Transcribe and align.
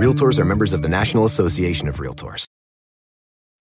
Realtors 0.00 0.38
are 0.38 0.46
members 0.46 0.72
of 0.72 0.80
the 0.80 0.88
National 0.88 1.26
Association 1.26 1.86
of 1.86 1.98
Realtors. 1.98 2.46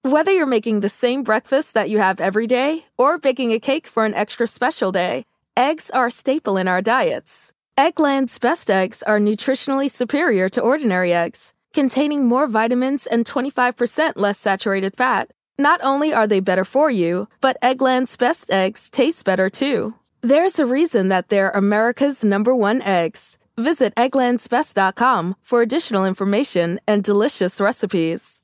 Whether 0.04 0.32
you're 0.32 0.46
making 0.46 0.80
the 0.80 0.88
same 0.88 1.22
breakfast 1.22 1.74
that 1.74 1.90
you 1.90 2.00
have 2.00 2.22
every 2.22 2.48
day 2.48 2.86
or 2.98 3.18
baking 3.18 3.52
a 3.52 3.60
cake 3.60 3.86
for 3.86 4.06
an 4.06 4.14
extra 4.14 4.48
special 4.48 4.94
day, 4.94 5.26
eggs 5.58 5.90
are 5.90 6.08
a 6.08 6.12
staple 6.12 6.56
in 6.56 6.70
our 6.70 6.82
diets. 6.82 7.52
Eggland's 7.78 8.40
best 8.40 8.72
eggs 8.72 9.04
are 9.04 9.20
nutritionally 9.20 9.92
superior 9.92 10.48
to 10.48 10.62
ordinary 10.62 11.12
eggs, 11.12 11.54
containing 11.74 12.26
more 12.26 12.48
vitamins 12.48 13.06
and 13.06 13.26
25% 13.26 14.14
less 14.16 14.40
saturated 14.40 14.96
fat. 14.96 15.32
Not 15.58 15.82
only 15.84 16.14
are 16.14 16.26
they 16.26 16.40
better 16.40 16.64
for 16.64 16.90
you, 16.90 17.28
but 17.42 17.58
Eggland's 17.62 18.16
best 18.16 18.50
eggs 18.50 18.90
taste 18.90 19.26
better 19.26 19.50
too. 19.50 19.94
There's 20.22 20.58
a 20.58 20.66
reason 20.66 21.10
that 21.10 21.28
they're 21.28 21.50
America's 21.50 22.24
number 22.24 22.56
one 22.56 22.82
eggs. 22.82 23.38
Visit 23.60 23.94
egglandsbest.com 23.96 25.36
for 25.42 25.62
additional 25.62 26.06
information 26.06 26.80
and 26.88 27.04
delicious 27.04 27.60
recipes. 27.60 28.39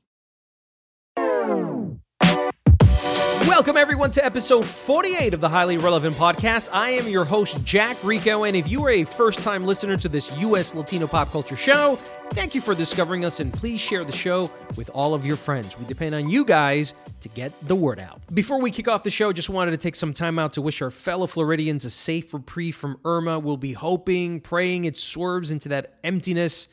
Welcome, 3.48 3.78
everyone, 3.78 4.10
to 4.12 4.26
episode 4.26 4.66
48 4.66 5.36
of 5.36 5.40
the 5.40 5.48
Highly 5.48 5.78
Relevant 5.78 6.16
Podcast. 6.16 6.68
I 6.74 6.90
am 6.90 7.08
your 7.08 7.24
host, 7.24 7.64
Jack 7.64 7.96
Rico, 8.04 8.44
and 8.44 8.56
if 8.56 8.68
you 8.68 8.84
are 8.84 8.90
a 8.90 9.04
first 9.04 9.42
time 9.42 9.66
listener 9.66 9.96
to 9.98 10.10
this 10.10 10.36
U.S. 10.40 10.74
Latino 10.74 11.06
pop 11.06 11.30
culture 11.30 11.56
show, 11.56 11.96
thank 12.32 12.56
you 12.56 12.60
for 12.60 12.74
discovering 12.74 13.24
us, 13.24 13.40
and 13.40 13.54
please 13.54 13.80
share 13.80 14.04
the 14.04 14.12
show 14.12 14.52
with 14.76 14.90
all 14.96 15.14
of 15.14 15.28
your 15.28 15.36
friends. 15.36 15.80
We 15.80 15.86
depend 15.86 16.16
on 16.16 16.28
you 16.28 16.44
guys 16.44 16.96
to 17.22 17.30
get 17.30 17.54
the 17.68 17.76
word 17.76 18.00
out. 18.00 18.20
Before 18.34 18.60
we 18.60 18.72
kick 18.72 18.88
off 18.88 19.04
the 19.04 19.12
show, 19.12 19.32
just 19.32 19.52
wanted 19.52 19.72
to 19.72 19.78
take 19.78 19.96
some 19.96 20.12
time 20.12 20.40
out 20.40 20.54
to 20.54 20.62
wish 20.62 20.82
our 20.82 20.92
fellow 20.92 21.28
Floridians 21.28 21.86
a 21.86 21.92
safe 21.92 22.34
reprieve 22.34 22.76
from 22.76 22.98
Irma. 23.06 23.38
We'll 23.38 23.58
be 23.58 23.74
hoping, 23.74 24.42
praying 24.42 24.86
it 24.86 24.98
swerves 24.98 25.52
into 25.52 25.70
that 25.70 25.94
emptiness 26.04 26.68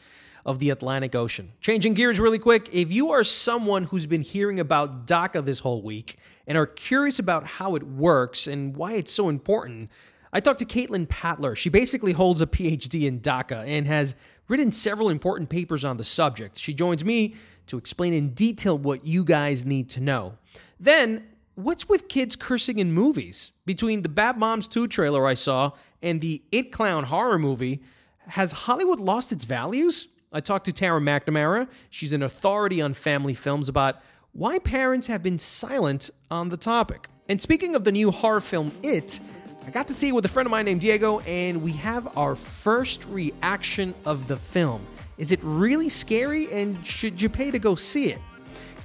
of 0.45 0.59
the 0.59 0.71
Atlantic 0.71 1.15
Ocean. 1.15 1.53
Changing 1.61 1.95
gears 1.95 2.19
really 2.19 2.39
quick, 2.39 2.69
if 2.73 2.91
you 2.91 3.11
are 3.13 3.25
someone 3.25 3.85
who's 3.85 4.07
been 4.07 4.23
hearing 4.23 4.59
about 4.59 5.07
DACA 5.07 5.45
this 5.45 5.61
whole 5.61 5.83
week 5.83 6.19
and 6.47 6.59
are 6.59 6.67
curious 6.67 7.19
about 7.19 7.45
how 7.45 7.77
it 7.77 7.83
works 7.85 8.47
and 8.47 8.77
why 8.77 8.95
it's 8.95 9.13
so 9.13 9.29
important, 9.29 9.91
I 10.33 10.41
talked 10.41 10.59
to 10.61 10.65
Caitlin 10.65 11.07
Patler. 11.07 11.57
She 11.57 11.69
basically 11.69 12.13
holds 12.13 12.41
a 12.41 12.47
PhD 12.47 13.03
in 13.07 13.21
DACA 13.21 13.67
and 13.67 13.87
has 13.87 14.15
written 14.49 14.73
several 14.73 15.09
important 15.09 15.49
papers 15.49 15.85
on 15.85 15.97
the 15.97 16.05
subject. 16.05 16.59
She 16.59 16.75
joins 16.75 17.05
me 17.05 17.35
to 17.67 17.79
explain 17.79 18.13
in 18.13 18.31
detail 18.31 18.77
what 18.77 19.07
you 19.07 19.25
guys 19.25 19.65
need 19.65 19.89
to 19.91 20.01
know. 20.01 20.39
Then, 20.81 21.25
what's 21.55 21.89
with 21.89 22.09
kids 22.09 22.35
cursing 22.35 22.79
in 22.79 22.93
movies? 22.93 23.53
Between 23.67 24.03
the 24.03 24.09
Bad 24.09 24.39
Moms 24.39 24.67
2 24.67 24.89
trailer 24.89 25.27
I 25.27 25.35
saw 25.35 25.73
and 26.03 26.21
the 26.21 26.43
It 26.51 26.73
Clown 26.73 27.05
horror 27.05 27.39
movie, 27.39 27.83
has 28.29 28.53
Hollywood 28.53 29.01
lost 29.01 29.33
its 29.33 29.45
values? 29.45 30.09
I 30.33 30.41
talked 30.41 30.65
to 30.65 30.73
Tara 30.73 31.01
McNamara. 31.01 31.69
She's 31.91 32.13
an 32.13 32.23
authority 32.23 32.81
on 32.81 32.95
family 32.95 33.35
films 33.35 33.69
about 33.69 34.01
why 34.33 34.59
parents 34.59 35.07
have 35.09 35.23
been 35.23 35.39
silent 35.39 36.11
on 36.31 36.49
the 36.49 36.57
topic. 36.57 37.09
And 37.29 37.41
speaking 37.41 37.75
of 37.75 37.85
the 37.85 37.93
new 37.93 38.11
horror 38.11 38.41
film 38.41 38.73
It, 38.83 39.21
I 39.67 39.71
got 39.71 39.89
to 39.89 39.95
see 39.95 40.09
it 40.09 40.13
with 40.13 40.25
a 40.25 40.29
friend 40.29 40.47
of 40.47 40.51
mine 40.51 40.65
named 40.65 40.81
Diego, 40.81 41.21
and 41.21 41.63
we 41.63 41.73
have 41.73 42.17
our 42.17 42.35
first 42.35 43.05
reaction 43.07 43.95
of 44.07 44.27
the 44.27 44.37
film. 44.37 44.85
Is 45.19 45.31
it 45.31 45.41
really 45.43 45.89
scary, 45.89 46.51
and 46.51 46.85
should 46.85 47.21
you 47.21 47.29
pay 47.29 47.51
to 47.51 47.59
go 47.59 47.75
see 47.75 48.07
it? 48.07 48.19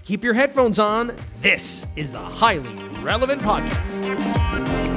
Keep 0.03 0.23
your 0.23 0.33
headphones 0.33 0.79
on. 0.79 1.15
This 1.41 1.87
is 1.95 2.11
the 2.11 2.19
Highly 2.19 2.75
Relevant 3.01 3.41
Podcast. 3.41 4.96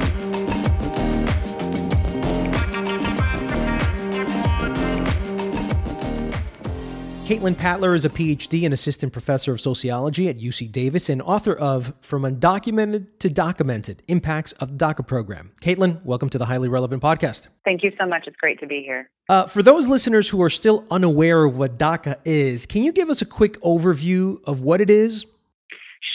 Caitlin 7.31 7.55
Patler 7.55 7.95
is 7.95 8.03
a 8.03 8.09
PhD 8.09 8.65
and 8.65 8.73
assistant 8.73 9.13
professor 9.13 9.53
of 9.53 9.61
sociology 9.61 10.27
at 10.27 10.37
UC 10.37 10.69
Davis 10.69 11.07
and 11.07 11.21
author 11.21 11.55
of 11.55 11.95
From 12.01 12.23
Undocumented 12.23 13.07
to 13.19 13.29
Documented 13.29 14.03
Impacts 14.09 14.51
of 14.59 14.77
the 14.77 14.85
DACA 14.85 15.07
Program. 15.07 15.53
Caitlin, 15.61 16.03
welcome 16.03 16.27
to 16.27 16.37
the 16.37 16.47
Highly 16.47 16.67
Relevant 16.67 17.01
Podcast. 17.01 17.47
Thank 17.63 17.83
you 17.83 17.91
so 17.97 18.05
much. 18.05 18.23
It's 18.27 18.35
great 18.35 18.59
to 18.59 18.67
be 18.67 18.83
here. 18.85 19.09
Uh, 19.29 19.45
for 19.45 19.63
those 19.63 19.87
listeners 19.87 20.27
who 20.27 20.41
are 20.41 20.49
still 20.49 20.83
unaware 20.91 21.45
of 21.45 21.57
what 21.57 21.79
DACA 21.79 22.17
is, 22.25 22.65
can 22.65 22.83
you 22.83 22.91
give 22.91 23.09
us 23.09 23.21
a 23.21 23.25
quick 23.25 23.57
overview 23.61 24.43
of 24.43 24.59
what 24.59 24.81
it 24.81 24.89
is? 24.89 25.25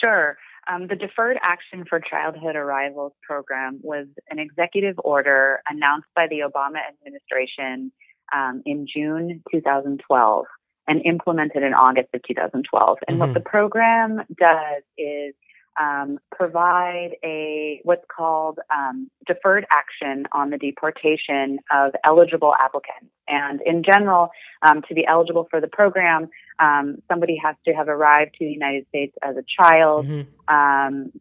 Sure. 0.03 0.37
Um, 0.71 0.85
the 0.85 0.95
Deferred 0.95 1.39
Action 1.41 1.83
for 1.89 1.99
Childhood 1.99 2.55
Arrivals 2.55 3.13
program 3.27 3.79
was 3.81 4.05
an 4.29 4.37
executive 4.37 4.99
order 5.03 5.61
announced 5.67 6.09
by 6.15 6.27
the 6.29 6.41
Obama 6.47 6.77
administration 6.87 7.91
um, 8.31 8.61
in 8.67 8.85
June 8.93 9.41
2012 9.51 10.45
and 10.87 11.01
implemented 11.05 11.63
in 11.63 11.73
August 11.73 12.09
of 12.13 12.21
2012. 12.23 12.97
And 13.07 13.15
mm-hmm. 13.15 13.19
what 13.19 13.33
the 13.33 13.39
program 13.39 14.21
does 14.37 14.83
is 14.97 15.33
um, 15.79 16.19
provide 16.31 17.11
a 17.23 17.81
what's 17.83 18.05
called 18.15 18.59
um, 18.73 19.09
deferred 19.25 19.65
action 19.71 20.25
on 20.31 20.49
the 20.49 20.57
deportation 20.57 21.59
of 21.71 21.93
eligible 22.03 22.53
applicants. 22.59 23.11
And 23.27 23.61
in 23.61 23.83
general, 23.83 24.29
um, 24.63 24.81
to 24.87 24.95
be 24.95 25.05
eligible 25.05 25.47
for 25.51 25.61
the 25.61 25.67
program, 25.67 26.29
um, 26.59 26.97
somebody 27.07 27.39
has 27.43 27.55
to 27.65 27.73
have 27.73 27.89
arrived 27.89 28.35
to 28.39 28.45
the 28.45 28.51
United 28.51 28.87
States 28.89 29.15
as 29.21 29.35
a 29.37 29.43
child. 29.61 30.07
Mm-hmm. 30.07 30.55
Um, 30.55 31.11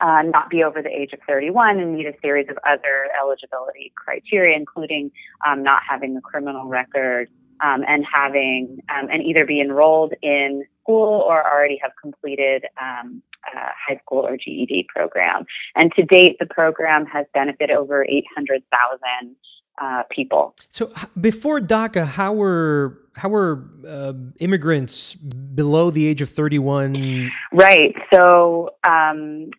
uh, 0.00 0.22
not 0.22 0.50
be 0.50 0.62
over 0.62 0.82
the 0.82 0.90
age 0.90 1.12
of 1.12 1.20
31 1.26 1.78
and 1.78 1.94
meet 1.94 2.04
a 2.04 2.12
series 2.20 2.48
of 2.50 2.58
other 2.68 3.06
eligibility 3.18 3.92
criteria, 3.96 4.54
including 4.54 5.10
um, 5.46 5.62
not 5.62 5.80
having 5.88 6.16
a 6.16 6.20
criminal 6.20 6.66
record, 6.66 7.30
um, 7.64 7.82
and 7.88 8.04
having 8.12 8.78
um, 8.88 9.08
and 9.10 9.22
either 9.22 9.46
be 9.46 9.60
enrolled 9.60 10.12
in 10.22 10.64
school 10.82 11.24
or 11.26 11.42
already 11.44 11.78
have 11.82 11.92
completed 12.00 12.64
um, 12.80 13.22
high 13.52 13.98
school 14.04 14.26
or 14.26 14.36
GED 14.36 14.86
program. 14.94 15.44
And 15.74 15.92
to 15.96 16.02
date, 16.04 16.36
the 16.38 16.46
program 16.46 17.06
has 17.06 17.26
benefited 17.34 17.76
over 17.76 18.04
800,000 18.04 19.36
uh, 19.80 20.02
people. 20.10 20.54
So 20.70 20.92
before 21.20 21.60
DACA, 21.60 22.06
how 22.06 22.32
were 22.32 23.00
how 23.16 23.28
were 23.28 23.64
uh, 23.86 24.12
immigrants 24.40 25.14
below 25.14 25.90
the 25.90 26.06
age 26.06 26.20
of 26.20 26.28
31? 26.28 27.30
Right. 27.52 27.94
So 28.12 28.70
um, 28.86 29.50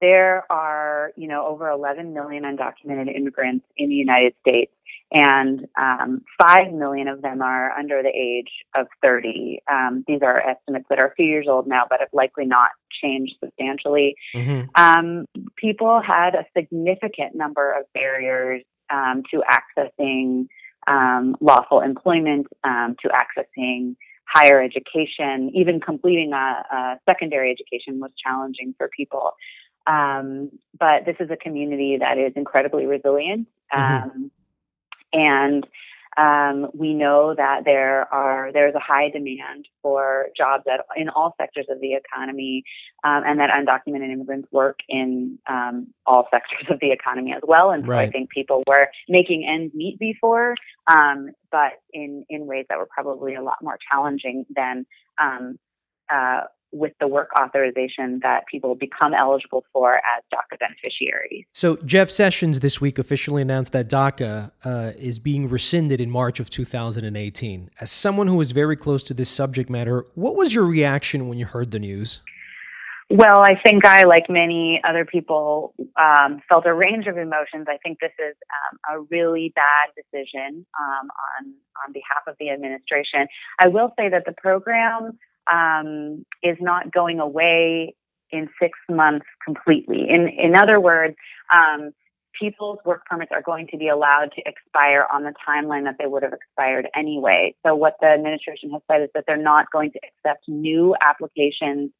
there 0.00 0.44
are, 0.50 1.12
you 1.16 1.28
know, 1.28 1.46
over 1.46 1.68
11 1.68 2.12
million 2.12 2.44
undocumented 2.44 3.14
immigrants 3.14 3.66
in 3.76 3.88
the 3.88 3.94
United 3.94 4.34
States, 4.40 4.72
and 5.12 5.66
um, 5.80 6.22
5 6.40 6.72
million 6.72 7.08
of 7.08 7.22
them 7.22 7.40
are 7.40 7.70
under 7.72 8.02
the 8.02 8.08
age 8.08 8.50
of 8.74 8.86
30. 9.02 9.60
Um, 9.70 10.04
these 10.06 10.20
are 10.22 10.40
estimates 10.40 10.86
that 10.90 10.98
are 10.98 11.06
a 11.06 11.14
few 11.14 11.26
years 11.26 11.46
old 11.48 11.66
now, 11.66 11.84
but 11.88 12.00
have 12.00 12.08
likely 12.12 12.44
not 12.44 12.70
changed 13.02 13.34
substantially. 13.42 14.16
Mm-hmm. 14.34 14.68
Um, 14.74 15.26
people 15.56 16.00
had 16.04 16.34
a 16.34 16.44
significant 16.56 17.34
number 17.34 17.72
of 17.72 17.84
barriers 17.92 18.62
um, 18.90 19.22
to 19.30 19.42
accessing 19.48 20.48
um, 20.86 21.36
lawful 21.40 21.80
employment, 21.80 22.46
um, 22.64 22.96
to 23.02 23.08
accessing 23.08 23.96
higher 24.28 24.60
education, 24.60 25.50
even 25.54 25.80
completing 25.80 26.32
a, 26.32 26.62
a 26.72 27.00
secondary 27.08 27.50
education 27.50 28.00
was 28.00 28.10
challenging 28.22 28.74
for 28.76 28.88
people. 28.96 29.32
Um, 29.86 30.50
but 30.78 31.04
this 31.06 31.16
is 31.20 31.30
a 31.30 31.36
community 31.36 31.96
that 31.98 32.18
is 32.18 32.32
incredibly 32.36 32.86
resilient. 32.86 33.48
Mm-hmm. 33.72 34.10
Um, 34.10 34.30
and 35.12 35.66
um, 36.16 36.70
we 36.72 36.94
know 36.94 37.34
that 37.34 37.64
there 37.64 38.12
are 38.12 38.50
there's 38.52 38.74
a 38.74 38.80
high 38.80 39.10
demand 39.10 39.66
for 39.82 40.28
jobs 40.36 40.64
at, 40.70 40.80
in 40.96 41.10
all 41.10 41.34
sectors 41.38 41.66
of 41.68 41.80
the 41.80 41.92
economy, 41.94 42.64
um, 43.04 43.22
and 43.26 43.38
that 43.38 43.50
undocumented 43.50 44.10
immigrants 44.10 44.48
work 44.50 44.78
in 44.88 45.38
um, 45.46 45.88
all 46.06 46.26
sectors 46.30 46.66
of 46.70 46.80
the 46.80 46.90
economy 46.90 47.34
as 47.34 47.42
well. 47.46 47.70
And 47.70 47.84
so 47.84 47.90
right. 47.90 48.08
I 48.08 48.10
think 48.10 48.30
people 48.30 48.62
were 48.66 48.88
making 49.08 49.46
ends 49.46 49.74
meet 49.74 49.98
before, 49.98 50.54
um, 50.86 51.30
but 51.50 51.72
in 51.92 52.24
in 52.30 52.46
ways 52.46 52.64
that 52.70 52.78
were 52.78 52.88
probably 52.90 53.34
a 53.34 53.42
lot 53.42 53.58
more 53.62 53.78
challenging 53.90 54.46
than 54.54 54.86
um, 55.18 55.58
uh, 56.10 56.42
with 56.72 56.92
the 57.00 57.08
work 57.08 57.30
authorization 57.40 58.20
that 58.22 58.44
people 58.50 58.74
become 58.74 59.14
eligible 59.14 59.64
for 59.72 59.96
as 59.96 60.22
DACA 60.32 60.58
beneficiaries. 60.58 61.44
So, 61.52 61.76
Jeff 61.84 62.10
Sessions 62.10 62.60
this 62.60 62.80
week 62.80 62.98
officially 62.98 63.42
announced 63.42 63.72
that 63.72 63.88
DACA 63.88 64.52
uh, 64.64 64.92
is 64.98 65.18
being 65.18 65.48
rescinded 65.48 66.00
in 66.00 66.10
March 66.10 66.40
of 66.40 66.50
2018. 66.50 67.70
As 67.80 67.90
someone 67.90 68.26
who 68.26 68.40
is 68.40 68.52
very 68.52 68.76
close 68.76 69.02
to 69.04 69.14
this 69.14 69.28
subject 69.28 69.70
matter, 69.70 70.06
what 70.14 70.36
was 70.36 70.54
your 70.54 70.66
reaction 70.66 71.28
when 71.28 71.38
you 71.38 71.46
heard 71.46 71.70
the 71.70 71.78
news? 71.78 72.20
Well, 73.08 73.40
I 73.40 73.54
think 73.64 73.86
I, 73.86 74.02
like 74.02 74.24
many 74.28 74.80
other 74.82 75.04
people, 75.04 75.74
um, 75.96 76.40
felt 76.48 76.66
a 76.66 76.74
range 76.74 77.06
of 77.06 77.16
emotions. 77.16 77.66
I 77.68 77.76
think 77.76 77.98
this 78.00 78.10
is 78.18 78.34
um, 78.50 78.96
a 78.96 79.06
really 79.12 79.52
bad 79.54 79.94
decision 79.94 80.66
um, 80.78 81.08
on 81.38 81.54
on 81.86 81.92
behalf 81.92 82.26
of 82.26 82.34
the 82.40 82.50
administration. 82.50 83.28
I 83.60 83.68
will 83.68 83.92
say 83.96 84.08
that 84.08 84.24
the 84.26 84.32
program 84.32 85.18
um, 85.52 86.24
is 86.42 86.56
not 86.60 86.92
going 86.92 87.20
away 87.20 87.94
in 88.30 88.48
six 88.60 88.78
months 88.88 89.26
completely. 89.44 90.06
In 90.08 90.28
in 90.28 90.56
other 90.56 90.80
words, 90.80 91.14
um, 91.52 91.92
people's 92.38 92.78
work 92.84 93.04
permits 93.06 93.32
are 93.32 93.42
going 93.42 93.66
to 93.68 93.76
be 93.76 93.88
allowed 93.88 94.30
to 94.36 94.42
expire 94.44 95.06
on 95.12 95.22
the 95.22 95.32
timeline 95.48 95.84
that 95.84 95.96
they 95.98 96.06
would 96.06 96.22
have 96.22 96.32
expired 96.32 96.86
anyway. 96.94 97.54
So 97.64 97.74
what 97.74 97.94
the 98.00 98.08
administration 98.08 98.70
has 98.72 98.82
said 98.90 99.02
is 99.02 99.08
that 99.14 99.24
they're 99.26 99.36
not 99.36 99.70
going 99.70 99.92
to 99.92 100.00
accept 100.04 100.44
new 100.48 100.94
applications 101.00 101.90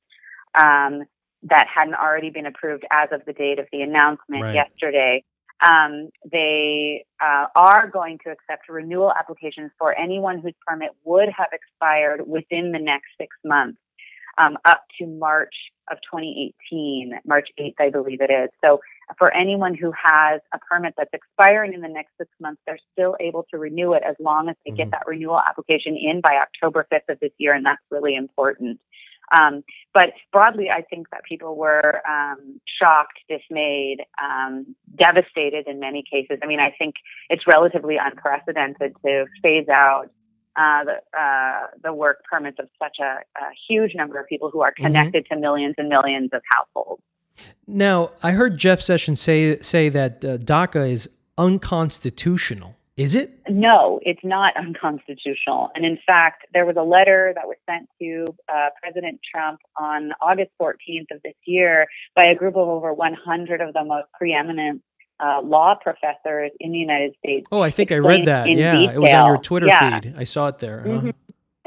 um, 0.59 1.05
that 1.43 1.67
hadn't 1.73 1.95
already 1.95 2.31
been 2.31 2.47
approved 2.47 2.85
as 2.91 3.09
of 3.13 3.23
the 3.27 3.33
date 3.33 3.59
of 3.59 3.67
the 3.73 3.83
announcement 3.83 4.43
right. 4.43 4.55
yesterday. 4.55 5.25
Um, 5.65 6.11
they 6.31 7.05
uh, 7.23 7.47
are 7.55 7.89
going 7.91 8.19
to 8.25 8.31
accept 8.31 8.69
renewal 8.69 9.13
applications 9.19 9.71
for 9.79 9.99
anyone 9.99 10.41
whose 10.41 10.55
permit 10.67 10.91
would 11.05 11.29
have 11.37 11.49
expired 11.53 12.27
within 12.27 12.73
the 12.73 12.79
next 12.79 13.07
six 13.19 13.35
months, 13.45 13.79
um, 14.39 14.59
up 14.67 14.83
to 14.99 15.07
March 15.07 15.55
of 15.91 15.99
2018, 16.13 17.21
March 17.27 17.49
8th, 17.59 17.75
I 17.81 17.91
believe 17.91 18.21
it 18.21 18.31
is. 18.31 18.51
So 18.63 18.81
for 19.19 19.33
anyone 19.35 19.75
who 19.75 19.93
has 19.93 20.41
a 20.53 20.59
permit 20.59 20.95
that's 20.97 21.11
expiring 21.13 21.73
in 21.73 21.81
the 21.81 21.89
next 21.89 22.11
six 22.19 22.31
months, 22.41 22.61
they're 22.67 22.79
still 22.93 23.17
able 23.21 23.47
to 23.51 23.59
renew 23.59 23.93
it 23.93 24.03
as 24.07 24.17
long 24.19 24.49
as 24.49 24.57
they 24.65 24.73
mm-hmm. 24.73 24.79
get 24.79 24.91
that 24.91 25.05
renewal 25.07 25.41
application 25.41 25.97
in 25.97 26.21
by 26.21 26.41
October 26.43 26.87
5th 26.93 27.13
of 27.13 27.21
this 27.21 27.33
year, 27.39 27.55
and 27.55 27.65
that's 27.65 27.83
really 27.91 28.17
important. 28.17 28.81
Um, 29.35 29.65
but 29.93 30.13
broadly, 30.33 30.69
I 30.71 30.83
think 30.83 31.11
that 31.11 31.23
people 31.25 31.57
were 31.57 32.01
um, 32.09 32.61
shocked, 32.81 33.19
dismayed, 33.29 33.99
um, 34.23 34.75
devastated 34.97 35.67
in 35.67 35.81
many 35.81 36.05
cases. 36.09 36.39
I 36.43 36.47
mean, 36.47 36.61
I 36.61 36.75
think 36.79 36.95
it's 37.29 37.47
relatively 37.47 37.97
unprecedented 38.01 38.95
to 39.05 39.27
phase 39.43 39.69
out 39.69 40.11
uh, 40.57 40.85
the 40.85 41.19
uh, 41.19 41.67
the 41.83 41.93
work 41.93 42.25
permits 42.31 42.59
of 42.59 42.69
such 42.83 42.97
a, 43.01 43.19
a, 43.39 43.51
huge 43.69 43.95
number 43.95 44.19
of 44.19 44.27
people 44.27 44.51
who 44.51 44.63
are 44.63 44.71
mm-hmm. 44.71 44.87
connected 44.87 45.25
mm-hmm. 45.25 45.35
to 45.35 45.41
millions 45.41 45.75
and 45.77 45.89
millions 45.89 46.31
of 46.33 46.41
households. 46.51 47.03
Now, 47.67 48.13
I 48.23 48.33
heard 48.33 48.57
Jeff 48.57 48.81
Sessions 48.81 49.21
say 49.21 49.61
say 49.61 49.91
that 49.91 50.25
uh, 50.25 50.39
DACA 50.39 50.91
is 50.91 51.11
unconstitutional. 51.37 52.77
Is 52.97 53.15
it? 53.15 53.39
No, 53.47 54.01
it's 54.03 54.25
not 54.25 54.57
unconstitutional. 54.57 55.71
And 55.75 55.85
in 55.85 55.99
fact, 56.07 56.47
there 56.55 56.65
was 56.65 56.77
a 56.79 56.83
letter 56.83 57.33
that 57.35 57.47
was 57.47 57.57
sent 57.69 57.91
to 58.01 58.25
uh, 58.49 58.71
President 58.81 59.21
Trump 59.31 59.61
on 59.79 60.13
August 60.23 60.51
14th 60.61 61.15
of 61.15 61.21
this 61.23 61.35
year 61.45 61.87
by 62.15 62.25
a 62.25 62.35
group 62.35 62.57
of 62.57 62.69
over 62.69 62.95
100 62.95 63.61
of 63.61 63.75
the 63.75 63.85
most 63.85 64.07
preeminent 64.19 64.83
uh, 65.21 65.43
law 65.43 65.75
professors 65.75 66.53
in 66.59 66.73
the 66.73 66.79
United 66.79 67.15
States. 67.19 67.47
Oh, 67.53 67.61
I 67.61 67.71
think 67.71 67.93
I 67.93 67.97
read 67.97 68.27
that. 68.27 68.49
Yeah, 68.49 68.73
detail. 68.73 68.97
it 68.97 68.99
was 68.99 69.13
on 69.13 69.27
your 69.27 69.39
Twitter 69.39 69.67
yeah. 69.67 70.01
feed. 70.01 70.15
I 70.17 70.25
saw 70.25 70.49
it 70.49 70.59
there. 70.59 70.83
Mm-hmm. 70.87 71.11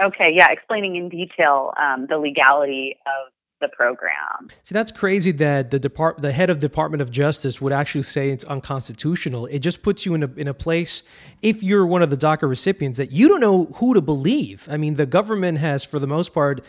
Okay, 0.01 0.31
yeah, 0.33 0.47
explaining 0.49 0.95
in 0.95 1.09
detail 1.09 1.73
um, 1.79 2.07
the 2.09 2.17
legality 2.17 2.95
of 3.05 3.31
the 3.59 3.67
program. 3.67 4.49
See, 4.63 4.73
that's 4.73 4.91
crazy 4.91 5.31
that 5.33 5.71
the 5.71 5.79
depart 5.79 6.21
the 6.21 6.31
head 6.31 6.49
of 6.49 6.59
Department 6.59 7.01
of 7.01 7.11
Justice 7.11 7.61
would 7.61 7.73
actually 7.73 8.03
say 8.03 8.29
it's 8.29 8.43
unconstitutional. 8.45 9.45
It 9.47 9.59
just 9.59 9.81
puts 9.81 10.05
you 10.05 10.13
in 10.13 10.23
a 10.23 10.31
in 10.35 10.47
a 10.47 10.53
place 10.53 11.03
if 11.41 11.61
you're 11.61 11.85
one 11.85 12.01
of 12.01 12.09
the 12.09 12.17
DACA 12.17 12.47
recipients 12.47 12.97
that 12.97 13.11
you 13.11 13.27
don't 13.27 13.41
know 13.41 13.65
who 13.75 13.93
to 13.93 14.01
believe. 14.01 14.67
I 14.69 14.77
mean, 14.77 14.95
the 14.95 15.05
government 15.05 15.57
has 15.59 15.83
for 15.83 15.99
the 15.99 16.07
most 16.07 16.33
part 16.33 16.63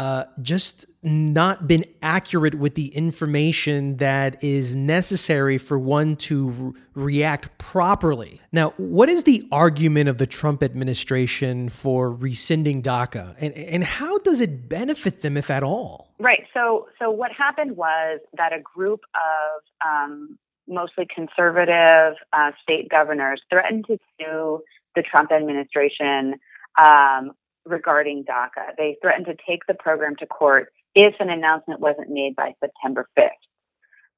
uh, 0.00 0.24
just 0.40 0.86
not 1.02 1.66
been 1.66 1.84
accurate 2.00 2.54
with 2.54 2.74
the 2.74 2.86
information 2.86 3.98
that 3.98 4.42
is 4.42 4.74
necessary 4.74 5.58
for 5.58 5.78
one 5.78 6.16
to 6.16 6.48
re- 6.48 6.72
react 6.94 7.58
properly. 7.58 8.40
Now, 8.50 8.70
what 8.78 9.10
is 9.10 9.24
the 9.24 9.46
argument 9.52 10.08
of 10.08 10.16
the 10.16 10.26
Trump 10.26 10.62
administration 10.62 11.68
for 11.68 12.10
rescinding 12.10 12.80
DACA, 12.80 13.34
and 13.38 13.52
and 13.52 13.84
how 13.84 14.16
does 14.20 14.40
it 14.40 14.70
benefit 14.70 15.20
them, 15.20 15.36
if 15.36 15.50
at 15.50 15.62
all? 15.62 16.14
Right. 16.18 16.44
So, 16.54 16.88
so 16.98 17.10
what 17.10 17.30
happened 17.32 17.76
was 17.76 18.20
that 18.38 18.54
a 18.54 18.60
group 18.60 19.00
of 19.14 19.86
um, 19.86 20.38
mostly 20.66 21.06
conservative 21.14 22.14
uh, 22.32 22.52
state 22.62 22.88
governors 22.88 23.42
threatened 23.50 23.84
to 23.88 23.98
sue 24.18 24.62
the 24.96 25.02
Trump 25.02 25.30
administration 25.30 26.36
um, 26.82 27.32
regarding 27.66 28.24
DACA. 28.24 28.76
They 28.76 28.96
threatened 29.02 29.26
to 29.26 29.36
take 29.46 29.66
the 29.66 29.74
program 29.74 30.16
to 30.16 30.26
court 30.26 30.72
if 30.94 31.14
an 31.20 31.30
announcement 31.30 31.80
wasn't 31.80 32.10
made 32.10 32.34
by 32.36 32.54
September 32.60 33.08
5th 33.18 33.28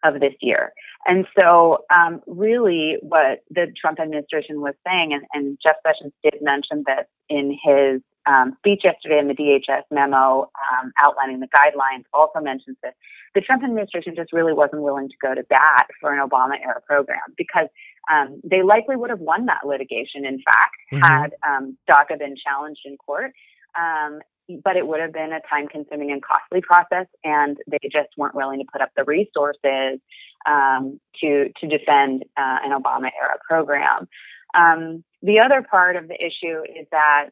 of 0.04 0.20
this 0.20 0.34
year. 0.40 0.72
And 1.06 1.26
so, 1.38 1.84
um, 1.94 2.20
really, 2.26 2.96
what 3.02 3.42
the 3.50 3.72
Trump 3.80 4.00
administration 4.00 4.60
was 4.60 4.74
saying, 4.86 5.12
and, 5.12 5.24
and 5.32 5.58
Jeff 5.64 5.76
Sessions 5.86 6.12
did 6.22 6.40
mention 6.42 6.84
this 6.86 7.06
in 7.28 7.56
his 7.62 8.02
um, 8.26 8.54
speech 8.58 8.82
yesterday 8.84 9.18
in 9.18 9.28
the 9.28 9.34
DHS 9.34 9.82
memo 9.90 10.50
um, 10.54 10.92
outlining 11.02 11.40
the 11.40 11.48
guidelines, 11.48 12.04
also 12.12 12.40
mentions 12.40 12.76
this. 12.82 12.92
The 13.34 13.40
Trump 13.40 13.64
administration 13.64 14.14
just 14.14 14.32
really 14.32 14.52
wasn't 14.52 14.82
willing 14.82 15.08
to 15.08 15.14
go 15.20 15.34
to 15.34 15.42
bat 15.44 15.86
for 16.00 16.12
an 16.12 16.20
Obama 16.26 16.54
era 16.62 16.80
program 16.86 17.34
because 17.36 17.66
um, 18.10 18.40
they 18.44 18.62
likely 18.62 18.96
would 18.96 19.10
have 19.10 19.20
won 19.20 19.46
that 19.46 19.66
litigation, 19.66 20.25
in 20.25 20.43
fact, 20.43 20.76
mm-hmm. 20.93 21.02
had 21.02 21.34
um, 21.46 21.76
DACA 21.88 22.19
been 22.19 22.34
challenged 22.37 22.81
in 22.84 22.96
court. 22.96 23.32
Um, 23.78 24.20
but 24.64 24.76
it 24.76 24.87
would 24.87 25.00
have 25.00 25.12
been 25.12 25.32
a 25.32 25.40
time 25.49 25.69
consuming 25.69 26.10
and 26.10 26.22
costly 26.22 26.60
process, 26.60 27.06
and 27.25 27.56
they 27.66 27.78
just 27.84 28.08
weren't 28.16 28.34
willing 28.34 28.58
to 28.58 28.66
put 28.70 28.82
up 28.82 28.90
the 28.96 29.04
resources 29.04 30.00
um, 30.46 31.00
to, 31.20 31.49
to 31.60 31.69
defend 31.69 32.25
uh, 32.37 32.58
an 32.64 32.72
Obama 32.72 33.08
era 33.20 33.38
program. 33.49 34.08
Um, 34.55 35.05
the 35.22 35.38
other 35.38 35.62
part 35.62 35.96
of 35.96 36.08
the 36.08 36.14
issue 36.14 36.62
is 36.78 36.87
that 36.90 37.31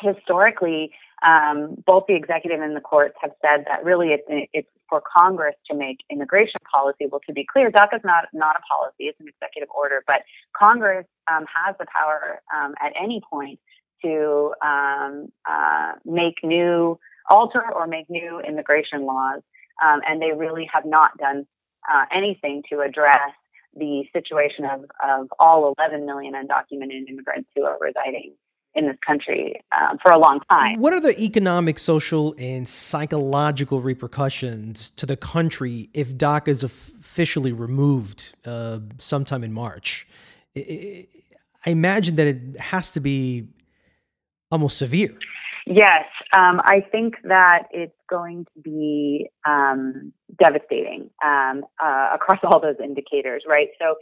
historically, 0.00 0.92
um, 1.26 1.76
both 1.86 2.04
the 2.08 2.14
executive 2.14 2.60
and 2.60 2.76
the 2.76 2.80
courts 2.80 3.14
have 3.20 3.32
said 3.40 3.64
that 3.68 3.84
really 3.84 4.08
it's, 4.08 4.48
it's 4.52 4.68
for 4.88 5.02
Congress 5.16 5.54
to 5.70 5.76
make 5.76 5.98
immigration 6.10 6.60
policy. 6.70 7.06
Well, 7.10 7.20
to 7.26 7.32
be 7.32 7.46
clear, 7.50 7.70
DACA 7.70 7.96
is 7.96 8.02
not 8.04 8.26
not 8.32 8.56
a 8.56 8.60
policy; 8.60 9.04
it's 9.04 9.18
an 9.20 9.26
executive 9.28 9.68
order. 9.76 10.02
But 10.06 10.22
Congress 10.56 11.06
um, 11.30 11.44
has 11.52 11.74
the 11.78 11.86
power 11.86 12.40
um, 12.54 12.74
at 12.80 12.92
any 13.00 13.22
point 13.28 13.58
to 14.02 14.52
um, 14.62 15.32
uh, 15.48 15.92
make 16.04 16.34
new, 16.42 16.98
alter 17.30 17.64
or 17.74 17.86
make 17.86 18.08
new 18.10 18.40
immigration 18.46 19.06
laws, 19.06 19.40
um, 19.82 20.00
and 20.06 20.20
they 20.20 20.32
really 20.32 20.68
have 20.72 20.84
not 20.84 21.16
done 21.18 21.46
uh, 21.90 22.04
anything 22.14 22.62
to 22.70 22.80
address 22.80 23.32
the 23.74 24.04
situation 24.12 24.64
of, 24.64 24.84
of 25.04 25.28
all 25.38 25.74
11 25.78 26.06
million 26.06 26.34
undocumented 26.34 27.08
immigrants 27.08 27.48
who 27.54 27.64
are 27.64 27.76
residing 27.80 28.34
in 28.76 28.86
this 28.86 28.96
country 29.04 29.60
um, 29.72 29.98
for 30.02 30.12
a 30.12 30.18
long 30.18 30.40
time. 30.50 30.78
What 30.78 30.92
are 30.92 31.00
the 31.00 31.18
economic, 31.20 31.78
social, 31.78 32.34
and 32.38 32.68
psychological 32.68 33.80
repercussions 33.80 34.90
to 34.90 35.06
the 35.06 35.16
country 35.16 35.88
if 35.94 36.14
DACA 36.14 36.48
is 36.48 36.62
officially 36.62 37.52
removed 37.52 38.34
uh, 38.44 38.80
sometime 38.98 39.42
in 39.42 39.52
March? 39.52 40.06
I 40.56 41.06
imagine 41.66 42.14
that 42.16 42.26
it 42.26 42.60
has 42.60 42.92
to 42.92 43.00
be 43.00 43.48
almost 44.50 44.78
severe. 44.78 45.14
Yes, 45.66 46.04
um, 46.36 46.60
I 46.64 46.80
think 46.92 47.16
that 47.24 47.64
it's 47.72 47.96
going 48.08 48.46
to 48.54 48.62
be 48.62 49.28
um, 49.44 50.12
devastating 50.38 51.10
um, 51.24 51.64
uh, 51.82 52.10
across 52.14 52.38
all 52.44 52.60
those 52.60 52.76
indicators, 52.82 53.42
right? 53.48 53.68
So, 53.80 53.96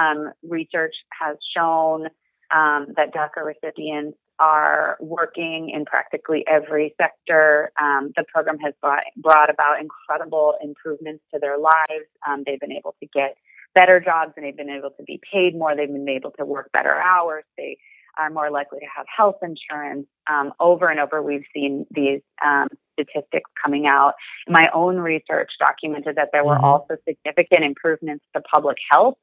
um, 0.00 0.32
research 0.48 0.94
has 1.20 1.36
shown 1.54 2.06
um, 2.54 2.88
that 2.96 3.12
DACA 3.14 3.44
recipients 3.44 4.18
are 4.38 4.96
working 5.00 5.70
in 5.74 5.84
practically 5.84 6.44
every 6.48 6.94
sector. 7.00 7.70
Um, 7.80 8.10
the 8.16 8.24
program 8.32 8.58
has 8.58 8.72
brought, 8.80 9.02
brought, 9.16 9.50
about 9.50 9.80
incredible 9.80 10.54
improvements 10.62 11.22
to 11.32 11.38
their 11.38 11.58
lives. 11.58 12.08
Um, 12.26 12.42
they've 12.46 12.58
been 12.58 12.72
able 12.72 12.96
to 13.00 13.08
get 13.12 13.36
better 13.74 14.00
jobs 14.00 14.32
and 14.36 14.44
they've 14.44 14.56
been 14.56 14.70
able 14.70 14.90
to 14.90 15.02
be 15.04 15.20
paid 15.30 15.54
more. 15.54 15.76
They've 15.76 15.88
been 15.88 16.08
able 16.08 16.32
to 16.38 16.44
work 16.44 16.70
better 16.72 16.94
hours. 16.94 17.44
They 17.56 17.76
are 18.18 18.30
more 18.30 18.50
likely 18.50 18.80
to 18.80 18.86
have 18.96 19.06
health 19.14 19.36
insurance. 19.42 20.06
Um, 20.28 20.52
over 20.58 20.88
and 20.88 20.98
over, 20.98 21.22
we've 21.22 21.44
seen 21.54 21.86
these 21.90 22.20
um, 22.44 22.68
statistics 22.94 23.50
coming 23.62 23.86
out. 23.86 24.14
My 24.48 24.68
own 24.74 24.96
research 24.96 25.50
documented 25.58 26.16
that 26.16 26.30
there 26.32 26.44
were 26.44 26.56
mm-hmm. 26.56 26.64
also 26.64 26.96
significant 27.06 27.64
improvements 27.64 28.24
to 28.34 28.42
public 28.42 28.76
health 28.90 29.14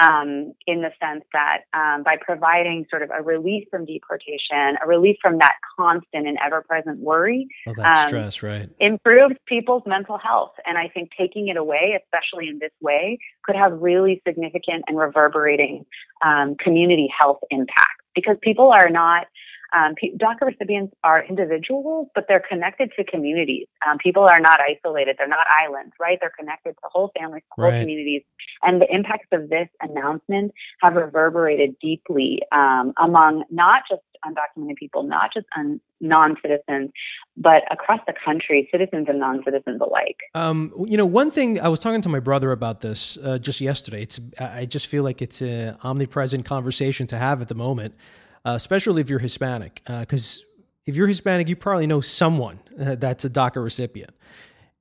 um, 0.00 0.52
in 0.66 0.82
the 0.82 0.90
sense 1.00 1.24
that 1.32 1.62
um, 1.74 2.02
by 2.02 2.16
providing 2.20 2.86
sort 2.90 3.02
of 3.02 3.10
a 3.10 3.22
release 3.22 3.66
from 3.70 3.84
deportation, 3.84 4.76
a 4.82 4.86
relief 4.86 5.16
from 5.20 5.38
that 5.38 5.54
constant 5.78 6.26
and 6.26 6.38
ever 6.44 6.62
present 6.62 6.98
worry, 7.00 7.48
oh, 7.66 7.74
that 7.76 8.08
stress, 8.08 8.42
right, 8.42 8.68
improves 8.80 9.34
people's 9.46 9.82
mental 9.86 10.18
health. 10.18 10.52
And 10.66 10.78
I 10.78 10.88
think 10.88 11.10
taking 11.18 11.48
it 11.48 11.56
away, 11.56 12.00
especially 12.02 12.48
in 12.48 12.58
this 12.58 12.72
way, 12.80 13.18
could 13.44 13.56
have 13.56 13.72
really 13.72 14.22
significant 14.26 14.84
and 14.86 14.98
reverberating 14.98 15.84
um, 16.24 16.56
community 16.56 17.08
health 17.18 17.40
impacts 17.50 18.04
because 18.14 18.36
people 18.42 18.70
are 18.70 18.90
not 18.90 19.26
um, 19.72 19.94
DACA 20.02 20.42
recipients 20.42 20.94
are 21.04 21.24
individuals, 21.24 22.08
but 22.14 22.24
they're 22.28 22.42
connected 22.48 22.90
to 22.96 23.04
communities. 23.04 23.66
Um, 23.88 23.98
people 23.98 24.24
are 24.24 24.40
not 24.40 24.60
isolated; 24.60 25.16
they're 25.18 25.28
not 25.28 25.46
islands, 25.64 25.92
right? 26.00 26.18
They're 26.20 26.32
connected 26.38 26.72
to 26.72 26.88
whole 26.90 27.10
families, 27.18 27.42
to 27.42 27.62
whole 27.62 27.70
right. 27.70 27.80
communities, 27.80 28.22
and 28.62 28.80
the 28.80 28.92
impacts 28.92 29.28
of 29.32 29.48
this 29.48 29.68
announcement 29.80 30.52
have 30.82 30.94
reverberated 30.94 31.76
deeply 31.80 32.42
um, 32.52 32.92
among 32.98 33.44
not 33.50 33.82
just 33.88 34.02
undocumented 34.24 34.76
people, 34.76 35.02
not 35.02 35.32
just 35.32 35.46
un- 35.56 35.80
non-citizens, 36.00 36.90
but 37.36 37.62
across 37.70 38.00
the 38.06 38.14
country, 38.24 38.68
citizens 38.70 39.06
and 39.08 39.18
non-citizens 39.18 39.80
alike. 39.80 40.16
Um, 40.34 40.72
you 40.86 40.96
know, 40.96 41.06
one 41.06 41.30
thing 41.30 41.60
I 41.60 41.68
was 41.68 41.80
talking 41.80 42.00
to 42.02 42.08
my 42.08 42.20
brother 42.20 42.52
about 42.52 42.80
this 42.80 43.18
uh, 43.22 43.38
just 43.38 43.60
yesterday. 43.60 44.02
It's 44.02 44.20
I 44.38 44.66
just 44.66 44.86
feel 44.86 45.02
like 45.02 45.22
it's 45.22 45.40
an 45.40 45.76
omnipresent 45.82 46.44
conversation 46.44 47.06
to 47.08 47.16
have 47.16 47.40
at 47.40 47.48
the 47.48 47.54
moment 47.54 47.94
uh, 48.44 48.52
especially 48.54 49.00
if 49.00 49.10
you're 49.10 49.18
Hispanic, 49.18 49.82
because 49.86 50.40
uh, 50.40 50.62
if 50.86 50.96
you're 50.96 51.06
Hispanic, 51.06 51.48
you 51.48 51.56
probably 51.56 51.86
know 51.86 52.00
someone 52.00 52.58
uh, 52.80 52.94
that's 52.94 53.24
a 53.24 53.30
DACA 53.30 53.62
recipient. 53.62 54.14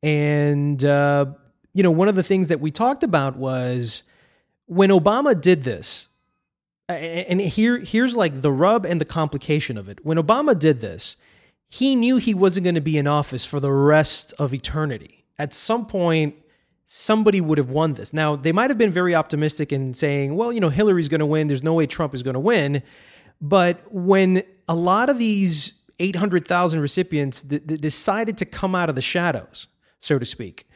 And, 0.01 0.83
uh, 0.85 1.27
you 1.73 1.83
know, 1.83 1.91
one 1.91 2.07
of 2.07 2.15
the 2.15 2.23
things 2.23 2.47
that 2.47 2.59
we 2.59 2.71
talked 2.71 3.03
about 3.03 3.35
was 3.35 4.03
when 4.65 4.89
Obama 4.89 5.39
did 5.39 5.63
this, 5.63 6.07
and 6.87 7.39
here, 7.39 7.77
here's 7.77 8.15
like 8.15 8.41
the 8.41 8.51
rub 8.51 8.85
and 8.85 8.99
the 8.99 9.05
complication 9.05 9.77
of 9.77 9.89
it. 9.89 10.03
When 10.03 10.17
Obama 10.17 10.57
did 10.57 10.81
this, 10.81 11.17
he 11.69 11.95
knew 11.95 12.17
he 12.17 12.33
wasn't 12.33 12.63
going 12.63 12.75
to 12.75 12.81
be 12.81 12.97
in 12.97 13.05
office 13.05 13.45
for 13.45 13.59
the 13.59 13.71
rest 13.71 14.33
of 14.39 14.53
eternity. 14.55 15.25
At 15.37 15.53
some 15.53 15.85
point, 15.85 16.33
somebody 16.87 17.41
would 17.41 17.59
have 17.59 17.69
won 17.69 17.93
this. 17.93 18.11
Now, 18.11 18.35
they 18.35 18.51
might 18.51 18.71
have 18.71 18.79
been 18.79 18.91
very 18.91 19.13
optimistic 19.13 19.71
in 19.71 19.93
saying, 19.93 20.35
well, 20.35 20.51
you 20.51 20.59
know, 20.59 20.69
Hillary's 20.69 21.07
going 21.07 21.19
to 21.19 21.27
win. 21.27 21.45
There's 21.45 21.61
no 21.61 21.75
way 21.75 21.85
Trump 21.85 22.15
is 22.15 22.23
going 22.23 22.33
to 22.33 22.39
win. 22.39 22.81
But 23.41 23.81
when 23.91 24.43
a 24.67 24.75
lot 24.75 25.09
of 25.09 25.17
these 25.17 25.73
800,000 25.99 26.79
recipients 26.79 27.43
th- 27.43 27.65
th- 27.67 27.81
decided 27.81 28.37
to 28.39 28.45
come 28.45 28.75
out 28.75 28.89
of 28.89 28.95
the 28.95 29.01
shadows, 29.01 29.67
so 30.01 30.19
to 30.19 30.25
speak, 30.25 30.67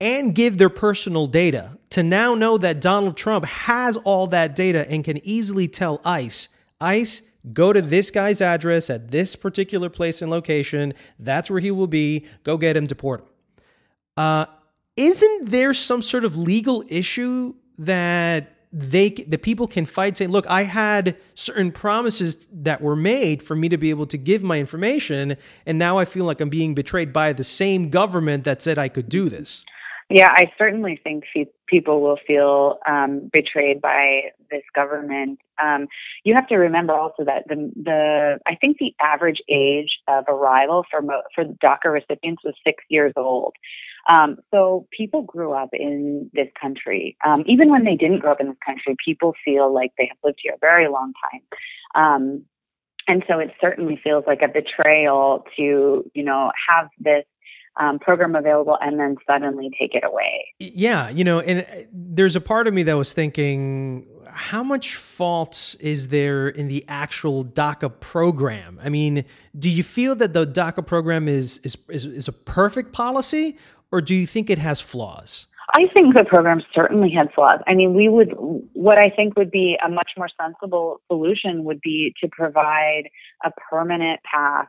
and 0.00 0.34
give 0.34 0.58
their 0.58 0.68
personal 0.68 1.26
data 1.26 1.78
to 1.90 2.02
now 2.02 2.34
know 2.34 2.58
that 2.58 2.80
Donald 2.80 3.16
Trump 3.16 3.44
has 3.44 3.96
all 3.98 4.26
that 4.28 4.54
data 4.54 4.88
and 4.90 5.04
can 5.04 5.24
easily 5.26 5.68
tell 5.68 6.00
ICE, 6.04 6.48
ICE, 6.80 7.22
go 7.52 7.72
to 7.72 7.80
this 7.80 8.10
guy's 8.10 8.40
address 8.40 8.90
at 8.90 9.10
this 9.10 9.36
particular 9.36 9.88
place 9.88 10.20
and 10.20 10.30
location. 10.30 10.92
That's 11.18 11.48
where 11.48 11.60
he 11.60 11.70
will 11.70 11.86
be. 11.86 12.26
Go 12.42 12.58
get 12.58 12.76
him, 12.76 12.86
deport 12.86 13.20
him. 13.20 13.26
Uh, 14.16 14.46
isn't 14.96 15.50
there 15.50 15.74
some 15.74 16.02
sort 16.02 16.24
of 16.24 16.36
legal 16.36 16.82
issue 16.88 17.54
that 17.78 18.55
they 18.78 19.08
the 19.08 19.38
people 19.38 19.66
can 19.66 19.86
fight 19.86 20.18
saying 20.18 20.30
look 20.30 20.46
i 20.50 20.62
had 20.64 21.16
certain 21.34 21.72
promises 21.72 22.46
that 22.52 22.82
were 22.82 22.94
made 22.94 23.42
for 23.42 23.56
me 23.56 23.70
to 23.70 23.78
be 23.78 23.88
able 23.88 24.06
to 24.06 24.18
give 24.18 24.42
my 24.42 24.58
information 24.58 25.34
and 25.64 25.78
now 25.78 25.96
i 25.96 26.04
feel 26.04 26.26
like 26.26 26.42
i'm 26.42 26.50
being 26.50 26.74
betrayed 26.74 27.10
by 27.10 27.32
the 27.32 27.42
same 27.42 27.88
government 27.88 28.44
that 28.44 28.60
said 28.60 28.78
i 28.78 28.88
could 28.88 29.08
do 29.08 29.30
this. 29.30 29.64
Yeah 30.10 30.28
i 30.30 30.52
certainly 30.58 31.00
think 31.02 31.24
people 31.66 32.02
will 32.02 32.18
feel 32.26 32.78
um, 32.86 33.30
betrayed 33.32 33.80
by 33.80 34.30
this 34.50 34.62
government. 34.74 35.40
Um, 35.60 35.88
you 36.22 36.34
have 36.34 36.46
to 36.48 36.56
remember 36.56 36.92
also 36.92 37.24
that 37.24 37.48
the 37.48 37.72
the 37.82 38.38
i 38.46 38.56
think 38.56 38.76
the 38.76 38.94
average 39.00 39.40
age 39.48 39.98
of 40.06 40.24
arrival 40.28 40.84
for 40.90 41.00
mo- 41.00 41.22
for 41.34 41.44
daca 41.44 41.90
recipients 41.90 42.44
was 42.44 42.54
six 42.62 42.84
years 42.90 43.14
old 43.16 43.54
um, 44.08 44.36
so 44.52 44.86
people 44.96 45.22
grew 45.22 45.52
up 45.52 45.70
in 45.72 46.30
this 46.32 46.48
country. 46.60 47.16
Um, 47.26 47.44
even 47.46 47.70
when 47.70 47.84
they 47.84 47.96
didn't 47.96 48.20
grow 48.20 48.32
up 48.32 48.40
in 48.40 48.48
this 48.48 48.56
country, 48.64 48.96
people 49.04 49.34
feel 49.44 49.72
like 49.72 49.92
they 49.98 50.06
have 50.08 50.18
lived 50.22 50.38
here 50.42 50.54
a 50.54 50.58
very 50.60 50.88
long 50.88 51.12
time. 51.30 51.42
Um, 51.94 52.44
and 53.08 53.24
so 53.28 53.38
it 53.38 53.50
certainly 53.60 54.00
feels 54.02 54.24
like 54.26 54.42
a 54.42 54.48
betrayal 54.48 55.44
to, 55.56 56.10
you 56.14 56.24
know, 56.24 56.50
have 56.68 56.88
this 56.98 57.24
um, 57.78 57.98
program 57.98 58.34
available 58.34 58.78
and 58.80 58.98
then 58.98 59.16
suddenly 59.26 59.70
take 59.78 59.94
it 59.94 60.04
away. 60.04 60.46
Yeah, 60.58 61.10
you 61.10 61.24
know, 61.24 61.40
and 61.40 61.60
uh, 61.60 61.86
there's 61.92 62.36
a 62.36 62.40
part 62.40 62.66
of 62.66 62.74
me 62.74 62.82
that 62.84 62.94
was 62.94 63.12
thinking, 63.12 64.06
how 64.28 64.62
much 64.62 64.96
fault 64.96 65.76
is 65.80 66.08
there 66.08 66.48
in 66.48 66.68
the 66.68 66.84
actual 66.88 67.44
DACA 67.44 68.00
program? 68.00 68.80
I 68.82 68.88
mean, 68.88 69.24
do 69.58 69.70
you 69.70 69.82
feel 69.82 70.14
that 70.16 70.32
the 70.32 70.46
DACA 70.46 70.86
program 70.86 71.28
is 71.28 71.58
is 71.58 71.76
is, 71.88 72.06
is 72.06 72.28
a 72.28 72.32
perfect 72.32 72.92
policy, 72.92 73.56
or 73.92 74.00
do 74.00 74.14
you 74.14 74.26
think 74.26 74.50
it 74.50 74.58
has 74.58 74.80
flaws? 74.80 75.46
I 75.74 75.86
think 75.94 76.14
the 76.14 76.24
program 76.24 76.62
certainly 76.74 77.10
had 77.10 77.32
flaws. 77.34 77.60
I 77.66 77.74
mean, 77.74 77.94
we 77.94 78.08
would, 78.08 78.32
what 78.72 78.98
I 78.98 79.10
think 79.10 79.36
would 79.36 79.50
be 79.50 79.76
a 79.84 79.88
much 79.88 80.12
more 80.16 80.28
sensible 80.40 81.00
solution 81.08 81.64
would 81.64 81.80
be 81.80 82.14
to 82.22 82.28
provide 82.28 83.10
a 83.44 83.50
permanent 83.70 84.20
path 84.22 84.68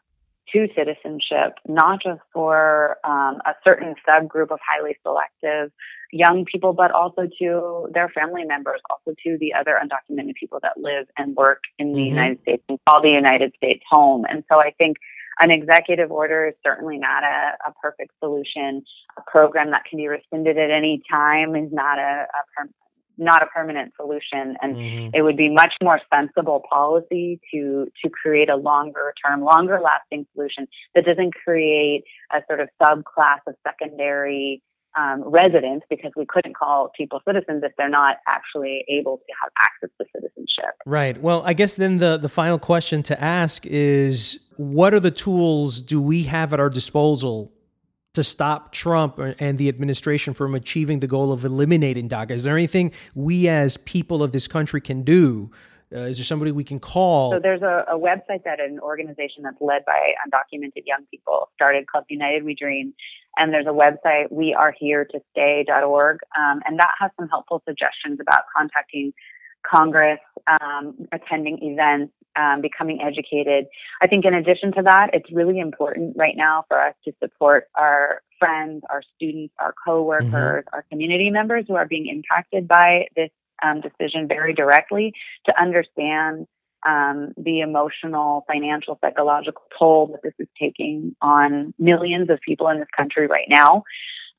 to 0.54 0.68
citizenship, 0.76 1.56
not 1.68 2.02
just 2.02 2.22
for 2.34 2.98
um, 3.04 3.42
a 3.46 3.54
certain 3.64 3.96
subgroup 4.08 4.50
of 4.50 4.60
highly 4.66 4.98
selective 5.04 5.72
young 6.12 6.46
people, 6.46 6.74
but 6.74 6.92
also 6.92 7.28
to 7.40 7.88
their 7.94 8.10
family 8.10 8.46
members, 8.46 8.80
also 8.90 9.16
to 9.24 9.38
the 9.40 9.54
other 9.54 9.78
undocumented 9.82 10.36
people 10.36 10.60
that 10.62 10.78
live 10.78 11.06
and 11.18 11.36
work 11.36 11.64
in 11.78 11.94
the 11.94 12.00
mm-hmm. 12.00 12.16
United 12.16 12.42
States 12.42 12.64
and 12.70 12.80
call 12.88 13.02
the 13.02 13.10
United 13.10 13.54
States 13.58 13.84
home. 13.90 14.26
And 14.30 14.44
so 14.50 14.60
I 14.60 14.72
think 14.78 14.98
an 15.40 15.52
executive 15.52 16.12
order 16.12 16.48
is 16.48 16.56
certainly 16.66 16.98
not 16.98 17.24
a, 17.24 17.70
a 17.70 17.74
perfect 17.82 18.12
solution. 18.24 18.84
A 19.18 19.22
program 19.30 19.72
that 19.72 19.84
can 19.90 19.98
be 19.98 20.08
rescinded 20.08 20.58
at 20.58 20.72
any 20.72 21.02
time 21.10 21.56
is 21.56 21.70
not 21.72 22.00
a, 22.00 22.26
a 22.26 22.42
per, 22.56 22.70
not 23.18 23.42
a 23.42 23.48
permanent 23.48 23.94
solution, 24.00 24.56
and 24.62 24.76
mm-hmm. 24.76 25.10
it 25.14 25.22
would 25.24 25.38
be 25.38 25.50
much 25.50 25.74
more 25.82 26.00
sensible 26.14 26.62
policy 26.72 27.40
to 27.52 27.88
to 28.04 28.10
create 28.10 28.50
a 28.50 28.56
longer 28.56 29.14
term, 29.26 29.42
longer 29.42 29.80
lasting 29.84 30.26
solution 30.34 30.68
that 30.96 31.06
doesn't 31.06 31.34
create 31.34 32.04
a 32.32 32.42
sort 32.48 32.60
of 32.60 32.70
subclass 32.82 33.40
of 33.48 33.56
secondary 33.66 34.62
um, 34.98 35.24
residents 35.24 35.86
because 35.90 36.12
we 36.16 36.26
couldn't 36.26 36.56
call 36.56 36.92
people 36.98 37.22
citizens 37.28 37.64
if 37.64 37.72
they're 37.78 37.90
not 37.90 38.18
actually 38.28 38.84
able 38.90 39.18
to 39.18 39.34
have 39.42 39.52
access 39.62 39.90
to 40.00 40.06
citizenship. 40.16 40.76
Right. 40.86 41.22
Well, 41.22 41.44
I 41.46 41.54
guess 41.54 41.76
then 41.76 42.00
the 42.00 42.18
the 42.18 42.30
final 42.30 42.60
question 42.60 43.04
to 43.04 43.22
ask 43.22 43.66
is 43.66 44.40
what 44.58 44.94
are 44.94 45.00
the 45.00 45.12
tools 45.12 45.82
do 45.82 46.02
we 46.02 46.24
have 46.24 46.54
at 46.54 46.60
our 46.60 46.70
disposal 46.70 47.54
to 48.14 48.24
stop 48.24 48.72
Trump 48.72 49.20
and 49.20 49.60
the 49.60 49.70
administration 49.70 50.34
from 50.34 50.56
achieving 50.56 51.00
the 51.00 51.08
goal 51.08 51.32
of 51.32 51.46
eliminating 51.46 52.10
DACA? 52.10 52.32
Is 52.32 52.44
there 52.44 52.56
anything 52.56 52.92
we 53.14 53.48
as 53.48 53.78
people 53.78 54.24
of 54.24 54.32
this 54.32 54.48
country 54.48 54.82
can 54.82 55.04
do? 55.04 55.52
Uh, 55.96 56.00
is 56.00 56.18
there 56.18 56.26
somebody 56.26 56.52
we 56.52 56.64
can 56.64 56.80
call? 56.80 57.32
So 57.32 57.40
there's 57.40 57.62
a, 57.62 57.86
a, 57.88 57.98
website 57.98 58.44
that 58.44 58.60
an 58.60 58.78
organization 58.80 59.44
that's 59.44 59.62
led 59.62 59.86
by 59.86 60.14
undocumented 60.28 60.84
young 60.86 61.06
people 61.10 61.50
started 61.56 61.86
called 61.88 62.04
United 62.10 62.44
We 62.44 62.56
Dream. 62.56 62.94
And 63.38 63.54
there's 63.54 63.68
a 63.68 63.70
website, 63.70 64.32
weareheretostay.org. 64.32 66.20
Um, 66.38 66.62
and 66.66 66.80
that 66.80 66.92
has 67.00 67.12
some 67.20 67.30
helpful 67.30 67.62
suggestions 67.68 68.20
about 68.20 68.44
contacting 68.56 69.14
Congress, 69.66 70.20
um, 70.48 71.08
attending 71.12 71.60
events, 71.62 72.14
um, 72.38 72.62
becoming 72.62 73.02
educated. 73.02 73.66
I 74.02 74.08
think 74.08 74.26
in 74.26 74.34
addition 74.34 74.72
to 74.74 74.84
that, 74.84 75.10
it's 75.14 75.32
really 75.32 75.60
important 75.60 76.16
right 76.18 76.36
now 76.38 76.66
for 76.68 76.80
us 76.80 76.94
to 77.06 77.14
support 77.22 77.66
our 77.76 78.22
friends, 78.40 78.84
our 78.90 79.02
students, 79.16 79.54
our 79.60 79.74
coworkers, 79.86 80.30
mm-hmm. 80.30 80.76
our 80.76 80.86
community 80.92 81.30
members 81.30 81.66
who 81.68 81.76
are 81.76 81.88
being 81.88 82.08
impacted 82.08 82.68
by 82.68 83.08
this 83.16 83.30
um, 83.64 83.82
decision 83.82 84.28
very 84.28 84.54
directly 84.54 85.14
to 85.46 85.60
understand 85.60 86.46
um, 86.86 87.34
the 87.38 87.62
emotional, 87.62 88.46
financial, 88.48 88.98
psychological 89.02 89.64
toll 89.78 90.08
that 90.08 90.22
this 90.24 90.34
is 90.40 90.48
taking 90.60 91.16
on 91.22 91.74
millions 91.80 92.30
of 92.30 92.40
people 92.46 92.68
in 92.70 92.80
this 92.80 92.88
country 92.96 93.28
right 93.28 93.48
now. 93.50 93.84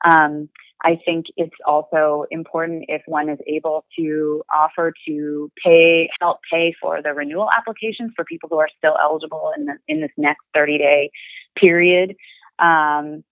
Um, 0.05 0.49
I 0.85 0.97
think 1.05 1.27
it's 1.37 1.57
also 1.67 2.25
important 2.31 2.85
if 2.89 3.03
one 3.07 3.29
is 3.29 3.39
able 3.49 3.85
to 3.99 4.43
offer 4.55 4.93
to 5.09 5.51
pay, 5.65 6.09
help 6.21 6.39
pay 6.51 6.73
for 6.81 7.03
the 7.03 7.13
renewal 7.13 7.49
applications 7.57 8.13
for 8.15 8.25
people 8.25 8.49
who 8.49 8.59
are 8.59 8.69
still 8.79 8.97
eligible 9.03 9.53
in, 9.57 9.65
the, 9.65 9.75
in 9.89 10.01
this 10.01 10.13
next 10.17 10.45
30 10.55 10.79
day 10.79 11.11
period. 11.57 12.15
Um, 12.61 13.25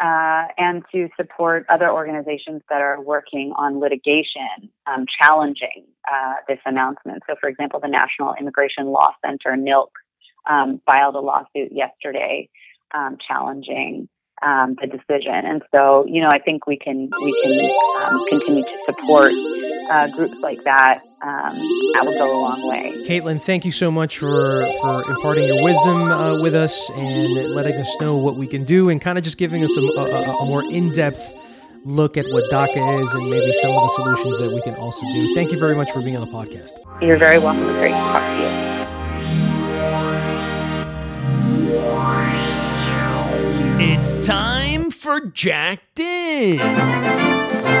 uh, 0.00 0.44
and 0.58 0.82
to 0.92 1.08
support 1.16 1.64
other 1.68 1.90
organizations 1.90 2.62
that 2.68 2.80
are 2.80 3.00
working 3.00 3.52
on 3.56 3.80
litigation 3.80 4.70
um, 4.86 5.06
challenging 5.20 5.86
uh, 6.10 6.34
this 6.48 6.58
announcement. 6.66 7.22
So, 7.28 7.34
for 7.40 7.48
example, 7.48 7.80
the 7.80 7.88
National 7.88 8.34
Immigration 8.38 8.86
Law 8.86 9.12
Center, 9.24 9.56
NILC, 9.56 9.88
um, 10.48 10.80
filed 10.86 11.14
a 11.16 11.20
lawsuit 11.20 11.72
yesterday 11.72 12.48
um, 12.94 13.16
challenging 13.26 14.08
um, 14.42 14.76
the 14.80 14.86
decision. 14.86 15.34
And 15.34 15.62
so, 15.74 16.04
you 16.06 16.20
know, 16.20 16.28
I 16.30 16.38
think 16.38 16.66
we 16.66 16.76
can 16.76 17.08
we 17.22 17.42
can 17.42 18.12
um, 18.12 18.26
continue 18.28 18.64
to 18.64 18.78
support 18.86 19.32
uh, 19.90 20.08
groups 20.08 20.36
like 20.40 20.62
that, 20.64 21.00
um, 21.22 21.54
that 21.94 22.02
will 22.04 22.12
go 22.18 22.38
a 22.38 22.40
long 22.40 22.68
way. 22.68 22.92
Caitlin, 23.06 23.40
thank 23.40 23.64
you 23.64 23.72
so 23.72 23.90
much 23.90 24.18
for, 24.18 24.66
for 24.82 25.10
imparting 25.10 25.44
your 25.44 25.62
wisdom 25.64 26.02
uh, 26.02 26.42
with 26.42 26.54
us 26.54 26.90
and 26.94 27.54
letting 27.54 27.74
us 27.74 27.94
know 28.00 28.16
what 28.16 28.36
we 28.36 28.46
can 28.46 28.64
do 28.64 28.88
and 28.90 29.00
kind 29.00 29.18
of 29.18 29.24
just 29.24 29.38
giving 29.38 29.64
us 29.64 29.76
a, 29.76 29.80
a, 29.80 30.22
a 30.22 30.46
more 30.46 30.64
in 30.64 30.92
depth 30.92 31.32
look 31.84 32.16
at 32.16 32.26
what 32.26 32.44
DACA 32.50 33.02
is 33.02 33.14
and 33.14 33.30
maybe 33.30 33.52
some 33.62 33.70
of 33.70 33.82
the 33.82 33.88
solutions 33.96 34.38
that 34.40 34.50
we 34.52 34.60
can 34.62 34.74
also 34.74 35.06
do. 35.12 35.34
Thank 35.34 35.52
you 35.52 35.58
very 35.58 35.76
much 35.76 35.90
for 35.92 36.02
being 36.02 36.16
on 36.16 36.26
the 36.26 36.32
podcast. 36.32 36.72
You're 37.00 37.16
very 37.16 37.38
welcome. 37.38 37.62
It's 37.62 37.78
great 37.78 37.92
to 37.92 37.94
talk 37.94 38.22
to 38.22 38.40
you. 38.42 38.76
It's 43.78 44.26
time 44.26 44.90
for 44.90 45.20
Jacked 45.20 46.00
In. 46.00 47.75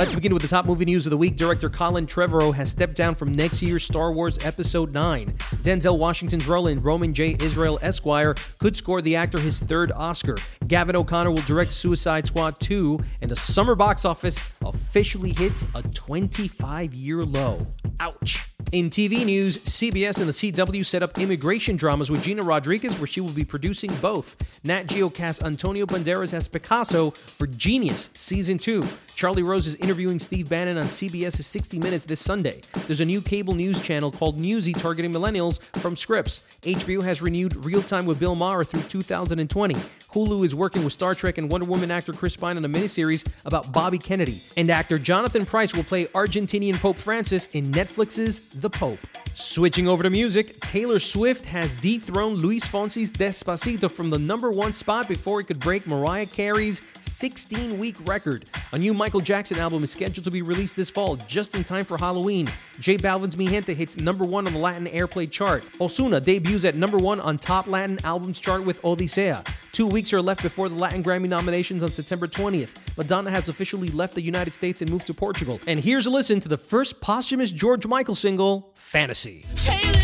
Let's 0.00 0.14
begin 0.14 0.32
with 0.32 0.40
the 0.40 0.48
top 0.48 0.64
movie 0.64 0.86
news 0.86 1.04
of 1.04 1.10
the 1.10 1.18
week. 1.18 1.36
Director 1.36 1.68
Colin 1.68 2.06
Trevorrow 2.06 2.54
has 2.54 2.70
stepped 2.70 2.96
down 2.96 3.14
from 3.14 3.34
next 3.34 3.60
year's 3.60 3.84
Star 3.84 4.14
Wars 4.14 4.38
Episode 4.46 4.94
9. 4.94 5.26
Denzel 5.26 5.98
Washington's 5.98 6.48
role 6.48 6.68
in 6.68 6.78
Roman 6.78 7.12
J. 7.12 7.36
Israel 7.38 7.78
Esquire 7.82 8.34
could 8.60 8.74
score 8.74 9.02
the 9.02 9.14
actor 9.14 9.38
his 9.38 9.58
third 9.60 9.92
Oscar. 9.92 10.36
Gavin 10.68 10.96
O'Connor 10.96 11.32
will 11.32 11.42
direct 11.42 11.70
Suicide 11.70 12.26
Squad 12.26 12.58
2, 12.60 12.98
and 13.20 13.30
the 13.30 13.36
summer 13.36 13.74
box 13.74 14.06
office 14.06 14.38
officially 14.64 15.34
hits 15.34 15.66
a 15.74 15.82
25 15.92 16.94
year 16.94 17.22
low. 17.22 17.58
Ouch. 18.00 18.46
In 18.72 18.88
TV 18.88 19.24
news, 19.24 19.58
CBS 19.58 20.20
and 20.20 20.28
the 20.28 20.32
CW 20.32 20.86
set 20.86 21.02
up 21.02 21.18
immigration 21.18 21.76
dramas 21.76 22.10
with 22.10 22.22
Gina 22.22 22.42
Rodriguez, 22.42 22.98
where 22.98 23.06
she 23.06 23.20
will 23.20 23.32
be 23.32 23.44
producing 23.44 23.92
both. 23.96 24.36
Nat 24.62 24.86
Geo 24.86 25.10
cast 25.10 25.42
Antonio 25.42 25.86
Banderas 25.86 26.32
as 26.32 26.46
Picasso 26.46 27.10
for 27.10 27.48
Genius 27.48 28.10
Season 28.14 28.58
2. 28.58 28.86
Charlie 29.16 29.42
Rose 29.42 29.66
is 29.66 29.74
interviewing 29.76 30.18
Steve 30.18 30.48
Bannon 30.48 30.78
on 30.78 30.86
CBS's 30.86 31.46
60 31.46 31.78
Minutes 31.78 32.04
this 32.04 32.20
Sunday. 32.20 32.60
There's 32.86 33.00
a 33.00 33.04
new 33.04 33.20
cable 33.20 33.54
news 33.54 33.80
channel 33.80 34.12
called 34.12 34.38
Newsy 34.38 34.72
targeting 34.72 35.12
millennials 35.12 35.60
from 35.80 35.96
Scripps. 35.96 36.42
HBO 36.62 37.02
has 37.02 37.20
renewed 37.20 37.56
Real 37.64 37.82
Time 37.82 38.06
with 38.06 38.20
Bill 38.20 38.34
Maher 38.34 38.64
through 38.64 38.82
2020. 38.82 39.76
Hulu 40.12 40.44
is 40.44 40.54
working 40.54 40.82
with 40.82 40.92
Star 40.92 41.14
Trek 41.14 41.38
and 41.38 41.50
Wonder 41.50 41.66
Woman 41.66 41.90
actor 41.90 42.12
Chris 42.12 42.36
Pine 42.36 42.56
on 42.56 42.64
a 42.64 42.68
miniseries 42.68 43.24
about 43.44 43.72
Bobby 43.72 43.98
Kennedy. 43.98 44.40
And 44.56 44.68
actor 44.68 44.98
Jonathan 44.98 45.46
Pryce 45.46 45.74
will 45.74 45.84
play 45.84 46.06
Argentinian 46.06 46.76
Pope 46.80 46.96
Francis 46.96 47.46
in 47.52 47.66
Netflix's 47.70 48.40
The 48.48 48.70
Pope. 48.70 48.98
Switching 49.34 49.86
over 49.86 50.02
to 50.02 50.10
music, 50.10 50.58
Taylor 50.60 50.98
Swift 50.98 51.44
has 51.44 51.74
dethroned 51.76 52.38
Luis 52.38 52.66
Fonsi's 52.66 53.12
Despacito 53.12 53.88
from 53.88 54.10
the 54.10 54.18
number 54.18 54.50
one 54.50 54.74
spot 54.74 55.06
before 55.06 55.40
it 55.40 55.44
could 55.44 55.60
break 55.60 55.86
Mariah 55.86 56.26
Carey's 56.26 56.82
16 57.02 57.78
week 57.78 57.96
record. 58.06 58.46
A 58.72 58.78
new 58.78 58.92
Michael 58.92 59.20
Jackson 59.20 59.58
album 59.58 59.84
is 59.84 59.92
scheduled 59.92 60.24
to 60.24 60.30
be 60.30 60.42
released 60.42 60.74
this 60.74 60.90
fall, 60.90 61.16
just 61.28 61.54
in 61.54 61.62
time 61.62 61.84
for 61.84 61.96
Halloween. 61.96 62.48
J 62.80 62.96
Balvin's 62.96 63.36
Mi 63.36 63.46
Gente 63.46 63.74
hits 63.74 63.96
number 63.96 64.24
one 64.24 64.46
on 64.46 64.52
the 64.52 64.58
Latin 64.58 64.86
Airplay 64.86 65.30
chart. 65.30 65.62
Ozuna 65.78 66.22
debuts 66.22 66.64
at 66.64 66.74
number 66.74 66.98
one 66.98 67.20
on 67.20 67.38
Top 67.38 67.68
Latin 67.68 67.98
Albums 68.04 68.40
chart 68.40 68.64
with 68.64 68.82
Odisea. 68.82 69.46
Two 69.72 69.86
weeks 69.86 70.12
are 70.12 70.20
left 70.20 70.42
before 70.42 70.68
the 70.68 70.74
Latin 70.74 71.02
Grammy 71.02 71.28
nominations 71.28 71.82
on 71.82 71.90
September 71.90 72.26
20th. 72.26 72.74
Madonna 72.96 73.30
has 73.30 73.48
officially 73.48 73.88
left 73.88 74.14
the 74.14 74.22
United 74.22 74.54
States 74.54 74.82
and 74.82 74.90
moved 74.90 75.06
to 75.06 75.14
Portugal. 75.14 75.60
And 75.66 75.78
here's 75.78 76.06
a 76.06 76.10
listen 76.10 76.40
to 76.40 76.48
the 76.48 76.56
first 76.56 77.00
posthumous 77.00 77.52
George 77.52 77.86
Michael 77.86 78.14
single, 78.16 78.72
Fantasy. 78.74 79.46
Hey, 79.56 79.99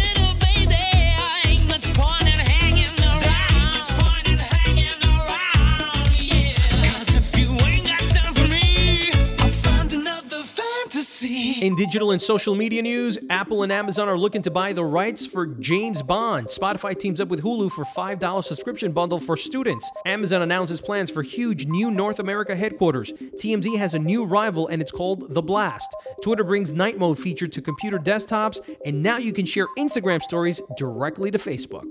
In 11.63 11.75
digital 11.75 12.11
and 12.11 12.21
social 12.21 12.55
media 12.55 12.83
news, 12.83 13.19
Apple 13.31 13.63
and 13.63 13.73
Amazon 13.73 14.09
are 14.09 14.19
looking 14.19 14.43
to 14.43 14.51
buy 14.51 14.73
the 14.73 14.85
rights 14.85 15.25
for 15.25 15.47
James 15.47 16.03
Bond. 16.03 16.49
Spotify 16.49 16.99
teams 16.99 17.21
up 17.21 17.29
with 17.29 17.43
Hulu 17.43 17.71
for 17.73 17.85
$5 17.85 18.45
subscription 18.45 18.93
bundle 18.93 19.19
for 19.19 19.37
students. 19.37 19.91
Amazon 20.05 20.43
announces 20.43 20.81
plans 20.81 21.11
for 21.11 21.23
huge 21.23 21.67
new 21.67 21.91
North 21.91 22.19
America 22.19 22.55
headquarters. 22.55 23.13
TMZ 23.13 23.79
has 23.79 23.95
a 23.95 23.99
new 23.99 24.25
rival 24.25 24.69
and 24.69 24.83
it's 24.83 24.93
called 24.93 25.33
The 25.33 25.43
Blast. 25.43 25.95
Twitter 26.23 26.45
brings 26.45 26.73
night 26.73 26.99
mode 26.99 27.19
feature 27.19 27.47
to 27.47 27.63
computer 27.63 27.99
desktops, 27.99 28.61
and 28.85 29.03
now 29.03 29.17
you 29.17 29.33
can 29.33 29.47
share 29.47 29.67
Instagram 29.79 30.23
stories 30.23 30.61
directly 30.77 31.31
to 31.31 31.39
Facebook. 31.39 31.85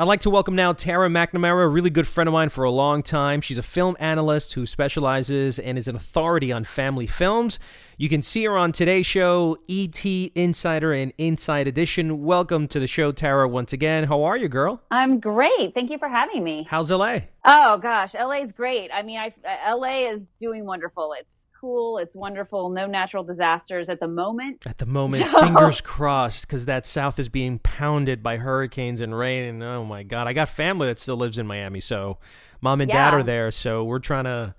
I'd 0.00 0.04
like 0.04 0.20
to 0.20 0.30
welcome 0.30 0.54
now 0.54 0.72
Tara 0.72 1.08
McNamara, 1.08 1.64
a 1.64 1.66
really 1.66 1.90
good 1.90 2.06
friend 2.06 2.28
of 2.28 2.32
mine 2.32 2.50
for 2.50 2.62
a 2.62 2.70
long 2.70 3.02
time. 3.02 3.40
She's 3.40 3.58
a 3.58 3.64
film 3.64 3.96
analyst 3.98 4.52
who 4.52 4.64
specializes 4.64 5.58
and 5.58 5.76
is 5.76 5.88
an 5.88 5.96
authority 5.96 6.52
on 6.52 6.62
family 6.62 7.08
films. 7.08 7.58
You 7.96 8.08
can 8.08 8.22
see 8.22 8.44
her 8.44 8.56
on 8.56 8.70
today's 8.70 9.06
show, 9.06 9.58
ET 9.68 10.04
Insider 10.04 10.92
and 10.92 11.12
Inside 11.18 11.66
Edition. 11.66 12.22
Welcome 12.22 12.68
to 12.68 12.78
the 12.78 12.86
show, 12.86 13.10
Tara, 13.10 13.48
once 13.48 13.72
again. 13.72 14.04
How 14.04 14.22
are 14.22 14.36
you, 14.36 14.46
girl? 14.46 14.80
I'm 14.92 15.18
great. 15.18 15.74
Thank 15.74 15.90
you 15.90 15.98
for 15.98 16.08
having 16.08 16.44
me. 16.44 16.64
How's 16.70 16.92
LA? 16.92 17.18
Oh, 17.44 17.78
gosh. 17.78 18.14
LA 18.14 18.44
is 18.44 18.52
great. 18.52 18.92
I 18.94 19.02
mean, 19.02 19.18
I, 19.18 19.34
LA 19.68 20.12
is 20.12 20.20
doing 20.38 20.64
wonderful. 20.64 21.12
It's 21.18 21.37
cool. 21.60 21.98
It's 21.98 22.14
wonderful. 22.14 22.70
No 22.70 22.86
natural 22.86 23.24
disasters 23.24 23.88
at 23.88 24.00
the 24.00 24.08
moment. 24.08 24.64
At 24.66 24.78
the 24.78 24.86
moment, 24.86 25.28
fingers 25.40 25.80
crossed, 25.80 26.46
because 26.46 26.66
that 26.66 26.86
South 26.86 27.18
is 27.18 27.28
being 27.28 27.58
pounded 27.58 28.22
by 28.22 28.36
hurricanes 28.36 29.00
and 29.00 29.16
rain. 29.16 29.44
And 29.44 29.62
oh 29.62 29.84
my 29.84 30.02
God, 30.02 30.26
I 30.26 30.32
got 30.32 30.48
family 30.48 30.86
that 30.88 31.00
still 31.00 31.16
lives 31.16 31.38
in 31.38 31.46
Miami, 31.46 31.80
so 31.80 32.18
mom 32.60 32.80
and 32.80 32.88
yeah. 32.88 33.10
dad 33.10 33.14
are 33.14 33.22
there. 33.22 33.50
So 33.50 33.84
we're 33.84 33.98
trying 33.98 34.24
to 34.24 34.54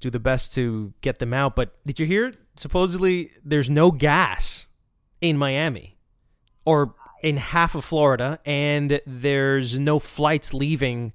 do 0.00 0.10
the 0.10 0.20
best 0.20 0.54
to 0.54 0.92
get 1.00 1.18
them 1.18 1.32
out. 1.32 1.56
But 1.56 1.74
did 1.84 1.98
you 2.00 2.06
hear? 2.06 2.32
Supposedly, 2.56 3.30
there's 3.44 3.70
no 3.70 3.90
gas 3.90 4.66
in 5.20 5.38
Miami, 5.38 5.96
or 6.64 6.94
in 7.22 7.36
half 7.36 7.74
of 7.74 7.84
Florida, 7.84 8.40
and 8.44 9.00
there's 9.06 9.78
no 9.78 9.98
flights 9.98 10.52
leaving 10.52 11.12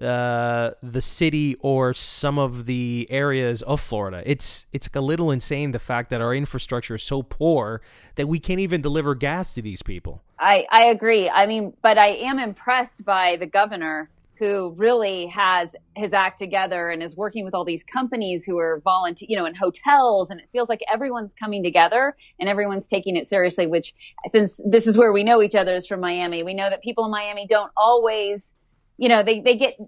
uh, 0.00 0.70
the 0.82 1.00
city 1.00 1.56
or 1.60 1.92
some 1.94 2.38
of 2.38 2.66
the 2.66 3.06
areas 3.10 3.62
of 3.62 3.80
Florida. 3.80 4.22
It's 4.24 4.66
it's 4.72 4.88
a 4.94 5.00
little 5.00 5.30
insane 5.30 5.72
the 5.72 5.78
fact 5.78 6.10
that 6.10 6.20
our 6.20 6.34
infrastructure 6.34 6.94
is 6.94 7.02
so 7.02 7.22
poor 7.22 7.82
that 8.14 8.26
we 8.26 8.38
can't 8.38 8.60
even 8.60 8.80
deliver 8.80 9.14
gas 9.14 9.54
to 9.54 9.62
these 9.62 9.82
people. 9.82 10.22
I, 10.38 10.66
I 10.70 10.84
agree. 10.86 11.28
I 11.28 11.46
mean, 11.46 11.74
but 11.82 11.98
I 11.98 12.08
am 12.08 12.38
impressed 12.38 13.04
by 13.04 13.36
the 13.38 13.46
governor 13.46 14.10
who 14.40 14.72
really 14.78 15.26
has 15.26 15.68
his 15.94 16.14
act 16.14 16.38
together 16.38 16.88
and 16.88 17.02
is 17.02 17.14
working 17.14 17.44
with 17.44 17.52
all 17.52 17.64
these 17.64 17.84
companies 17.84 18.42
who 18.42 18.56
are 18.56 18.80
volunteer, 18.82 19.26
you 19.28 19.36
know, 19.36 19.44
in 19.44 19.54
hotels. 19.54 20.30
And 20.30 20.40
it 20.40 20.48
feels 20.50 20.70
like 20.70 20.80
everyone's 20.90 21.34
coming 21.38 21.62
together 21.62 22.16
and 22.40 22.48
everyone's 22.48 22.88
taking 22.88 23.16
it 23.16 23.28
seriously, 23.28 23.66
which 23.66 23.94
since 24.30 24.58
this 24.64 24.86
is 24.86 24.96
where 24.96 25.12
we 25.12 25.24
know 25.24 25.42
each 25.42 25.54
other 25.54 25.76
is 25.76 25.86
from 25.86 26.00
Miami, 26.00 26.42
we 26.42 26.54
know 26.54 26.70
that 26.70 26.82
people 26.82 27.04
in 27.04 27.10
Miami 27.10 27.46
don't 27.46 27.70
always 27.76 28.54
you 29.00 29.08
know, 29.08 29.22
they, 29.22 29.40
they 29.40 29.56
get 29.56 29.78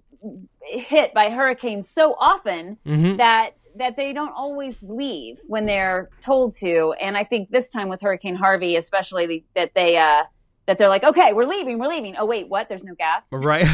hit 0.61 1.13
by 1.13 1.29
hurricanes 1.29 1.87
so 1.87 2.15
often 2.19 2.77
mm-hmm. 2.85 3.17
that 3.17 3.51
that 3.75 3.95
they 3.95 4.13
don't 4.13 4.33
always 4.33 4.75
leave 4.81 5.37
when 5.47 5.65
they're 5.65 6.09
told 6.23 6.55
to. 6.57 6.93
And 7.01 7.17
I 7.17 7.23
think 7.23 7.49
this 7.49 7.69
time 7.69 7.89
with 7.89 8.01
Hurricane 8.01 8.35
Harvey, 8.35 8.75
especially 8.75 9.45
that 9.55 9.71
they 9.75 9.97
uh, 9.97 10.23
that 10.65 10.77
they're 10.79 10.89
like, 10.89 11.03
okay, 11.03 11.33
we're 11.33 11.45
leaving, 11.45 11.77
we're 11.77 11.87
leaving. 11.87 12.15
Oh 12.17 12.25
wait, 12.25 12.49
what? 12.49 12.69
There's 12.69 12.83
no 12.83 12.95
gas. 12.95 13.23
Right. 13.31 13.67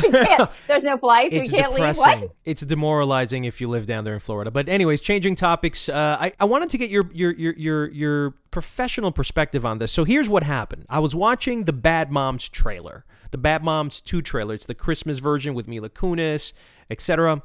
there's 0.68 0.84
no 0.84 0.98
flights. 0.98 1.34
It's 1.34 1.52
we 1.52 1.58
can't 1.58 1.72
depressing. 1.72 2.06
leave. 2.06 2.22
What? 2.22 2.36
It's 2.44 2.62
demoralizing 2.62 3.46
if 3.46 3.62
you 3.62 3.70
live 3.70 3.86
down 3.86 4.04
there 4.04 4.14
in 4.14 4.20
Florida. 4.20 4.52
But 4.52 4.68
anyways, 4.68 5.00
changing 5.00 5.36
topics. 5.36 5.88
Uh, 5.88 6.18
I 6.20 6.34
I 6.38 6.46
wanted 6.46 6.70
to 6.72 6.78
get 6.78 6.90
your 6.90 7.10
your 7.14 7.32
your 7.32 7.54
your 7.54 7.92
your 7.92 8.32
professional 8.52 9.14
perspective 9.14 9.66
on 9.66 9.80
this. 9.80 9.94
So 9.94 10.04
here's 10.04 10.28
what 10.28 10.44
happened. 10.44 10.86
I 10.90 11.00
was 11.00 11.16
watching 11.16 11.64
the 11.64 11.74
Bad 11.74 12.12
Moms 12.12 12.50
trailer 12.50 13.06
the 13.32 13.38
Bad 13.38 13.64
Moms 13.64 14.02
2 14.02 14.22
trailer. 14.22 14.54
It's 14.54 14.66
the 14.66 14.76
Christmas 14.76 15.20
version 15.20 15.54
with 15.54 15.68
Mila 15.68 15.90
Kunis, 15.90 16.54
etc. 16.90 17.42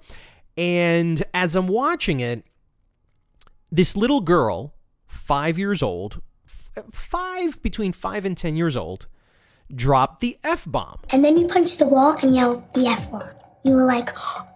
And 0.57 1.25
as 1.33 1.57
I'm 1.57 1.69
watching 1.69 2.21
it, 2.21 2.45
this 3.71 3.97
little 3.97 4.21
girl, 4.21 4.75
five 5.07 5.59
years 5.59 5.83
old, 5.83 6.21
five, 6.93 7.63
between 7.63 7.93
five 7.93 8.25
and 8.25 8.37
10 8.37 8.57
years 8.57 8.77
old, 8.77 9.07
dropped 9.75 10.21
the 10.21 10.39
F 10.45 10.65
bomb. 10.67 11.01
And 11.11 11.25
then 11.25 11.37
you 11.37 11.47
punched 11.47 11.79
the 11.79 11.87
wall 11.87 12.17
and 12.23 12.35
yelled 12.35 12.63
the 12.75 12.87
F 12.87 13.11
word. 13.11 13.35
You 13.65 13.73
were 13.73 13.85
like, 13.85 14.11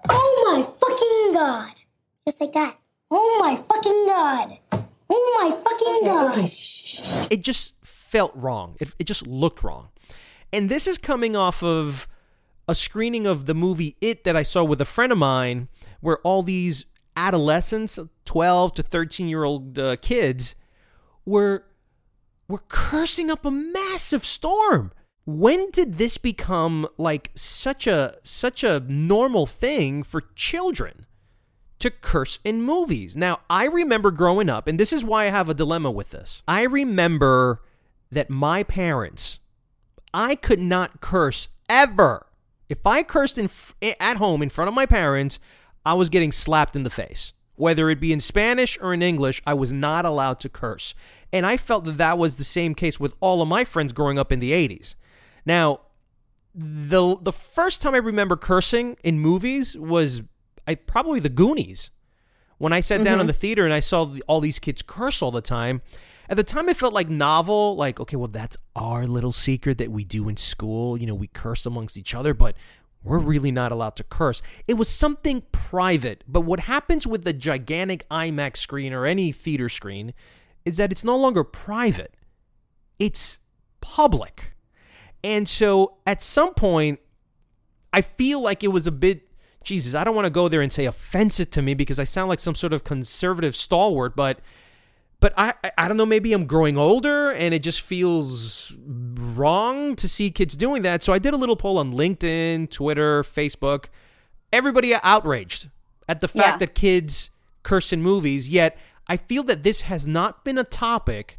oh 0.09 0.45
my 0.47 0.62
fucking 0.62 1.35
God. 1.35 1.81
Just 2.27 2.41
like 2.41 2.53
that. 2.53 2.77
Oh 3.11 3.38
my 3.41 3.57
fucking 3.57 4.07
God. 4.07 4.59
Oh 5.11 5.41
my 5.43 5.51
fucking 5.51 6.05
God. 6.05 7.29
It 7.33 7.43
just 7.43 7.75
felt 7.83 8.33
wrong. 8.35 8.77
It, 8.81 8.95
it 8.99 9.05
just 9.05 9.27
looked 9.27 9.62
wrong. 9.64 9.88
And 10.52 10.68
this 10.68 10.87
is 10.87 10.98
coming 10.98 11.37
off 11.37 11.62
of 11.62 12.08
a 12.66 12.74
screening 12.74 13.26
of 13.26 13.46
the 13.46 13.54
movie 13.54 13.96
It 14.00 14.24
that 14.24 14.37
I 14.37 14.42
saw 14.42 14.62
with 14.64 14.80
a 14.80 14.84
friend 14.84 15.12
of 15.12 15.18
mine, 15.18 15.68
where 16.00 16.18
all 16.18 16.42
these 16.42 16.84
adolescents, 17.16 17.98
12 18.24 18.74
to 18.74 18.82
13 18.82 19.28
year 19.28 19.44
old 19.44 19.78
uh, 19.78 19.96
kids, 19.96 20.54
were 21.24 21.64
were 22.48 22.62
cursing 22.68 23.30
up 23.30 23.44
a 23.44 23.50
massive 23.50 24.24
storm. 24.24 24.92
when 25.26 25.70
did 25.72 25.98
this 25.98 26.16
become 26.16 26.88
like 26.96 27.30
such 27.34 27.87
a 27.87 28.16
such 28.22 28.64
a 28.64 28.80
normal 28.88 29.44
thing 29.44 30.02
for 30.02 30.22
children 30.34 31.04
to 31.78 31.90
curse 31.90 32.38
in 32.44 32.62
movies? 32.62 33.14
Now, 33.14 33.40
I 33.50 33.66
remember 33.66 34.11
growing 34.11 34.48
up, 34.48 34.66
and 34.66 34.80
this 34.80 34.92
is 34.92 35.04
why 35.04 35.24
I 35.24 35.28
have 35.28 35.50
a 35.50 35.54
dilemma 35.54 35.90
with 35.90 36.11
this. 36.11 36.42
I 36.48 36.62
remember 36.62 37.61
that 38.11 38.30
my 38.30 38.62
parents, 38.62 39.38
I 40.12 40.35
could 40.35 40.61
not 40.61 41.01
curse 41.01 41.49
ever. 41.68 42.27
If 42.68 42.87
I 42.87 43.03
cursed 43.03 43.38
in 43.38 43.51
at 44.01 44.16
home 44.18 44.42
in 44.42 44.51
front 44.51 44.68
of 44.68 44.75
my 44.75 44.87
parents, 44.87 45.38
I 45.85 45.94
was 45.94 46.09
getting 46.09 46.33
slapped 46.33 46.77
in 46.77 46.83
the 46.83 46.90
face. 46.90 47.33
Whether 47.57 47.90
it 47.90 48.01
be 48.01 48.12
in 48.12 48.21
Spanish 48.21 48.79
or 48.81 48.94
in 48.94 49.03
English, 49.03 49.42
I 49.47 49.55
was 49.55 49.73
not 49.73 50.05
allowed 50.05 50.38
to 50.40 50.49
curse. 50.49 50.94
And 51.33 51.44
I 51.44 51.57
felt 51.57 51.85
that 51.87 51.99
that 51.99 52.18
was 52.18 52.37
the 52.37 52.44
same 52.44 52.75
case 52.75 53.01
with 53.01 53.14
all 53.21 53.42
of 53.42 53.49
my 53.49 53.64
friends 53.64 53.92
growing 53.92 54.18
up 54.18 54.31
in 54.31 54.38
the 54.38 54.53
80s. 54.53 54.94
Now, 55.44 55.81
the 56.55 57.16
the 57.21 57.33
first 57.33 57.81
time 57.81 57.94
I 57.94 57.99
remember 57.99 58.37
cursing 58.37 58.97
in 59.05 59.21
movies 59.21 59.77
was 59.77 60.23
I 60.66 60.75
probably 60.75 61.21
The 61.21 61.29
Goonies. 61.29 61.90
When 62.59 62.73
I 62.73 62.81
sat 62.81 62.97
mm-hmm. 62.97 63.05
down 63.05 63.21
in 63.21 63.27
the 63.29 63.33
theater 63.33 63.64
and 63.64 63.73
I 63.73 63.81
saw 63.81 64.05
the, 64.05 64.23
all 64.27 64.40
these 64.40 64.59
kids 64.59 64.83
curse 64.83 65.23
all 65.23 65.31
the 65.31 65.40
time, 65.40 65.81
at 66.29 66.37
the 66.37 66.45
time 66.45 66.69
it 66.69 66.77
felt 66.77 66.93
like 66.93 67.09
novel, 67.09 67.77
like 67.77 68.01
okay, 68.01 68.17
well 68.17 68.29
that's 68.29 68.57
our 68.77 69.07
little 69.07 69.33
secret 69.33 69.79
that 69.79 69.91
we 69.91 70.05
do 70.05 70.29
in 70.29 70.37
school. 70.37 70.99
You 70.99 71.07
know, 71.07 71.14
we 71.14 71.29
curse 71.29 71.67
amongst 71.67 71.97
each 71.97 72.14
other, 72.14 72.35
but 72.35 72.57
we're 73.03 73.19
really 73.19 73.51
not 73.51 73.73
allowed 73.73 73.97
to 73.97 74.05
curse. 74.05 74.43
It 74.67 74.75
was 74.75 74.88
something 74.88 75.43
private, 75.53 76.25
but 76.27 76.41
what 76.41 76.61
happens 76.61 77.07
with 77.07 77.25
the 77.25 77.33
gigantic 77.33 78.09
IMAX 78.09 78.59
screen 78.59 78.93
or 78.93 79.07
any 79.07 79.33
theater 79.33 79.69
screen 79.69 80.14
is 80.64 80.77
that 80.77 80.93
it's 80.93 81.05
no 81.05 81.17
longer 81.17 81.45
private. 81.45 82.14
It's 82.99 83.38
public. 83.81 84.55
And 85.23 85.49
so 85.49 85.97
at 86.07 86.23
some 86.23 86.55
point, 86.55 87.01
I 87.93 88.03
feel 88.03 88.41
like 88.41 88.62
it 88.62 88.69
was 88.69 88.87
a 88.87 88.93
bit, 88.93 89.29
Jesus, 89.64 89.95
I 89.95 90.05
don't 90.05 90.14
want 90.14 90.27
to 90.27 90.31
go 90.31 90.49
there 90.49 90.61
and 90.61 90.73
say 90.73 90.85
offensive 90.85 91.51
to 91.51 91.62
me 91.62 91.75
because 91.75 91.99
I 91.99 92.05
sound 92.05 92.29
like 92.29 92.41
some 92.41 92.55
sort 92.55 92.73
of 92.73 92.85
conservative 92.85 93.57
stalwart, 93.57 94.14
but 94.14 94.41
but 95.20 95.33
I, 95.37 95.54
I 95.76 95.88
don't 95.88 95.96
know 95.96 96.07
maybe 96.07 96.33
i'm 96.33 96.46
growing 96.46 96.78
older 96.78 97.31
and 97.31 97.54
it 97.54 97.62
just 97.62 97.81
feels 97.81 98.74
wrong 98.87 99.96
to 99.96 100.09
see 100.09 100.31
kids 100.31 100.57
doing 100.57 100.83
that 100.83 101.02
so 101.02 101.12
i 101.12 101.18
did 101.18 101.35
a 101.35 101.37
little 101.37 101.57
poll 101.57 101.78
on 101.78 101.92
linkedin 101.92 102.70
twitter 102.70 103.22
facebook 103.22 103.87
everybody 104.52 104.94
outraged 104.94 105.68
at 106.09 106.20
the 106.20 106.28
fact 106.28 106.46
yeah. 106.46 106.57
that 106.59 106.74
kids 106.74 107.31
curse 107.62 107.92
in 107.92 108.02
movies 108.02 108.48
yet 108.48 108.76
i 109.07 109.16
feel 109.16 109.42
that 109.42 109.62
this 109.62 109.83
has 109.83 110.07
not 110.07 110.44
been 110.44 110.59
a 110.59 110.64
topic 110.64 111.38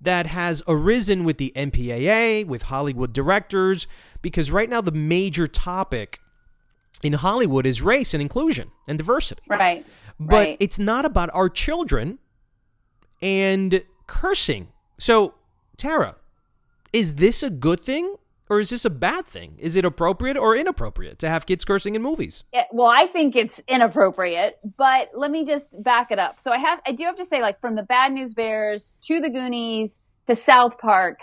that 0.00 0.26
has 0.26 0.62
arisen 0.66 1.24
with 1.24 1.36
the 1.36 1.52
MPAA, 1.54 2.46
with 2.46 2.62
Hollywood 2.62 3.12
directors, 3.12 3.86
because 4.22 4.50
right 4.50 4.68
now 4.68 4.80
the 4.80 4.92
major 4.92 5.46
topic 5.46 6.20
in 7.02 7.14
Hollywood 7.14 7.66
is 7.66 7.82
race 7.82 8.14
and 8.14 8.20
inclusion 8.20 8.70
and 8.88 8.98
diversity. 8.98 9.42
Right. 9.46 9.86
But 10.18 10.36
right. 10.36 10.56
it's 10.60 10.78
not 10.78 11.04
about 11.04 11.30
our 11.34 11.48
children 11.48 12.18
and 13.22 13.82
cursing. 14.06 14.68
So, 14.98 15.34
Tara, 15.76 16.16
is 16.92 17.16
this 17.16 17.42
a 17.42 17.50
good 17.50 17.80
thing 17.80 18.16
or 18.48 18.60
is 18.60 18.70
this 18.70 18.84
a 18.84 18.90
bad 18.90 19.26
thing? 19.26 19.54
Is 19.58 19.76
it 19.76 19.84
appropriate 19.84 20.36
or 20.36 20.56
inappropriate 20.56 21.20
to 21.20 21.28
have 21.28 21.46
kids 21.46 21.64
cursing 21.64 21.94
in 21.94 22.02
movies? 22.02 22.44
Well, 22.72 22.88
I 22.88 23.06
think 23.06 23.36
it's 23.36 23.60
inappropriate, 23.68 24.58
but 24.76 25.10
let 25.14 25.30
me 25.30 25.46
just 25.46 25.66
back 25.82 26.10
it 26.10 26.18
up. 26.18 26.40
So 26.40 26.50
I 26.50 26.58
have, 26.58 26.80
I 26.84 26.92
do 26.92 27.04
have 27.04 27.16
to 27.16 27.24
say, 27.24 27.40
like 27.40 27.60
from 27.60 27.76
the 27.76 27.84
Bad 27.84 28.12
News 28.12 28.34
Bears 28.34 28.96
to 29.06 29.20
the 29.20 29.30
Goonies 29.30 30.00
to 30.26 30.34
South 30.34 30.78
Park, 30.78 31.20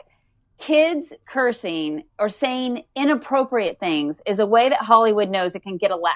kids 0.57 1.12
cursing 1.27 2.03
or 2.17 2.29
saying 2.29 2.83
inappropriate 2.95 3.79
things 3.79 4.21
is 4.25 4.39
a 4.39 4.45
way 4.45 4.69
that 4.69 4.81
Hollywood 4.81 5.29
knows 5.29 5.53
it 5.53 5.63
can 5.63 5.77
get 5.77 5.91
a 5.91 5.95
laugh 5.97 6.15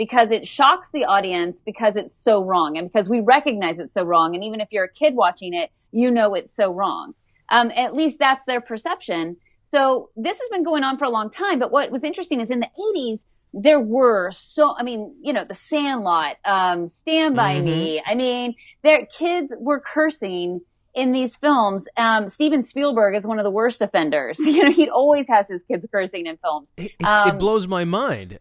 because 0.00 0.30
it 0.30 0.48
shocks 0.48 0.88
the 0.94 1.04
audience 1.04 1.60
because 1.60 1.94
it's 1.94 2.14
so 2.14 2.42
wrong 2.42 2.78
and 2.78 2.90
because 2.90 3.06
we 3.06 3.20
recognize 3.20 3.78
it's 3.78 3.92
so 3.92 4.02
wrong. 4.02 4.34
And 4.34 4.42
even 4.42 4.62
if 4.62 4.68
you're 4.70 4.84
a 4.84 4.90
kid 4.90 5.14
watching 5.14 5.52
it, 5.52 5.70
you 5.92 6.10
know 6.10 6.34
it's 6.34 6.56
so 6.56 6.72
wrong. 6.72 7.12
Um, 7.50 7.70
at 7.76 7.94
least 7.94 8.18
that's 8.18 8.40
their 8.46 8.62
perception. 8.62 9.36
So 9.66 10.08
this 10.16 10.38
has 10.38 10.48
been 10.50 10.64
going 10.64 10.84
on 10.84 10.96
for 10.96 11.04
a 11.04 11.10
long 11.10 11.28
time. 11.28 11.58
But 11.58 11.70
what 11.70 11.90
was 11.90 12.02
interesting 12.02 12.40
is 12.40 12.48
in 12.48 12.60
the 12.60 12.70
80s, 12.96 13.24
there 13.52 13.78
were 13.78 14.30
so, 14.32 14.74
I 14.74 14.84
mean, 14.84 15.14
you 15.20 15.34
know, 15.34 15.44
The 15.44 15.58
Sandlot, 15.68 16.36
um, 16.46 16.88
Stand 16.88 17.36
By 17.36 17.56
mm-hmm. 17.56 17.66
Me. 17.66 18.02
I 18.06 18.14
mean, 18.14 18.54
their 18.82 19.04
kids 19.04 19.52
were 19.58 19.80
cursing 19.80 20.62
in 20.94 21.12
these 21.12 21.36
films. 21.36 21.84
Um, 21.98 22.30
Steven 22.30 22.64
Spielberg 22.64 23.16
is 23.16 23.24
one 23.24 23.38
of 23.38 23.44
the 23.44 23.50
worst 23.50 23.82
offenders. 23.82 24.38
You 24.50 24.64
know, 24.64 24.72
he 24.72 24.88
always 24.88 25.26
has 25.28 25.46
his 25.46 25.62
kids 25.62 25.86
cursing 25.92 26.24
in 26.24 26.38
films. 26.38 26.68
It, 26.78 26.92
um, 27.04 27.28
it 27.28 27.38
blows 27.38 27.68
my 27.68 27.84
mind. 27.84 28.38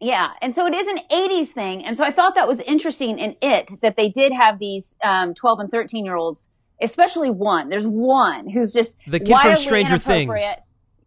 Yeah, 0.00 0.30
and 0.40 0.54
so 0.54 0.66
it 0.66 0.74
is 0.74 0.86
an 0.88 1.00
'80s 1.10 1.48
thing, 1.48 1.84
and 1.84 1.96
so 1.98 2.04
I 2.04 2.10
thought 2.10 2.34
that 2.34 2.48
was 2.48 2.58
interesting 2.60 3.18
in 3.18 3.36
it 3.42 3.80
that 3.82 3.96
they 3.96 4.08
did 4.08 4.32
have 4.32 4.58
these 4.58 4.96
um, 5.04 5.34
12 5.34 5.60
and 5.60 5.70
13 5.70 6.04
year 6.04 6.16
olds 6.16 6.48
especially 6.80 7.30
one. 7.30 7.68
There's 7.68 7.86
one 7.86 8.48
who's 8.48 8.72
just 8.72 8.96
the 9.06 9.20
kid 9.20 9.36
from 9.40 9.56
Stranger 9.56 9.98
Things. 9.98 10.38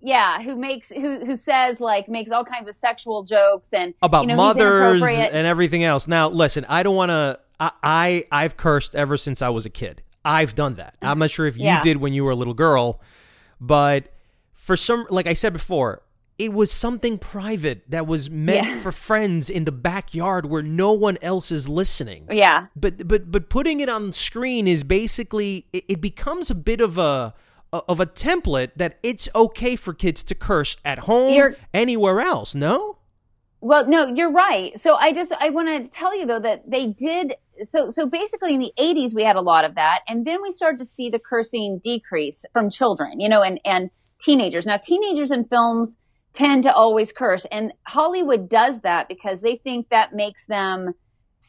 Yeah, 0.06 0.42
who 0.42 0.58
makes 0.58 0.90
who 0.90 1.26
who 1.26 1.38
says 1.38 1.80
like 1.80 2.10
makes 2.10 2.30
all 2.30 2.44
kinds 2.44 2.68
of 2.68 2.76
sexual 2.76 3.24
jokes 3.24 3.70
and 3.72 3.94
about 4.02 4.24
you 4.24 4.28
know, 4.30 4.36
mothers 4.36 5.02
and 5.02 5.48
everything 5.48 5.86
else. 5.86 6.10
Now, 6.10 6.30
listen, 6.30 6.66
I 6.68 6.84
don't 6.84 6.96
want 6.96 7.10
to. 7.12 7.40
I, 7.60 7.72
I 7.82 8.26
I've 8.30 8.58
cursed 8.58 8.98
ever 8.98 9.16
since 9.16 9.42
I 9.42 9.50
was 9.50 9.66
a 9.66 9.70
kid. 9.70 10.02
I've 10.26 10.56
done 10.56 10.76
that. 10.76 10.96
I'm 11.02 11.20
not 11.20 11.32
sure 11.32 11.48
if 11.48 11.58
you 11.58 11.64
yeah. 11.64 11.82
did 11.82 11.98
when 11.98 12.14
you 12.14 12.26
were 12.26 12.32
a 12.32 12.36
little 12.36 12.54
girl, 12.54 13.02
but 13.60 14.14
for 14.56 14.78
some, 14.78 15.06
like 15.10 15.28
I 15.28 15.34
said 15.34 15.52
before, 15.52 16.02
it 16.44 16.52
was 16.52 16.72
something 16.72 17.18
private 17.18 17.90
that 17.90 18.06
was 18.06 18.30
meant 18.30 18.68
yeah. 18.68 18.78
for 18.78 18.92
friends 18.92 19.50
in 19.50 19.64
the 19.64 19.72
backyard 19.72 20.46
where 20.46 20.62
no 20.62 20.92
one 20.92 21.18
else 21.22 21.52
is 21.52 21.70
listening. 21.70 22.28
Yeah. 22.30 22.68
But 22.76 23.08
but 23.08 23.32
but 23.32 23.50
putting 23.50 23.80
it 23.80 23.88
on 23.88 24.12
screen 24.12 24.68
is 24.68 24.84
basically 24.84 25.68
it, 25.72 25.86
it 25.88 26.02
becomes 26.02 26.52
a 26.52 26.56
bit 26.56 26.82
of 26.82 26.98
a 26.98 27.34
of 27.72 28.02
a 28.02 28.06
template 28.06 28.72
that 28.76 29.00
it's 29.04 29.30
okay 29.34 29.78
for 29.78 29.94
kids 29.94 30.22
to 30.26 30.36
curse 30.36 30.76
at 30.84 31.00
home 31.00 31.34
You're, 31.34 31.56
anywhere 31.74 32.20
else, 32.20 32.54
no? 32.54 32.98
Well, 33.62 33.88
no, 33.88 34.06
you're 34.06 34.32
right. 34.32 34.80
So 34.82 34.96
I 34.96 35.14
just 35.14 35.32
I 35.40 35.50
want 35.50 35.70
to 35.70 35.98
tell 35.98 36.18
you 36.18 36.26
though 36.26 36.42
that 36.42 36.70
they 36.70 36.88
did 36.88 37.36
so 37.64 37.90
so 37.90 38.06
basically 38.06 38.54
in 38.54 38.60
the 38.60 38.74
80s 38.78 39.14
we 39.14 39.24
had 39.24 39.38
a 39.38 39.42
lot 39.42 39.64
of 39.64 39.76
that 39.76 40.00
and 40.10 40.26
then 40.26 40.42
we 40.42 40.52
started 40.52 40.80
to 40.80 40.86
see 40.86 41.10
the 41.10 41.20
cursing 41.20 41.80
decrease 41.82 42.44
from 42.52 42.70
children, 42.70 43.22
you 43.22 43.30
know, 43.30 43.42
and 43.42 43.62
and 43.64 43.90
teenagers. 44.20 44.66
Now 44.66 44.76
teenagers 44.76 45.32
in 45.32 45.46
films 45.46 45.96
tend 46.34 46.64
to 46.64 46.74
always 46.74 47.12
curse. 47.12 47.46
And 47.52 47.74
Hollywood 47.84 48.50
does 48.50 48.82
that 48.82 49.08
because 49.08 49.42
they 49.42 49.58
think 49.58 49.90
that 49.90 50.14
makes 50.14 50.46
them 50.46 50.94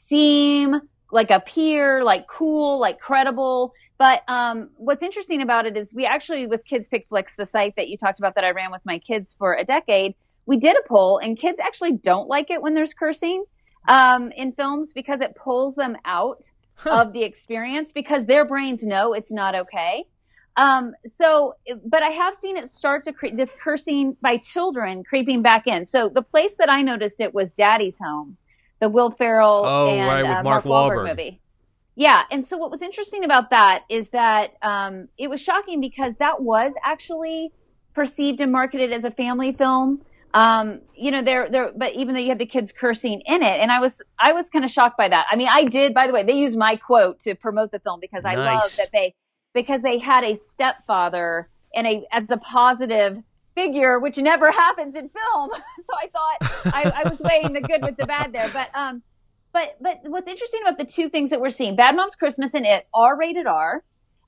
seem 0.08 0.80
like 1.10 1.30
a 1.30 1.40
peer, 1.40 2.02
like 2.02 2.26
cool, 2.28 2.78
like 2.80 3.00
credible. 3.00 3.72
But 3.98 4.22
um, 4.28 4.70
what's 4.76 5.02
interesting 5.02 5.42
about 5.42 5.66
it 5.66 5.76
is 5.76 5.92
we 5.92 6.04
actually, 6.04 6.46
with 6.46 6.64
Kids 6.64 6.88
Pick 6.88 7.08
Flicks, 7.08 7.36
the 7.36 7.46
site 7.46 7.76
that 7.76 7.88
you 7.88 7.96
talked 7.96 8.18
about 8.18 8.34
that 8.34 8.44
I 8.44 8.50
ran 8.50 8.70
with 8.70 8.82
my 8.84 8.98
kids 8.98 9.34
for 9.38 9.54
a 9.54 9.64
decade, 9.64 10.14
we 10.46 10.58
did 10.58 10.76
a 10.76 10.88
poll, 10.88 11.18
and 11.18 11.38
kids 11.38 11.58
actually 11.62 11.92
don't 11.92 12.28
like 12.28 12.50
it 12.50 12.60
when 12.60 12.74
there's 12.74 12.92
cursing 12.92 13.44
um, 13.88 14.30
in 14.32 14.52
films 14.52 14.92
because 14.92 15.20
it 15.20 15.34
pulls 15.36 15.74
them 15.74 15.96
out 16.04 16.50
huh. 16.74 17.02
of 17.02 17.12
the 17.12 17.22
experience 17.22 17.92
because 17.92 18.26
their 18.26 18.44
brains 18.44 18.82
know 18.82 19.14
it's 19.14 19.32
not 19.32 19.54
okay. 19.54 20.04
Um, 20.56 20.94
so, 21.16 21.54
but 21.84 22.02
I 22.02 22.10
have 22.10 22.34
seen 22.40 22.56
it 22.56 22.74
start 22.76 23.04
to 23.04 23.12
create 23.12 23.36
this 23.36 23.50
cursing 23.62 24.16
by 24.22 24.36
children 24.36 25.02
creeping 25.02 25.42
back 25.42 25.66
in. 25.66 25.86
So 25.86 26.08
the 26.08 26.22
place 26.22 26.52
that 26.58 26.68
I 26.68 26.82
noticed 26.82 27.16
it 27.18 27.34
was 27.34 27.50
Daddy's 27.58 27.98
Home, 27.98 28.36
the 28.80 28.88
Will 28.88 29.10
Ferrell 29.10 29.62
oh, 29.64 29.88
and 29.88 30.06
right, 30.06 30.24
uh, 30.24 30.42
Mark, 30.42 30.64
Mark 30.64 30.64
Wahlberg 30.64 31.08
movie. 31.08 31.40
Yeah, 31.96 32.22
and 32.30 32.46
so 32.48 32.56
what 32.56 32.70
was 32.70 32.82
interesting 32.82 33.24
about 33.24 33.50
that 33.50 33.82
is 33.88 34.06
that 34.12 34.54
um, 34.62 35.08
it 35.16 35.28
was 35.28 35.40
shocking 35.40 35.80
because 35.80 36.14
that 36.18 36.40
was 36.40 36.72
actually 36.84 37.52
perceived 37.94 38.40
and 38.40 38.50
marketed 38.50 38.92
as 38.92 39.04
a 39.04 39.10
family 39.12 39.52
film. 39.52 40.02
Um, 40.34 40.80
you 40.96 41.12
know, 41.12 41.22
there, 41.22 41.48
there, 41.48 41.70
but 41.76 41.94
even 41.94 42.14
though 42.14 42.20
you 42.20 42.30
have 42.30 42.38
the 42.38 42.46
kids 42.46 42.72
cursing 42.72 43.22
in 43.24 43.42
it, 43.42 43.60
and 43.60 43.70
I 43.70 43.78
was, 43.78 43.92
I 44.18 44.32
was 44.32 44.46
kind 44.52 44.64
of 44.64 44.72
shocked 44.72 44.98
by 44.98 45.08
that. 45.08 45.26
I 45.30 45.36
mean, 45.36 45.46
I 45.48 45.62
did, 45.62 45.94
by 45.94 46.08
the 46.08 46.12
way, 46.12 46.24
they 46.24 46.32
used 46.32 46.58
my 46.58 46.74
quote 46.74 47.20
to 47.20 47.36
promote 47.36 47.70
the 47.70 47.78
film 47.78 48.00
because 48.00 48.24
I 48.24 48.34
nice. 48.34 48.44
love 48.44 48.76
that 48.78 48.88
they 48.92 49.14
because 49.54 49.82
they 49.82 49.98
had 49.98 50.24
a 50.24 50.38
stepfather 50.50 51.48
and 51.74 51.86
a 51.86 52.04
as 52.12 52.24
a 52.30 52.36
positive 52.36 53.18
figure, 53.54 53.98
which 54.00 54.18
never 54.18 54.50
happens 54.52 54.94
in 54.94 55.08
film. 55.08 55.50
so 55.78 55.96
I 55.96 56.08
thought 56.08 56.74
I, 56.74 57.02
I 57.04 57.08
was 57.08 57.18
weighing 57.20 57.52
the 57.52 57.60
good 57.60 57.82
with 57.82 57.96
the 57.96 58.06
bad 58.06 58.32
there. 58.32 58.50
But 58.52 58.68
um, 58.74 59.02
but 59.52 59.76
but 59.80 60.00
what's 60.04 60.28
interesting 60.28 60.60
about 60.62 60.78
the 60.78 60.84
two 60.84 61.08
things 61.08 61.30
that 61.30 61.40
we're 61.40 61.50
seeing, 61.50 61.76
Bad 61.76 61.96
Moms 61.96 62.16
Christmas 62.16 62.50
and 62.54 62.66
It 62.66 62.86
are 62.92 63.16
rated 63.16 63.46
R. 63.46 63.82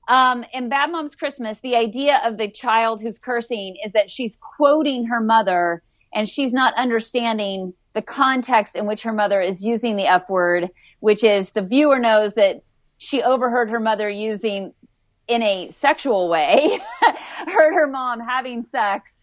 Um, 0.07 0.45
in 0.53 0.69
Bad 0.69 0.89
Moms 0.91 1.15
Christmas, 1.15 1.59
the 1.61 1.75
idea 1.75 2.21
of 2.23 2.37
the 2.37 2.49
child 2.49 3.01
who's 3.01 3.19
cursing 3.19 3.75
is 3.85 3.91
that 3.91 4.09
she's 4.09 4.37
quoting 4.39 5.05
her 5.07 5.19
mother 5.19 5.83
and 6.13 6.29
she's 6.29 6.53
not 6.53 6.73
understanding 6.75 7.73
the 7.93 8.01
context 8.01 8.77
in 8.77 8.87
which 8.87 9.01
her 9.01 9.11
mother 9.11 9.41
is 9.41 9.61
using 9.61 9.97
the 9.97 10.05
F 10.05 10.29
word, 10.29 10.69
which 11.01 11.25
is 11.25 11.49
the 11.49 11.61
viewer 11.61 11.99
knows 11.99 12.33
that 12.35 12.61
she 12.97 13.21
overheard 13.21 13.69
her 13.69 13.81
mother 13.81 14.09
using 14.09 14.73
in 15.27 15.41
a 15.41 15.71
sexual 15.79 16.29
way, 16.29 16.79
heard 17.47 17.73
her 17.73 17.87
mom 17.87 18.19
having 18.19 18.65
sex 18.65 19.13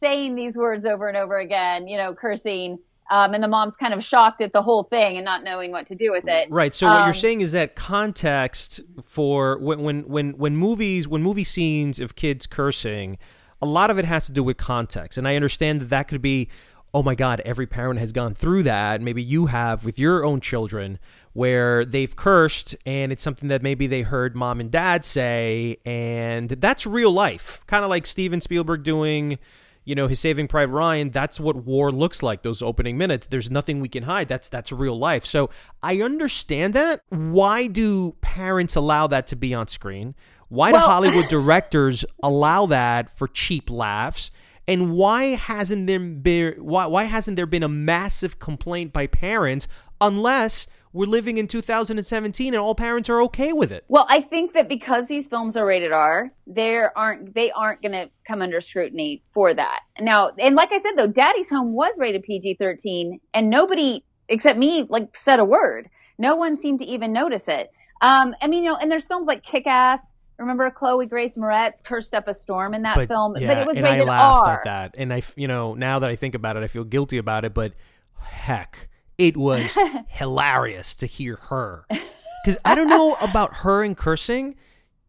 saying 0.00 0.34
these 0.34 0.54
words 0.54 0.84
over 0.84 1.08
and 1.08 1.16
over 1.16 1.38
again, 1.38 1.86
you 1.86 1.96
know, 1.96 2.14
cursing. 2.14 2.78
Um, 3.10 3.34
and 3.34 3.42
the 3.44 3.48
mom's 3.48 3.76
kind 3.76 3.92
of 3.92 4.02
shocked 4.02 4.40
at 4.40 4.52
the 4.54 4.62
whole 4.62 4.84
thing 4.84 5.16
and 5.16 5.24
not 5.26 5.44
knowing 5.44 5.70
what 5.70 5.86
to 5.88 5.94
do 5.94 6.10
with 6.10 6.24
it. 6.26 6.50
Right. 6.50 6.74
So 6.74 6.86
what 6.86 6.96
Um, 6.96 7.06
you're 7.06 7.14
saying 7.14 7.42
is 7.42 7.52
that 7.52 7.74
context 7.76 8.80
for 9.02 9.58
when 9.58 9.80
when 9.82 10.08
when 10.08 10.30
when 10.38 10.56
movies 10.56 11.06
when 11.06 11.22
movie 11.22 11.44
scenes 11.44 12.00
of 12.00 12.16
kids 12.16 12.46
cursing, 12.46 13.18
a 13.60 13.66
lot 13.66 13.90
of 13.90 13.98
it 13.98 14.06
has 14.06 14.26
to 14.26 14.32
do 14.32 14.42
with 14.42 14.56
context, 14.56 15.18
and 15.18 15.28
I 15.28 15.36
understand 15.36 15.80
that 15.82 15.90
that 15.90 16.08
could 16.08 16.22
be. 16.22 16.48
Oh 16.96 17.02
my 17.02 17.16
God! 17.16 17.42
Every 17.44 17.66
parent 17.66 17.98
has 17.98 18.12
gone 18.12 18.34
through 18.34 18.62
that. 18.62 19.00
Maybe 19.02 19.20
you 19.20 19.46
have 19.46 19.84
with 19.84 19.98
your 19.98 20.24
own 20.24 20.40
children, 20.40 21.00
where 21.34 21.84
they've 21.84 22.16
cursed, 22.16 22.74
and 22.86 23.12
it's 23.12 23.22
something 23.22 23.48
that 23.48 23.62
maybe 23.62 23.86
they 23.86 24.02
heard 24.02 24.34
mom 24.34 24.60
and 24.60 24.70
dad 24.70 25.04
say, 25.04 25.76
and 25.84 26.48
that's 26.48 26.86
real 26.86 27.12
life. 27.12 27.60
Kind 27.66 27.84
of 27.84 27.90
like 27.90 28.06
Steven 28.06 28.40
Spielberg 28.40 28.82
doing 28.82 29.38
you 29.84 29.94
know 29.94 30.08
his 30.08 30.20
saving 30.20 30.48
private 30.48 30.72
ryan. 30.72 31.10
That's 31.10 31.38
what 31.38 31.56
war 31.56 31.92
looks 31.92 32.22
like 32.22 32.42
those 32.42 32.62
opening 32.62 32.96
minutes. 32.96 33.26
There's 33.26 33.50
nothing 33.50 33.80
we 33.80 33.88
can 33.88 34.04
hide. 34.04 34.28
That's 34.28 34.48
that's 34.48 34.72
real 34.72 34.98
life. 34.98 35.24
So 35.26 35.50
i 35.82 36.00
understand 36.00 36.74
that. 36.74 37.02
Why 37.10 37.66
do 37.66 38.12
parents 38.20 38.76
allow 38.76 39.06
that 39.08 39.26
to 39.28 39.36
be 39.36 39.54
on 39.54 39.68
screen? 39.68 40.14
Why 40.48 40.72
do 40.72 40.78
hollywood 40.78 41.28
directors 41.28 42.04
allow 42.22 42.66
that 42.66 43.16
for 43.16 43.28
cheap 43.28 43.70
laughs? 43.70 44.30
And 44.66 44.94
why 44.94 45.34
hasn't 45.34 45.86
there 45.86 45.98
been 45.98 46.54
why, 46.54 46.86
why 46.86 47.04
hasn't 47.04 47.36
there 47.36 47.46
been 47.46 47.62
a 47.62 47.68
massive 47.68 48.38
complaint 48.38 48.92
by 48.92 49.06
parents 49.06 49.68
unless 50.00 50.66
we're 50.94 51.06
living 51.06 51.36
in 51.36 51.46
2017 51.46 52.54
and 52.54 52.60
all 52.60 52.74
parents 52.74 53.10
are 53.10 53.20
okay 53.20 53.52
with 53.52 53.70
it 53.70 53.84
Well, 53.88 54.06
I 54.08 54.22
think 54.22 54.54
that 54.54 54.68
because 54.68 55.06
these 55.06 55.26
films 55.26 55.56
are 55.56 55.66
rated 55.66 55.92
R, 55.92 56.32
there 56.46 56.96
aren't 56.96 57.34
they 57.34 57.50
aren't 57.50 57.82
going 57.82 57.92
to 57.92 58.08
come 58.26 58.40
under 58.40 58.62
scrutiny 58.62 59.22
for 59.34 59.52
that. 59.52 59.80
Now, 60.00 60.30
and 60.38 60.54
like 60.54 60.70
I 60.72 60.78
said 60.80 60.92
though, 60.96 61.06
Daddy's 61.06 61.50
Home 61.50 61.74
was 61.74 61.92
rated 61.98 62.22
PG-13 62.22 63.20
and 63.34 63.50
nobody 63.50 64.04
except 64.28 64.58
me 64.58 64.86
like 64.88 65.16
said 65.16 65.40
a 65.40 65.44
word. 65.44 65.90
No 66.16 66.36
one 66.36 66.56
seemed 66.56 66.78
to 66.78 66.86
even 66.86 67.12
notice 67.12 67.48
it. 67.48 67.70
Um, 68.00 68.34
I 68.40 68.46
mean, 68.46 68.64
you 68.64 68.70
know, 68.70 68.76
and 68.76 68.90
there's 68.90 69.04
films 69.04 69.26
like 69.26 69.42
Kick-Ass. 69.44 70.00
Remember 70.38 70.68
Chloe 70.70 71.06
Grace 71.06 71.34
Moretz 71.36 71.82
cursed 71.84 72.12
up 72.12 72.26
a 72.26 72.34
storm 72.34 72.74
in 72.74 72.82
that 72.82 73.06
film, 73.06 73.36
yeah, 73.36 73.46
but 73.46 73.58
it 73.58 73.66
was 73.66 73.76
and 73.76 73.84
rated 73.84 74.02
I 74.02 74.04
laughed 74.04 74.48
R. 74.48 74.58
at 74.58 74.64
that, 74.64 74.94
and 74.98 75.12
I, 75.12 75.22
you 75.36 75.46
know, 75.46 75.74
now 75.74 76.00
that 76.00 76.10
I 76.10 76.16
think 76.16 76.34
about 76.34 76.56
it, 76.56 76.64
I 76.64 76.66
feel 76.66 76.82
guilty 76.82 77.18
about 77.18 77.44
it. 77.44 77.54
But 77.54 77.72
heck, 78.20 78.88
it 79.18 79.36
was 79.36 79.76
hilarious 80.08 80.96
to 80.96 81.06
hear 81.06 81.36
her, 81.36 81.86
because 81.88 82.58
I 82.64 82.74
don't 82.74 82.88
know 82.88 83.16
about 83.20 83.56
her 83.56 83.82
and 83.82 83.96
cursing. 83.96 84.56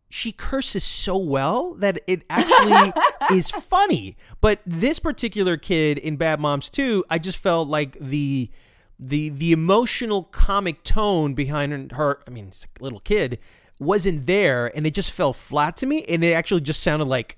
She 0.10 0.32
curses 0.32 0.84
so 0.84 1.18
well 1.18 1.74
that 1.76 2.00
it 2.08 2.24
actually 2.30 2.94
is 3.32 3.50
funny. 3.52 4.16
But 4.40 4.60
this 4.66 5.00
particular 5.00 5.58
kid 5.58 5.98
in 5.98 6.16
Bad 6.16 6.40
Moms 6.40 6.70
2, 6.70 7.04
I 7.10 7.20
just 7.20 7.38
felt 7.38 7.68
like 7.68 7.98
the 8.00 8.50
the 8.98 9.30
the 9.30 9.52
emotional 9.52 10.24
comic 10.24 10.84
tone 10.84 11.34
behind 11.34 11.92
her. 11.94 12.20
I 12.26 12.30
mean, 12.30 12.48
it's 12.48 12.66
a 12.80 12.84
little 12.84 13.02
kid 13.02 13.40
wasn't 13.80 14.26
there, 14.26 14.76
and 14.76 14.88
it 14.88 14.94
just 14.94 15.12
fell 15.12 15.34
flat 15.34 15.78
to 15.78 15.86
me. 15.86 16.04
And 16.04 16.24
it 16.24 16.34
actually 16.34 16.62
just 16.62 16.82
sounded 16.82 17.06
like 17.06 17.38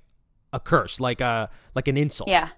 a 0.54 0.60
curse, 0.60 1.00
like 1.00 1.22
a 1.22 1.50
like 1.76 1.88
an 1.88 1.98
insult. 1.98 2.30
Yeah. 2.30 2.50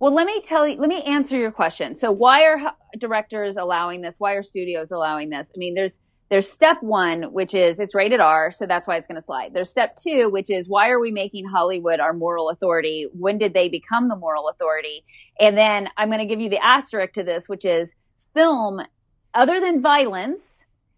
Well, 0.00 0.14
let 0.14 0.26
me 0.26 0.42
tell 0.44 0.68
you, 0.68 0.78
let 0.78 0.88
me 0.88 1.02
answer 1.02 1.36
your 1.36 1.52
question. 1.52 1.96
So, 1.96 2.12
why 2.12 2.44
are 2.44 2.58
directors 2.98 3.56
allowing 3.56 4.02
this? 4.02 4.14
Why 4.18 4.32
are 4.32 4.42
studios 4.42 4.90
allowing 4.90 5.30
this? 5.30 5.48
I 5.54 5.58
mean, 5.58 5.74
there's 5.74 5.98
there's 6.28 6.50
step 6.50 6.78
one, 6.82 7.32
which 7.32 7.54
is 7.54 7.78
it's 7.78 7.94
rated 7.94 8.20
R, 8.20 8.50
so 8.50 8.66
that's 8.66 8.86
why 8.88 8.96
it's 8.96 9.06
going 9.06 9.20
to 9.20 9.24
slide. 9.24 9.54
There's 9.54 9.70
step 9.70 9.96
two, 10.02 10.28
which 10.28 10.50
is 10.50 10.68
why 10.68 10.88
are 10.88 10.98
we 10.98 11.12
making 11.12 11.46
Hollywood 11.46 12.00
our 12.00 12.12
moral 12.12 12.50
authority? 12.50 13.06
When 13.12 13.38
did 13.38 13.54
they 13.54 13.68
become 13.68 14.08
the 14.08 14.16
moral 14.16 14.48
authority? 14.48 15.04
And 15.38 15.56
then 15.56 15.88
I'm 15.96 16.08
going 16.08 16.18
to 16.18 16.26
give 16.26 16.40
you 16.40 16.50
the 16.50 16.64
asterisk 16.64 17.14
to 17.14 17.22
this, 17.22 17.44
which 17.48 17.64
is 17.64 17.90
film, 18.34 18.80
other 19.34 19.60
than 19.60 19.80
violence, 19.80 20.40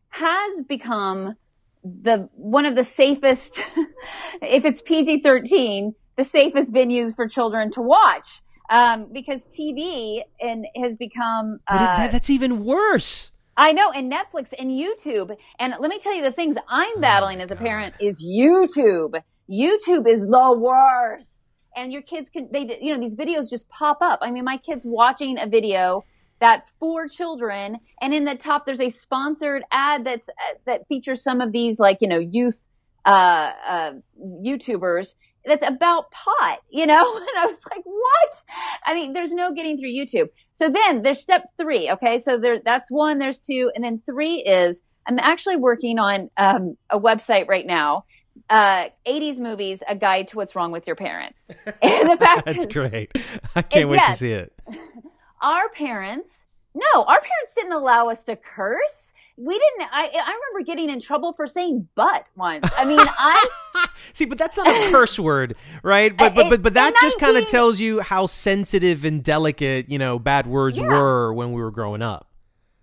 has 0.08 0.64
become 0.66 1.37
the 1.84 2.28
one 2.32 2.64
of 2.64 2.74
the 2.74 2.87
safest, 2.96 3.61
if 4.42 4.64
it's 4.64 4.80
PG-13, 4.80 5.92
the 6.16 6.24
safest 6.24 6.72
venues 6.72 7.14
for 7.14 7.28
children 7.28 7.70
to 7.72 7.82
watch 7.82 8.26
um, 8.70 9.07
because 9.12 9.40
TV 9.59 10.20
and 10.40 10.66
has 10.83 10.94
become. 10.96 11.59
But 11.68 11.83
it- 11.83 11.88
Uh, 11.88 11.96
that, 11.96 12.12
that's 12.12 12.31
even 12.31 12.64
worse. 12.64 13.31
I 13.57 13.72
know, 13.72 13.90
and 13.90 14.12
Netflix 14.12 14.52
and 14.57 14.70
YouTube. 14.70 15.35
And 15.59 15.74
let 15.81 15.90
me 15.90 15.98
tell 16.00 16.14
you 16.14 16.22
the 16.22 16.31
things 16.33 16.57
I'm 16.68 17.00
battling 17.00 17.40
as 17.40 17.50
a 17.50 17.57
parent 17.57 17.94
is 18.00 18.24
YouTube. 18.24 19.20
YouTube 19.50 20.07
is 20.07 20.20
the 20.20 20.54
worst. 20.57 21.31
And 21.74 21.92
your 21.92 22.02
kids 22.02 22.28
can, 22.33 22.48
they, 22.52 22.78
you 22.81 22.96
know, 22.96 23.00
these 23.00 23.16
videos 23.16 23.50
just 23.50 23.68
pop 23.68 23.98
up. 24.00 24.20
I 24.22 24.31
mean, 24.31 24.44
my 24.44 24.59
kid's 24.59 24.85
watching 24.85 25.38
a 25.40 25.46
video 25.48 26.04
that's 26.40 26.70
for 26.78 27.09
children, 27.09 27.78
and 28.00 28.14
in 28.14 28.24
the 28.24 28.37
top 28.37 28.64
there's 28.64 28.81
a 28.81 28.90
sponsored 28.90 29.62
ad 29.72 30.04
that's 30.04 30.28
uh, 30.28 30.54
that 30.66 30.87
features 30.87 31.20
some 31.24 31.40
of 31.40 31.50
these 31.50 31.81
like 31.81 31.98
you 32.00 32.07
know 32.07 32.18
youth 32.18 32.57
uh, 33.04 33.50
uh, 33.68 33.92
YouTubers 34.44 35.14
that's 35.48 35.66
about 35.66 36.11
pot, 36.11 36.58
you 36.70 36.87
know? 36.87 37.02
And 37.16 37.38
I 37.38 37.46
was 37.46 37.58
like, 37.70 37.84
what? 37.84 38.42
I 38.87 38.94
mean, 38.94 39.12
there's 39.12 39.32
no 39.32 39.52
getting 39.52 39.78
through 39.78 39.90
YouTube. 39.90 40.28
So 40.54 40.70
then 40.70 41.02
there's 41.02 41.20
step 41.20 41.42
three. 41.61 41.90
Okay. 41.90 42.20
So 42.20 42.38
there, 42.38 42.61
that's 42.64 42.90
one, 42.90 43.18
there's 43.18 43.38
two. 43.38 43.70
And 43.74 43.82
then 43.82 44.02
three 44.06 44.42
is 44.42 44.82
I'm 45.08 45.18
actually 45.18 45.56
working 45.56 45.98
on 45.98 46.30
um, 46.37 46.76
a 46.90 46.98
website 47.00 47.48
right 47.48 47.66
now. 47.66 48.04
Uh, 48.48 48.84
80s 49.06 49.38
movies, 49.38 49.80
a 49.88 49.96
guide 49.96 50.28
to 50.28 50.37
what's 50.37 50.54
wrong 50.54 50.70
with 50.70 50.87
your 50.87 50.96
parents. 50.96 51.48
And 51.82 52.08
the 52.08 52.16
fact 52.16 52.44
That's 52.44 52.61
is, 52.61 52.66
great. 52.66 53.11
I 53.54 53.62
can't 53.62 53.88
wait 53.88 54.04
to 54.04 54.12
see 54.12 54.32
it. 54.32 54.52
our 55.42 55.68
parents, 55.74 56.46
no, 56.74 57.02
our 57.02 57.20
parents 57.20 57.54
didn't 57.56 57.72
allow 57.72 58.11
us 58.11 58.18
to 58.26 58.37
curse. 58.37 59.07
We 59.40 59.55
didn't. 59.55 59.88
I, 59.92 60.07
I 60.07 60.33
remember 60.33 60.66
getting 60.66 60.90
in 60.90 61.01
trouble 61.01 61.33
for 61.33 61.46
saying 61.46 61.88
"but" 61.94 62.24
once. 62.37 62.68
I 62.77 62.85
mean, 62.85 62.98
I 63.01 63.46
See, 64.12 64.24
but 64.24 64.37
that's 64.37 64.57
not 64.57 64.66
a 64.66 64.90
curse 64.90 65.18
word, 65.31 65.55
right? 65.83 66.16
But 66.16 66.35
but 66.35 66.51
but, 66.51 66.61
but 66.62 66.74
that 66.74 66.92
In 66.94 67.01
just 67.01 67.18
kind 67.20 67.37
of 67.37 67.46
tells 67.46 67.79
you 67.79 68.01
how 68.01 68.27
sensitive 68.27 69.05
and 69.05 69.22
delicate, 69.22 69.88
you 69.90 69.98
know, 69.98 70.18
bad 70.18 70.46
words 70.46 70.79
Yeah. 70.79 70.88
were 70.88 71.33
when 71.33 71.53
we 71.53 71.62
were 71.62 71.70
growing 71.70 72.03
up. 72.03 72.27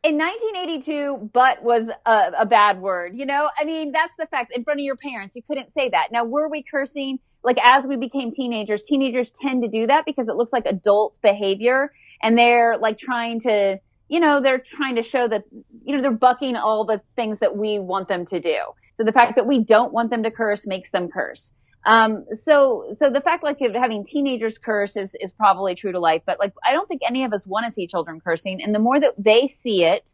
in 0.04 0.18
1982, 0.18 1.32
"but" 1.34 1.64
was 1.64 1.88
a, 2.06 2.32
a 2.40 2.46
bad 2.46 2.80
word. 2.82 3.18
You 3.18 3.26
know, 3.26 3.50
I 3.60 3.66
mean, 3.66 3.92
that's 3.92 4.14
the 4.18 4.28
fact. 4.28 4.52
In 4.56 4.64
front 4.64 4.80
of 4.80 4.84
your 4.86 4.96
parents, 4.96 5.36
you 5.36 5.42
couldn't 5.42 5.74
say 5.74 5.90
that. 5.90 6.08
Now, 6.12 6.24
were 6.24 6.48
we 6.48 6.64
cursing? 6.64 7.20
Like 7.44 7.58
as 7.64 7.84
we 7.86 7.96
became 7.98 8.32
teenagers, 8.32 8.82
teenagers 8.84 9.30
tend 9.32 9.62
to 9.64 9.70
do 9.70 9.88
that 9.88 10.06
because 10.06 10.28
it 10.28 10.36
looks 10.36 10.54
like 10.54 10.66
adult 10.66 11.20
behavior, 11.22 11.92
and 12.22 12.38
they're 12.38 12.78
like 12.78 12.98
trying 12.98 13.42
to, 13.42 13.78
you 14.08 14.20
know, 14.20 14.42
they're 14.42 14.60
trying 14.60 14.96
to 14.96 15.04
show 15.04 15.28
that, 15.28 15.44
you 15.84 15.96
know, 15.96 16.02
they're 16.02 16.12
bucking 16.12 16.56
all 16.56 16.86
the 16.86 17.02
things 17.16 17.40
that 17.40 17.56
we 17.56 17.80
want 17.80 18.08
them 18.08 18.26
to 18.28 18.40
do. 18.40 18.58
So 18.96 19.04
the 19.04 19.12
fact 19.12 19.36
that 19.36 19.46
we 19.46 19.64
don't 19.64 19.92
want 19.92 20.10
them 20.10 20.24
to 20.24 20.32
curse 20.32 20.66
makes 20.66 20.92
them 20.92 21.10
curse. 21.10 21.52
Um, 21.86 22.26
so, 22.44 22.96
so 22.98 23.12
the 23.12 23.22
fact 23.22 23.44
like 23.44 23.58
having 23.60 24.06
teenagers 24.06 24.58
curse 24.58 24.96
is, 24.96 25.12
is 25.20 25.32
probably 25.32 25.76
true 25.76 25.92
to 25.92 26.00
life, 26.00 26.24
but 26.26 26.40
like, 26.40 26.54
I 26.66 26.72
don't 26.72 26.88
think 26.88 27.02
any 27.08 27.24
of 27.24 27.34
us 27.34 27.46
want 27.46 27.66
to 27.68 27.72
see 27.72 27.88
children 27.88 28.20
cursing. 28.20 28.62
And 28.64 28.74
the 28.74 28.80
more 28.80 29.00
that 29.00 29.14
they 29.18 29.48
see 29.48 29.84
it, 29.84 30.12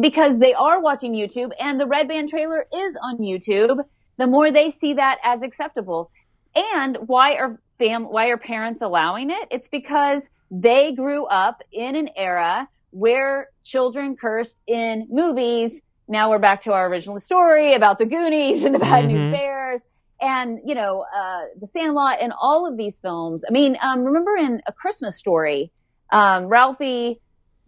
because 0.00 0.38
they 0.38 0.54
are 0.54 0.80
watching 0.80 1.12
YouTube 1.12 1.50
and 1.58 1.80
the 1.80 1.86
Red 1.86 2.08
Band 2.08 2.30
trailer 2.30 2.66
is 2.72 2.94
on 3.02 3.18
YouTube, 3.18 3.78
the 4.16 4.26
more 4.26 4.52
they 4.52 4.70
see 4.80 4.94
that 4.94 5.18
as 5.24 5.42
acceptable. 5.42 6.10
And 6.54 6.98
why 7.06 7.34
are 7.34 7.60
fam, 7.78 8.04
why 8.04 8.28
are 8.28 8.38
parents 8.38 8.80
allowing 8.82 9.30
it? 9.30 9.48
It's 9.50 9.68
because 9.68 10.22
they 10.50 10.92
grew 10.94 11.24
up 11.26 11.62
in 11.72 11.96
an 11.96 12.10
era 12.16 12.68
where 12.92 13.48
children 13.64 14.16
cursed 14.20 14.56
in 14.66 15.06
movies. 15.10 15.72
Now 16.08 16.30
we're 16.30 16.38
back 16.38 16.62
to 16.62 16.72
our 16.72 16.86
original 16.88 17.18
story 17.20 17.74
about 17.74 17.98
the 17.98 18.06
Goonies 18.06 18.64
and 18.64 18.74
the 18.74 18.78
Bad 18.78 19.04
Mhm. 19.04 19.08
News 19.08 19.30
Bears 19.32 19.80
and, 20.20 20.60
you 20.64 20.74
know, 20.74 21.04
uh, 21.14 21.40
the 21.60 21.66
Sandlot 21.66 22.18
and 22.20 22.32
all 22.40 22.66
of 22.70 22.76
these 22.76 22.98
films. 23.00 23.44
I 23.48 23.52
mean, 23.52 23.76
um, 23.82 24.04
remember 24.04 24.36
in 24.36 24.60
A 24.66 24.72
Christmas 24.72 25.16
Story, 25.18 25.72
um, 26.12 26.46
Ralphie 26.46 27.20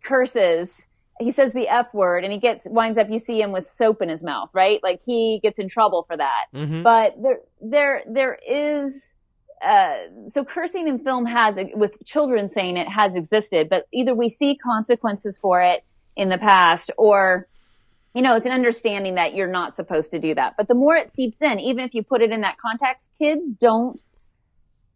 curses 0.05 0.71
he 1.21 1.31
says 1.31 1.53
the 1.53 1.69
F 1.69 1.87
word 1.95 2.25
and 2.25 2.33
he 2.33 2.41
gets 2.41 2.63
winds 2.65 2.99
up 2.99 3.09
you 3.09 3.21
see 3.21 3.41
him 3.41 3.53
with 3.53 3.71
soap 3.71 4.03
in 4.03 4.09
his 4.09 4.21
mouth, 4.23 4.51
right? 4.53 4.81
Like 4.83 5.01
he 5.07 5.39
gets 5.45 5.59
in 5.61 5.69
trouble 5.69 6.05
for 6.09 6.17
that. 6.17 6.47
Mhm. 6.53 6.83
But 6.83 7.15
there 7.23 7.39
there 7.61 8.03
there 8.13 8.35
is 8.47 8.93
uh, 9.65 9.95
so 10.33 10.45
cursing 10.45 10.89
in 10.89 10.99
film 10.99 11.27
has 11.27 11.57
with 11.75 11.93
children 12.05 12.49
saying 12.49 12.77
it 12.77 12.89
has 12.89 13.15
existed, 13.15 13.69
but 13.69 13.87
either 13.93 14.15
we 14.15 14.29
see 14.29 14.57
consequences 14.57 15.39
for 15.39 15.63
it 15.63 15.85
in 16.17 16.29
the 16.29 16.39
past 16.39 16.91
or 16.99 17.49
you 18.15 18.23
know, 18.23 18.37
it's 18.37 18.47
an 18.47 18.53
understanding 18.53 19.17
that 19.17 19.35
you're 19.35 19.51
not 19.51 19.75
supposed 19.75 20.13
to 20.13 20.21
do 20.21 20.37
that. 20.37 20.55
But 20.57 20.69
the 20.69 20.75
more 20.75 20.95
it 20.95 21.13
seeps 21.13 21.43
in, 21.43 21.59
even 21.59 21.85
if 21.85 21.95
you 21.95 22.05
put 22.05 22.23
it 22.23 22.31
in 22.31 22.43
that 22.43 22.59
context, 22.59 23.11
kids 23.19 23.53
don't 23.53 24.01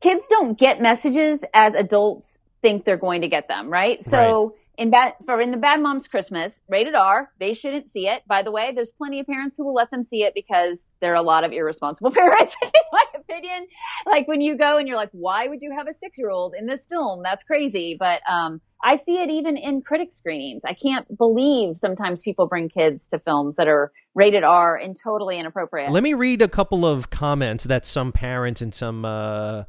kids 0.00 0.24
don't 0.30 0.56
get 0.56 0.80
messages 0.80 1.40
as 1.52 1.74
adults 1.74 2.38
think 2.62 2.84
they're 2.84 2.96
going 2.96 3.22
to 3.22 3.28
get 3.28 3.48
them, 3.48 3.68
right? 3.68 3.98
So 4.08 4.54
in 4.78 4.90
bad 4.90 5.14
for 5.26 5.40
in 5.40 5.50
the 5.50 5.56
Bad 5.56 5.82
Moms 5.82 6.06
Christmas, 6.06 6.54
rated 6.68 6.94
R. 6.94 7.30
They 7.40 7.52
shouldn't 7.52 7.90
see 7.90 8.06
it. 8.06 8.22
By 8.28 8.42
the 8.42 8.52
way, 8.52 8.72
there's 8.72 8.92
plenty 8.92 9.18
of 9.18 9.26
parents 9.26 9.56
who 9.58 9.64
will 9.64 9.74
let 9.74 9.90
them 9.90 10.04
see 10.04 10.22
it 10.22 10.34
because 10.34 10.78
there 11.00 11.12
are 11.12 11.16
a 11.16 11.22
lot 11.22 11.42
of 11.42 11.52
irresponsible 11.52 12.10
parents, 12.14 12.54
in 12.62 12.70
my 12.92 13.04
opinion. 13.16 13.66
Like 14.06 14.28
when 14.28 14.40
you 14.40 14.56
go 14.56 14.78
and 14.78 14.86
you're 14.86 14.96
like, 14.96 15.10
why 15.12 15.48
would 15.48 15.60
you 15.60 15.74
have 15.76 15.88
a 15.88 15.94
six 15.98 16.16
year 16.16 16.30
old 16.30 16.54
in 16.56 16.66
this 16.66 16.86
film? 16.86 17.22
That's 17.24 17.42
crazy. 17.42 17.96
But 17.98 18.20
um, 18.30 18.60
I 18.82 18.98
see 19.04 19.16
it 19.16 19.30
even 19.30 19.56
in 19.56 19.82
critic 19.82 20.12
screenings. 20.12 20.62
I 20.64 20.74
can't 20.74 21.18
believe 21.18 21.76
sometimes 21.76 22.22
people 22.22 22.46
bring 22.46 22.68
kids 22.68 23.08
to 23.08 23.18
films 23.18 23.56
that 23.56 23.66
are 23.66 23.90
rated 24.14 24.44
R 24.44 24.76
and 24.76 24.96
totally 24.96 25.40
inappropriate. 25.40 25.90
Let 25.90 26.04
me 26.04 26.14
read 26.14 26.40
a 26.40 26.48
couple 26.48 26.86
of 26.86 27.10
comments 27.10 27.64
that 27.64 27.84
some 27.84 28.12
parents 28.12 28.62
and 28.62 28.72
some 28.72 29.04
uh, 29.04 29.64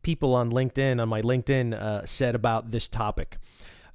people 0.00 0.34
on 0.34 0.50
LinkedIn, 0.50 1.02
on 1.02 1.08
my 1.10 1.20
LinkedIn, 1.20 1.74
uh, 1.74 2.06
said 2.06 2.34
about 2.34 2.70
this 2.70 2.88
topic. 2.88 3.36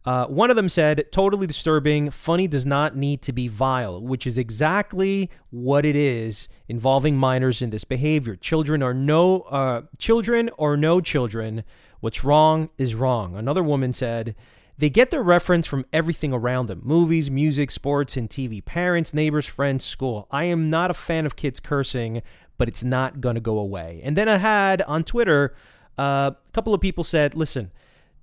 Uh, 0.05 0.25
one 0.27 0.49
of 0.49 0.55
them 0.55 0.69
said, 0.69 1.05
totally 1.11 1.45
disturbing. 1.45 2.09
Funny 2.09 2.47
does 2.47 2.65
not 2.65 2.95
need 2.95 3.21
to 3.21 3.33
be 3.33 3.47
vile, 3.47 4.01
which 4.01 4.25
is 4.25 4.37
exactly 4.37 5.29
what 5.49 5.85
it 5.85 5.95
is 5.95 6.47
involving 6.67 7.17
minors 7.17 7.61
in 7.61 7.69
this 7.69 7.83
behavior. 7.83 8.35
Children 8.35 8.81
are 8.81 8.93
no, 8.93 9.41
uh, 9.41 9.81
children 9.97 10.49
or 10.57 10.77
no 10.77 11.01
children. 11.01 11.63
What's 11.99 12.23
wrong 12.23 12.69
is 12.77 12.95
wrong. 12.95 13.35
Another 13.35 13.61
woman 13.61 13.91
said, 13.91 14.35
they 14.77 14.89
get 14.89 15.11
their 15.11 15.21
reference 15.21 15.67
from 15.67 15.85
everything 15.91 16.31
around 16.31 16.67
them 16.67 16.79
movies, 16.85 17.29
music, 17.29 17.69
sports, 17.69 18.15
and 18.15 18.29
TV. 18.29 18.63
Parents, 18.63 19.13
neighbors, 19.13 19.45
friends, 19.45 19.83
school. 19.83 20.25
I 20.31 20.45
am 20.45 20.69
not 20.69 20.89
a 20.89 20.93
fan 20.93 21.25
of 21.25 21.35
kids 21.35 21.59
cursing, 21.59 22.21
but 22.57 22.69
it's 22.69 22.83
not 22.83 23.19
going 23.19 23.35
to 23.35 23.41
go 23.41 23.59
away. 23.59 23.99
And 24.05 24.17
then 24.17 24.29
I 24.29 24.37
had 24.37 24.81
on 24.83 25.03
Twitter, 25.03 25.53
uh, 25.97 26.31
a 26.33 26.51
couple 26.53 26.73
of 26.73 26.79
people 26.79 27.03
said, 27.03 27.35
listen, 27.35 27.71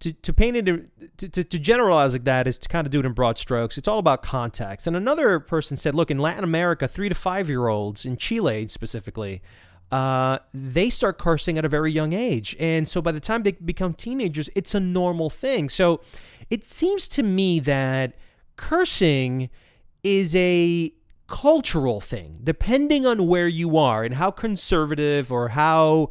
to, 0.01 0.13
to 0.13 0.33
paint 0.33 0.57
it 0.57 0.67
to, 1.19 1.29
to, 1.29 1.45
to, 1.45 1.59
generalize 1.59 2.13
like 2.13 2.25
that 2.25 2.47
is 2.47 2.59
to 2.59 2.69
kind 2.69 2.87
of 2.87 2.91
do 2.91 3.01
it 3.01 3.07
in 3.07 3.13
broad 3.13 3.39
strokes. 3.39 3.79
It's 3.79 3.89
all 3.89 3.99
about 3.99 4.23
context. 4.23 4.87
And 4.87 4.97
another 4.97 5.41
person 5.41 5.77
said, 5.77 5.95
look, 5.95 6.11
in 6.11 6.19
Latin 6.19 6.45
America, 6.45 6.87
three 6.87 7.09
to 7.09 7.15
five 7.15 7.49
year 7.49 7.69
olds, 7.69 8.05
in 8.05 8.17
Chile 8.17 8.67
specifically, 8.69 9.43
uh, 9.91 10.39
they 10.53 10.91
start 10.91 11.19
cursing 11.19 11.57
at 11.59 11.65
a 11.65 11.69
very 11.69 11.93
young 11.93 12.13
age. 12.13 12.57
And 12.59 12.89
so 12.89 13.01
by 13.01 13.13
the 13.13 13.21
time 13.21 13.43
they 13.43 13.53
become 13.53 13.95
teenagers, 13.95 14.51
it's 14.55 14.75
a 14.75 14.81
normal 14.81 15.31
thing. 15.31 15.69
So 15.69 16.01
it 16.51 16.65
seems 16.65 17.09
to 17.09 17.23
me 17.23 17.61
that 17.61 18.15
cursing 18.57 19.49
is 20.03 20.35
a 20.37 20.93
cultural 21.29 22.01
thing, 22.01 22.41
depending 22.45 23.07
on 23.07 23.27
where 23.27 23.49
you 23.49 23.77
are 23.77 24.05
and 24.05 24.15
how 24.15 24.31
conservative 24.31 25.33
or 25.33 25.49
how 25.49 26.11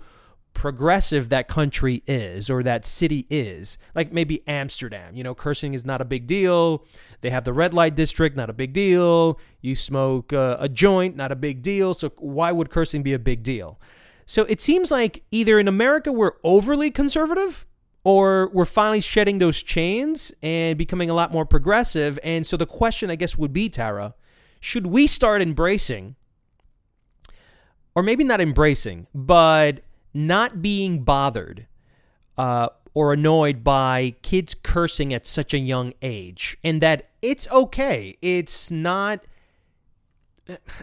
progressive 0.55 1.29
that 1.29 1.47
country 1.47 2.01
is 2.07 2.49
or 2.49 2.63
that 2.63 2.85
city 2.85 3.27
is. 3.29 3.77
Like 3.93 4.11
maybe 4.11 4.41
Amsterdam, 4.47 5.15
you 5.15 5.23
know, 5.23 5.35
cursing 5.35 5.75
is 5.75 5.85
not 5.85 6.01
a 6.01 6.05
big 6.05 6.25
deal. 6.25 6.83
They 7.21 7.29
have 7.29 7.43
the 7.43 7.53
red 7.53 7.73
light 7.73 7.93
district, 7.93 8.35
not 8.35 8.49
a 8.49 8.53
big 8.53 8.73
deal. 8.73 9.39
You 9.61 9.75
smoke 9.75 10.33
uh, 10.33 10.57
a 10.59 10.67
joint, 10.67 11.15
not 11.15 11.31
a 11.31 11.35
big 11.35 11.61
deal. 11.61 11.93
So 11.93 12.11
why 12.17 12.51
would 12.51 12.71
cursing 12.71 13.03
be 13.03 13.13
a 13.13 13.19
big 13.19 13.43
deal? 13.43 13.79
So 14.25 14.43
it 14.45 14.59
seems 14.59 14.89
like 14.89 15.23
either 15.29 15.59
in 15.59 15.67
America 15.67 16.11
we're 16.11 16.33
overly 16.43 16.89
conservative 16.89 17.67
or 18.03 18.49
we're 18.53 18.65
finally 18.65 19.01
shedding 19.01 19.39
those 19.39 19.61
chains 19.61 20.31
and 20.41 20.77
becoming 20.77 21.09
a 21.09 21.13
lot 21.13 21.31
more 21.31 21.45
progressive. 21.45 22.17
And 22.23 22.47
so 22.47 22.55
the 22.57 22.65
question, 22.65 23.11
I 23.11 23.15
guess, 23.15 23.37
would 23.37 23.53
be, 23.53 23.67
Tara, 23.69 24.15
should 24.59 24.87
we 24.87 25.05
start 25.05 25.41
embracing, 25.41 26.15
or 27.93 28.01
maybe 28.01 28.23
not 28.23 28.41
embracing, 28.41 29.07
but 29.13 29.81
not 30.15 30.62
being 30.62 31.04
bothered 31.04 31.67
uh, 32.38 32.69
or 32.93 33.13
annoyed 33.13 33.63
by 33.63 34.15
kids 34.21 34.56
cursing 34.63 35.13
at 35.13 35.28
such 35.28 35.54
a 35.54 35.60
young 35.60 35.93
age 36.01 36.58
and 36.63 36.82
that 36.82 37.10
it's 37.21 37.47
okay. 37.51 38.17
It's 38.21 38.71
not. 38.71 39.25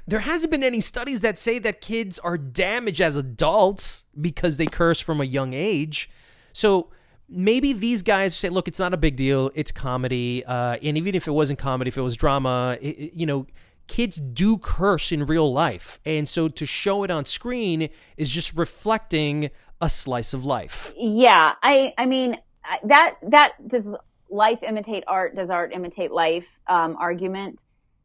There 0.06 0.20
hasn't 0.20 0.50
been 0.50 0.64
any 0.64 0.80
studies 0.80 1.20
that 1.20 1.38
say 1.38 1.58
that 1.60 1.80
kids 1.80 2.18
are 2.18 2.36
damaged 2.36 3.00
as 3.00 3.16
adults 3.16 4.04
because 4.20 4.56
they 4.56 4.66
curse 4.66 5.00
from 5.00 5.20
a 5.20 5.24
young 5.24 5.54
age. 5.54 6.10
So 6.52 6.90
maybe 7.28 7.72
these 7.72 8.02
guys 8.02 8.34
say, 8.34 8.48
look, 8.48 8.66
it's 8.66 8.80
not 8.80 8.92
a 8.92 8.96
big 8.96 9.16
deal. 9.16 9.50
It's 9.54 9.70
comedy. 9.70 10.44
Uh, 10.44 10.78
and 10.82 10.98
even 10.98 11.14
if 11.14 11.28
it 11.28 11.30
wasn't 11.30 11.60
comedy, 11.60 11.88
if 11.88 11.96
it 11.96 12.02
was 12.02 12.16
drama, 12.16 12.76
it, 12.80 13.14
you 13.14 13.24
know, 13.24 13.46
kids 13.86 14.16
do 14.16 14.58
curse 14.58 15.12
in 15.12 15.26
real 15.26 15.52
life. 15.52 16.00
And 16.04 16.28
so 16.28 16.48
to 16.48 16.66
show 16.66 17.04
it 17.04 17.10
on 17.10 17.24
screen 17.24 17.88
is 18.16 18.30
just 18.30 18.56
reflecting 18.56 19.50
a 19.80 19.88
slice 19.88 20.32
of 20.32 20.44
life. 20.44 20.92
Yeah. 20.96 21.52
I 21.62 21.92
I 21.98 22.06
mean 22.06 22.38
that 22.84 23.16
that 23.30 23.52
does 23.66 23.86
life 24.30 24.60
imitate 24.66 25.04
art 25.06 25.36
does 25.36 25.50
art 25.50 25.72
imitate 25.74 26.12
life 26.12 26.46
um, 26.66 26.96
argument. 26.98 27.58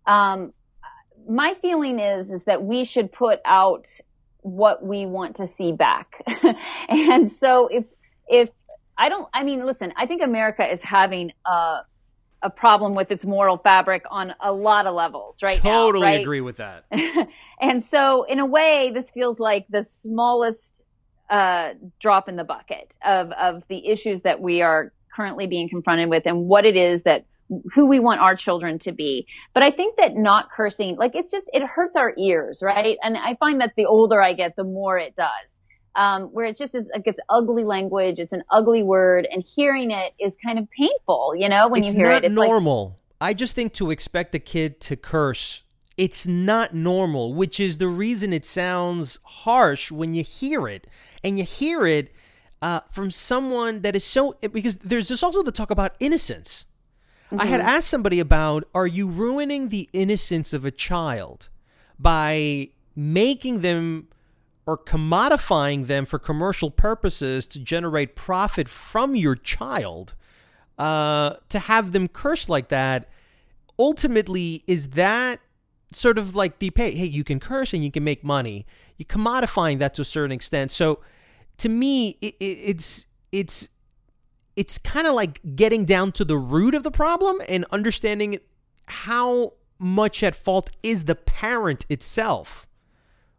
Um, 0.05 0.53
my 1.29 1.55
feeling 1.61 1.99
is 1.99 2.31
is 2.31 2.43
that 2.45 2.63
we 2.63 2.85
should 2.85 3.11
put 3.11 3.39
out 3.45 3.85
what 4.41 4.83
we 4.83 5.05
want 5.05 5.35
to 5.37 5.47
see 5.47 5.71
back. 5.71 6.23
and 6.89 7.31
so 7.31 7.67
if 7.67 7.85
if 8.27 8.49
I 8.97 9.09
don't 9.09 9.27
I 9.33 9.43
mean 9.43 9.65
listen, 9.65 9.93
I 9.95 10.07
think 10.07 10.21
America 10.23 10.65
is 10.65 10.81
having 10.81 11.31
a 11.45 11.79
a 12.47 12.49
problem 12.49 12.95
with 12.95 13.11
its 13.11 13.25
moral 13.25 13.57
fabric 13.57 14.03
on 14.09 14.33
a 14.39 14.51
lot 14.51 14.87
of 14.87 14.95
levels 14.95 15.43
right 15.43 15.59
totally 15.59 16.05
now, 16.05 16.11
right? 16.13 16.21
agree 16.21 16.41
with 16.41 16.57
that 16.57 16.85
and 17.61 17.85
so 17.85 18.23
in 18.23 18.39
a 18.39 18.45
way 18.45 18.89
this 18.93 19.09
feels 19.09 19.37
like 19.37 19.65
the 19.69 19.85
smallest 20.01 20.83
uh, 21.29 21.73
drop 21.99 22.29
in 22.29 22.37
the 22.37 22.45
bucket 22.45 22.89
of 23.05 23.31
of 23.31 23.63
the 23.67 23.85
issues 23.85 24.21
that 24.21 24.39
we 24.39 24.61
are 24.61 24.93
currently 25.13 25.45
being 25.45 25.67
confronted 25.67 26.09
with 26.09 26.23
and 26.25 26.47
what 26.47 26.65
it 26.65 26.77
is 26.77 27.01
that 27.03 27.25
who 27.73 27.85
we 27.85 27.99
want 27.99 28.19
our 28.19 28.35
children 28.35 28.77
to 28.77 28.91
be. 28.91 29.25
But 29.53 29.63
I 29.63 29.71
think 29.71 29.95
that 29.97 30.15
not 30.15 30.49
cursing, 30.51 30.97
like 30.97 31.15
it's 31.15 31.31
just, 31.31 31.45
it 31.53 31.63
hurts 31.63 31.95
our 31.95 32.13
ears, 32.17 32.59
right? 32.61 32.97
And 33.01 33.17
I 33.17 33.35
find 33.35 33.61
that 33.61 33.73
the 33.77 33.85
older 33.85 34.21
I 34.21 34.33
get, 34.33 34.55
the 34.55 34.63
more 34.63 34.97
it 34.97 35.15
does 35.15 35.56
um, 35.97 36.25
where 36.25 36.45
it's 36.45 36.59
just 36.59 36.73
like 36.73 37.03
it's 37.05 37.19
ugly 37.29 37.63
language, 37.63 38.19
it's 38.19 38.31
an 38.31 38.43
ugly 38.51 38.83
word, 38.83 39.27
and 39.31 39.43
hearing 39.43 39.91
it 39.91 40.13
is 40.19 40.35
kind 40.43 40.59
of 40.59 40.69
painful. 40.71 41.33
You 41.35 41.49
know, 41.49 41.67
when 41.67 41.83
it's 41.83 41.93
you 41.93 41.99
hear 41.99 42.11
it, 42.11 42.23
it's 42.23 42.33
normal. 42.33 42.97
Like, 43.19 43.31
I 43.31 43.33
just 43.33 43.55
think 43.55 43.73
to 43.73 43.89
expect 43.89 44.35
a 44.35 44.39
kid 44.39 44.79
to 44.81 44.95
curse, 44.95 45.63
it's 45.97 46.27
not 46.27 46.73
normal, 46.73 47.33
which 47.33 47.59
is 47.59 47.79
the 47.79 47.87
reason 47.87 48.31
it 48.31 48.45
sounds 48.45 49.19
harsh 49.23 49.91
when 49.91 50.13
you 50.13 50.23
hear 50.23 50.67
it, 50.67 50.87
and 51.23 51.39
you 51.39 51.43
hear 51.43 51.85
it 51.85 52.13
uh, 52.61 52.81
from 52.91 53.09
someone 53.09 53.81
that 53.81 53.95
is 53.95 54.05
so 54.05 54.35
because 54.41 54.77
there's 54.77 55.07
just 55.07 55.23
also 55.23 55.41
the 55.41 55.51
talk 55.51 55.71
about 55.71 55.95
innocence. 55.99 56.67
Mm-hmm. 57.31 57.41
I 57.41 57.45
had 57.47 57.59
mm-hmm. 57.59 57.69
asked 57.69 57.87
somebody 57.89 58.19
about 58.19 58.65
are 58.73 58.87
you 58.87 59.07
ruining 59.07 59.69
the 59.69 59.89
innocence 59.93 60.53
of 60.53 60.63
a 60.63 60.71
child 60.71 61.49
by 61.99 62.69
making 62.95 63.61
them 63.61 64.07
or 64.67 64.77
commodifying 64.77 65.87
them 65.87 66.05
for 66.05 66.19
commercial 66.19 66.69
purposes 66.69 67.47
to 67.47 67.57
generate 67.57 68.17
profit 68.17 68.67
from 68.67 69.15
your 69.15 69.33
child, 69.33 70.13
uh, 70.77 71.35
to 71.47 71.57
have 71.57 71.93
them 71.93 72.09
curse 72.09 72.49
like 72.49 72.67
that, 72.67 73.09
ultimately, 73.79 74.65
is 74.67 74.89
that 74.89 75.39
sort 75.93 76.17
of 76.17 76.35
like 76.35 76.59
the 76.59 76.69
pay? 76.69 76.91
Hey, 76.91 77.05
you 77.05 77.23
can 77.23 77.39
curse 77.39 77.73
and 77.73 77.81
you 77.81 77.89
can 77.89 78.03
make 78.03 78.25
money. 78.25 78.65
You're 78.97 79.05
commodifying 79.05 79.79
that 79.79 79.93
to 79.93 80.01
a 80.01 80.05
certain 80.05 80.33
extent. 80.33 80.73
So, 80.73 80.99
to 81.59 81.69
me, 81.69 82.17
it, 82.21 82.35
it, 82.41 82.43
it's 82.43 83.05
it's 83.31 83.69
it's 84.57 84.77
kind 84.77 85.07
of 85.07 85.13
like 85.13 85.39
getting 85.55 85.85
down 85.85 86.11
to 86.11 86.25
the 86.25 86.37
root 86.37 86.75
of 86.75 86.83
the 86.83 86.91
problem 86.91 87.41
and 87.47 87.63
understanding 87.71 88.39
how 88.87 89.53
much 89.79 90.23
at 90.23 90.35
fault 90.35 90.71
is 90.83 91.05
the 91.05 91.15
parent 91.15 91.85
itself 91.89 92.66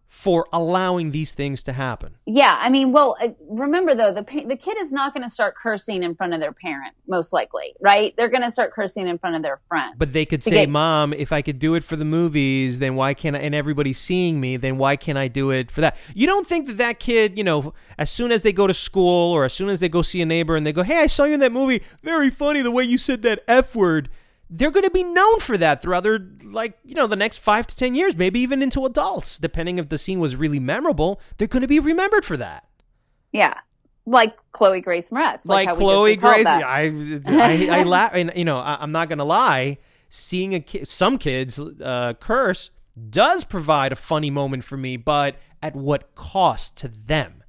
for 0.08 0.48
allowing 0.54 1.10
these 1.10 1.34
things 1.34 1.62
to 1.62 1.72
happen. 1.72 2.14
Yeah, 2.24 2.56
I 2.58 2.70
mean, 2.70 2.92
well, 2.92 3.14
uh, 3.22 3.28
remember 3.46 3.94
though, 3.94 4.12
the 4.12 4.22
the 4.22 4.56
kid 4.56 4.76
is 4.80 4.90
not 4.90 5.12
going 5.12 5.22
to 5.22 5.32
start 5.32 5.54
cursing 5.54 6.02
in 6.02 6.14
front 6.14 6.32
of 6.32 6.40
their 6.40 6.52
parent, 6.52 6.94
most 7.06 7.30
likely, 7.30 7.74
right? 7.78 8.14
They're 8.16 8.30
going 8.30 8.42
to 8.42 8.50
start 8.50 8.72
cursing 8.72 9.06
in 9.06 9.18
front 9.18 9.36
of 9.36 9.42
their 9.42 9.60
friend. 9.68 9.94
But 9.98 10.14
they 10.14 10.24
could 10.24 10.42
say, 10.42 10.50
get, 10.50 10.70
"Mom, 10.70 11.12
if 11.12 11.30
I 11.30 11.42
could 11.42 11.58
do 11.58 11.74
it 11.74 11.84
for 11.84 11.94
the 11.94 12.06
movies, 12.06 12.78
then 12.78 12.94
why 12.96 13.12
can't 13.12 13.36
I?" 13.36 13.40
And 13.40 13.54
everybody's 13.54 13.98
seeing 13.98 14.40
me, 14.40 14.56
then 14.56 14.78
why 14.78 14.96
can't 14.96 15.18
I 15.18 15.28
do 15.28 15.50
it 15.50 15.70
for 15.70 15.82
that? 15.82 15.96
You 16.14 16.26
don't 16.26 16.46
think 16.46 16.66
that 16.68 16.78
that 16.78 17.00
kid, 17.00 17.36
you 17.36 17.44
know, 17.44 17.74
as 17.98 18.10
soon 18.10 18.32
as 18.32 18.42
they 18.42 18.52
go 18.52 18.66
to 18.66 18.74
school 18.74 19.32
or 19.32 19.44
as 19.44 19.52
soon 19.52 19.68
as 19.68 19.80
they 19.80 19.90
go 19.90 20.00
see 20.00 20.22
a 20.22 20.26
neighbor 20.26 20.56
and 20.56 20.66
they 20.66 20.72
go, 20.72 20.84
"Hey, 20.84 21.02
I 21.02 21.06
saw 21.06 21.24
you 21.24 21.34
in 21.34 21.40
that 21.40 21.52
movie. 21.52 21.82
Very 22.02 22.30
funny 22.30 22.62
the 22.62 22.70
way 22.70 22.82
you 22.82 22.96
said 22.96 23.20
that 23.22 23.44
f 23.46 23.76
word." 23.76 24.08
They're 24.50 24.70
going 24.70 24.84
to 24.84 24.90
be 24.90 25.02
known 25.02 25.40
for 25.40 25.58
that 25.58 25.82
throughout 25.82 26.02
their 26.02 26.18
like 26.44 26.78
you 26.84 26.94
know 26.94 27.06
the 27.06 27.16
next 27.16 27.38
five 27.38 27.66
to 27.66 27.76
ten 27.76 27.94
years 27.94 28.16
maybe 28.16 28.40
even 28.40 28.62
into 28.62 28.86
adults. 28.86 29.38
Depending 29.38 29.78
if 29.78 29.88
the 29.88 29.98
scene 29.98 30.20
was 30.20 30.36
really 30.36 30.60
memorable 30.60 31.20
they're 31.36 31.48
going 31.48 31.62
to 31.62 31.68
be 31.68 31.80
remembered 31.80 32.24
for 32.24 32.36
that. 32.36 32.66
Yeah. 33.32 33.54
Like 34.06 34.36
chloe 34.52 34.80
grace 34.80 35.04
moretz 35.12 35.40
like, 35.44 35.66
like 35.66 35.76
chloe 35.76 36.16
grace 36.16 36.46
i 36.46 36.90
i, 37.26 37.68
I 37.70 37.82
laugh 37.82 38.12
and 38.14 38.32
you 38.34 38.44
know 38.44 38.56
I, 38.56 38.82
am 38.82 38.90
not 38.90 39.08
going 39.10 39.18
to 39.18 39.24
lie 39.24 39.76
seeing 40.08 40.54
a 40.54 40.60
ki- 40.60 40.86
some 40.86 41.18
kids 41.18 41.60
uh, 41.60 42.14
curse 42.18 42.70
does 43.10 43.44
provide 43.44 43.92
a 43.92 43.96
funny 43.96 44.30
moment 44.30 44.64
for 44.64 44.78
me 44.78 44.96
but 44.96 45.36
at 45.62 45.74
what 45.74 46.14
cost 46.14 46.76
to 46.76 46.88
them? 46.88 47.42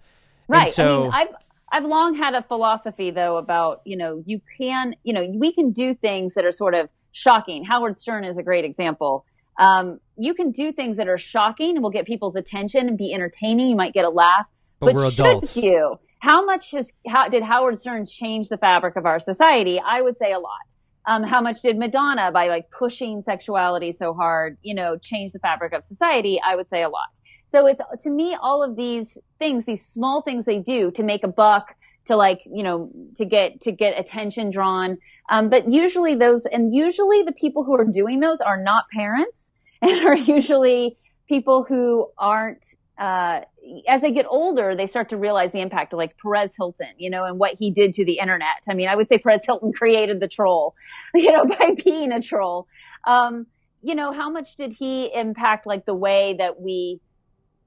Right. 0.48 0.68
So 0.68 0.84
I 0.84 1.04
mean, 1.04 1.12
I've 1.14 1.28
I've 1.72 1.84
long 1.86 2.16
had 2.16 2.34
a 2.34 2.42
philosophy 2.44 3.12
though 3.12 3.38
about, 3.38 3.82
you 3.86 3.98
know, 3.98 4.24
you 4.26 4.42
can, 4.58 4.96
you 5.04 5.14
know, 5.14 5.26
we 5.36 5.54
can 5.54 5.72
do 5.72 5.94
things 5.96 6.34
that 6.36 6.46
are 6.46 6.52
sort 6.52 6.74
of 6.74 6.90
shocking. 7.12 7.64
Howard 7.66 8.00
Stern 8.02 8.24
is 8.24 8.38
a 8.38 8.44
great 8.44 8.66
example. 8.66 9.26
Um, 9.60 10.00
you 10.18 10.34
can 10.34 10.52
do 10.52 10.72
things 10.72 10.98
that 10.98 11.08
are 11.08 11.18
shocking 11.18 11.72
and 11.76 11.84
will 11.84 11.90
get 11.90 12.06
people's 12.06 12.36
attention 12.36 12.88
and 12.88 12.98
be 12.98 13.14
entertaining. 13.14 13.68
You 13.68 13.76
might 13.76 13.94
get 13.94 14.06
a 14.06 14.10
laugh, 14.10 14.46
But 14.80 14.88
but, 14.88 14.96
we're 14.96 15.12
should 15.12 15.26
adults. 15.26 15.58
you? 15.58 16.00
How 16.20 16.46
much 16.46 16.72
has 16.72 16.88
how 17.08 17.30
did 17.30 17.44
Howard 17.44 17.80
Stern 17.80 18.06
change 18.06 18.50
the 18.50 18.58
fabric 18.58 18.96
of 18.96 19.06
our 19.06 19.20
society? 19.20 19.82
I 19.86 20.02
would 20.02 20.18
say 20.18 20.32
a 20.34 20.40
lot. 20.40 20.60
Um, 21.08 21.24
how 21.24 21.42
much 21.42 21.62
did 21.62 21.78
Madonna, 21.78 22.32
by 22.32 22.50
like 22.50 22.70
pushing 22.72 23.24
sexuality 23.24 23.94
so 23.98 24.14
hard, 24.14 24.58
you 24.62 24.76
know, 24.76 24.98
change 24.98 25.32
the 25.34 25.40
fabric 25.40 25.74
of 25.74 25.84
society? 25.88 26.40
I 26.46 26.56
would 26.56 26.70
say 26.70 26.84
a 26.84 26.90
lot. 26.90 27.08
So 27.52 27.66
it's 27.66 27.82
to 28.04 28.10
me 28.10 28.38
all 28.40 28.64
of 28.64 28.76
these 28.76 29.18
things, 29.40 29.66
these 29.66 29.86
small 29.86 30.22
things 30.22 30.46
they 30.46 30.60
do 30.60 30.92
to 30.92 31.04
make 31.04 31.24
a 31.24 31.28
buck, 31.28 31.76
to 32.06 32.16
like 32.16 32.40
you 32.46 32.64
know 32.64 32.92
to 33.18 33.26
get 33.26 33.62
to 33.62 33.72
get 33.72 34.00
attention 34.00 34.52
drawn. 34.52 34.98
Um, 35.30 35.50
but 35.50 35.72
usually 35.72 36.16
those 36.16 36.46
and 36.46 36.74
usually 36.74 37.24
the 37.24 37.32
people 37.32 37.64
who 37.64 37.76
are 37.76 37.86
doing 37.86 38.20
those 38.20 38.42
are 38.42 38.62
not 38.62 38.86
parents 38.92 39.52
and 39.82 40.06
are 40.06 40.18
usually 40.18 40.98
people 41.28 41.64
who 41.64 42.08
aren't. 42.18 42.76
Uh, 42.98 43.40
as 43.88 44.02
they 44.02 44.12
get 44.12 44.26
older, 44.30 44.76
they 44.76 44.86
start 44.86 45.08
to 45.08 45.16
realize 45.16 45.54
the 45.54 45.62
impact 45.62 45.94
of 45.94 45.98
like 45.98 46.18
Perez 46.22 46.52
Hilton, 46.58 46.90
you 46.98 47.10
know, 47.10 47.24
and 47.24 47.40
what 47.40 47.56
he 47.58 47.72
did 47.72 47.94
to 47.94 48.04
the 48.04 48.20
internet. 48.20 48.62
I 48.68 48.74
mean, 48.74 48.90
I 48.90 48.96
would 48.98 49.08
say 49.08 49.18
Perez 49.18 49.40
Hilton 49.46 49.72
created 49.72 50.20
the 50.20 50.28
troll, 50.28 50.76
you 51.16 51.32
know, 51.32 51.46
by 51.46 51.76
being 51.82 52.12
a 52.12 52.22
troll. 52.22 52.68
Um, 53.08 53.48
you 53.82 53.96
know, 53.96 54.12
how 54.12 54.30
much 54.30 54.50
did 54.58 54.74
he 54.78 55.10
impact 55.14 55.66
like 55.66 55.86
the 55.86 55.96
way 55.96 56.36
that 56.40 56.60
we, 56.60 57.00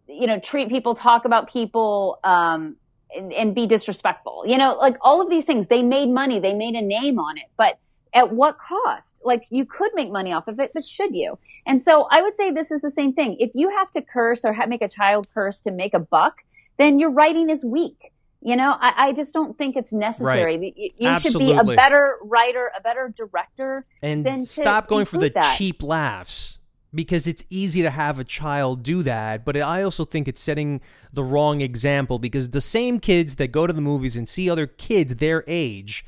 you 0.09 0.27
know, 0.27 0.39
treat 0.41 0.69
people, 0.69 0.95
talk 0.95 1.25
about 1.25 1.53
people, 1.53 2.19
um, 2.25 2.77
and, 3.15 3.33
and 3.33 3.55
be 3.55 3.67
disrespectful? 3.67 4.45
You 4.47 4.59
know, 4.59 4.75
like 4.75 4.97
all 5.01 5.21
of 5.21 5.31
these 5.31 5.45
things, 5.45 5.67
they 5.69 5.83
made 5.83 6.09
money, 6.09 6.41
they 6.41 6.55
made 6.55 6.75
a 6.75 6.83
name 6.83 7.19
on 7.19 7.39
it, 7.39 7.47
but 7.57 7.79
at 8.15 8.33
what 8.33 8.59
cost? 8.59 9.09
Like 9.25 9.45
you 9.51 9.65
could 9.65 9.91
make 9.95 10.11
money 10.11 10.33
off 10.33 10.49
of 10.49 10.59
it, 10.61 10.73
but 10.75 10.85
should 10.85 11.15
you? 11.15 11.39
And 11.67 11.83
so 11.83 12.07
I 12.11 12.23
would 12.23 12.37
say 12.37 12.51
this 12.51 12.71
is 12.71 12.81
the 12.81 12.91
same 12.91 13.13
thing. 13.13 13.37
If 13.39 13.51
you 13.55 13.71
have 13.71 13.91
to 13.93 14.03
curse 14.03 14.45
or 14.45 14.53
ha- 14.53 14.67
make 14.67 14.83
a 14.83 14.89
child 14.89 15.29
curse 15.33 15.61
to 15.61 15.71
make 15.71 15.95
a 15.95 16.01
buck, 16.01 16.43
then 16.79 16.99
your 16.99 17.11
writing 17.11 17.49
is 17.49 17.65
weak. 17.65 18.13
You 18.45 18.57
know, 18.57 18.77
I, 18.81 19.09
I 19.09 19.13
just 19.13 19.33
don't 19.33 19.57
think 19.57 19.77
it's 19.77 19.93
necessary. 19.93 20.59
Right. 20.59 20.75
You, 20.77 20.91
you 20.99 21.21
should 21.21 21.39
be 21.39 21.53
a 21.53 21.63
better 21.63 22.19
writer, 22.23 22.73
a 22.77 22.81
better 22.81 23.15
director. 23.17 23.87
and 24.27 24.47
stop 24.47 24.89
going 24.89 25.07
for 25.07 25.19
the 25.19 25.31
that. 25.31 25.57
cheap 25.57 25.83
laughs 25.83 26.59
because 26.95 27.27
it's 27.27 27.45
easy 27.49 27.83
to 27.83 27.91
have 27.91 28.19
a 28.19 28.25
child 28.25 28.83
do 28.83 29.03
that 29.03 29.45
but 29.45 29.57
i 29.57 29.83
also 29.83 30.05
think 30.05 30.29
it's 30.29 30.41
setting 30.41 30.81
the 31.13 31.25
wrong 31.25 31.61
example 31.61 32.19
because 32.19 32.51
the 32.51 32.61
same 32.61 33.01
kids 33.01 33.37
that 33.37 33.49
go 33.49 33.67
to 33.67 33.73
the 33.73 33.81
movies 33.81 34.17
and 34.17 34.29
see 34.29 34.51
other 34.51 34.67
kids 34.67 35.17
their 35.17 35.45
age 35.47 36.05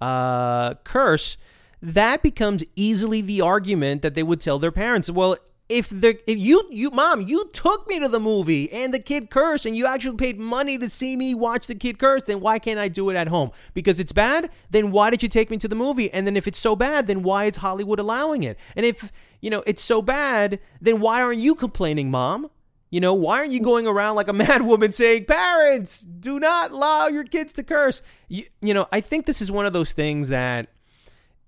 uh, 0.00 0.74
curse 0.84 1.36
that 1.80 2.22
becomes 2.22 2.64
easily 2.76 3.20
the 3.20 3.40
argument 3.40 4.02
that 4.02 4.14
they 4.14 4.22
would 4.22 4.40
tell 4.40 4.58
their 4.58 4.72
parents. 4.72 5.10
Well 5.10 5.36
if 5.68 5.90
the 5.90 6.18
if 6.30 6.38
you 6.38 6.62
you 6.70 6.90
mom 6.90 7.20
you 7.20 7.44
took 7.52 7.86
me 7.88 8.00
to 8.00 8.08
the 8.08 8.18
movie 8.18 8.72
and 8.72 8.92
the 8.92 8.98
kid 8.98 9.28
cursed 9.28 9.66
and 9.66 9.76
you 9.76 9.86
actually 9.86 10.16
paid 10.16 10.40
money 10.40 10.78
to 10.78 10.88
see 10.88 11.14
me 11.14 11.34
watch 11.34 11.66
the 11.66 11.74
kid 11.74 11.98
curse 11.98 12.22
then 12.22 12.40
why 12.40 12.58
can't 12.58 12.78
I 12.78 12.88
do 12.88 13.10
it 13.10 13.16
at 13.16 13.28
home? 13.28 13.50
Because 13.74 14.00
it's 14.00 14.12
bad 14.12 14.50
then 14.70 14.90
why 14.90 15.10
did 15.10 15.22
you 15.22 15.28
take 15.28 15.50
me 15.50 15.58
to 15.58 15.68
the 15.68 15.74
movie? 15.74 16.10
And 16.10 16.26
then 16.26 16.38
if 16.38 16.46
it's 16.46 16.58
so 16.58 16.74
bad 16.74 17.06
then 17.06 17.22
why 17.22 17.44
is 17.44 17.58
Hollywood 17.58 17.98
allowing 17.98 18.44
it? 18.44 18.58
And 18.76 18.86
if 18.86 19.12
you 19.40 19.50
know 19.50 19.62
it's 19.66 19.82
so 19.82 20.02
bad 20.02 20.58
then 20.80 21.00
why 21.00 21.22
aren't 21.22 21.40
you 21.40 21.54
complaining 21.54 22.10
mom 22.10 22.50
you 22.90 23.00
know 23.00 23.14
why 23.14 23.38
aren't 23.38 23.52
you 23.52 23.60
going 23.60 23.86
around 23.86 24.16
like 24.16 24.28
a 24.28 24.32
mad 24.44 24.62
woman 24.62 24.90
saying 24.92 25.24
parents 25.24 26.00
do 26.00 26.38
not 26.40 26.70
allow 26.72 27.06
your 27.06 27.24
kids 27.24 27.52
to 27.52 27.62
curse 27.62 28.02
you, 28.28 28.44
you 28.60 28.74
know 28.74 28.86
I 28.92 29.00
think 29.00 29.26
this 29.26 29.40
is 29.40 29.50
one 29.52 29.66
of 29.66 29.72
those 29.72 29.92
things 29.92 30.28
that 30.28 30.68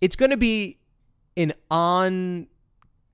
it's 0.00 0.16
going 0.16 0.30
to 0.30 0.36
be 0.36 0.78
an 1.36 1.52
on 1.70 2.46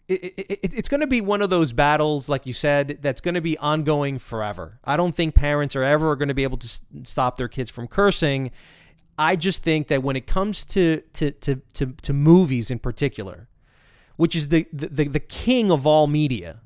it, 0.09 0.23
it, 0.23 0.47
it- 0.63 0.75
it's 0.75 0.89
going 0.89 1.01
to 1.01 1.07
be 1.09 1.21
one 1.21 1.43
of 1.43 1.51
those 1.51 1.73
battles, 1.73 2.29
like 2.29 2.47
you 2.47 2.53
said, 2.53 2.99
that's 3.03 3.21
going 3.21 3.35
to 3.35 3.41
be 3.41 3.59
ongoing 3.59 4.21
forever. 4.21 4.79
I 4.85 4.97
don't 4.97 5.17
think 5.17 5.35
parents 5.35 5.75
are 5.75 5.83
ever 5.83 6.15
going 6.15 6.29
to 6.29 6.35
be 6.35 6.45
able 6.45 6.59
to 6.59 6.69
stop 7.03 7.37
their 7.37 7.49
kids 7.49 7.71
from 7.71 7.89
cursing. 7.89 8.53
I 9.19 9.35
just 9.35 9.65
think 9.65 9.89
that 9.89 10.05
when 10.05 10.15
it 10.15 10.29
comes 10.29 10.65
to 10.67 11.01
to 11.15 11.33
to 11.33 11.57
to, 11.75 11.87
to 12.03 12.13
movies 12.13 12.71
in 12.71 12.79
particular, 12.79 13.49
which 14.17 14.35
is 14.37 14.49
the, 14.49 14.67
the 14.73 15.05
the 15.05 15.21
king 15.21 15.71
of 15.71 15.87
all 15.87 16.07
media, 16.07 16.61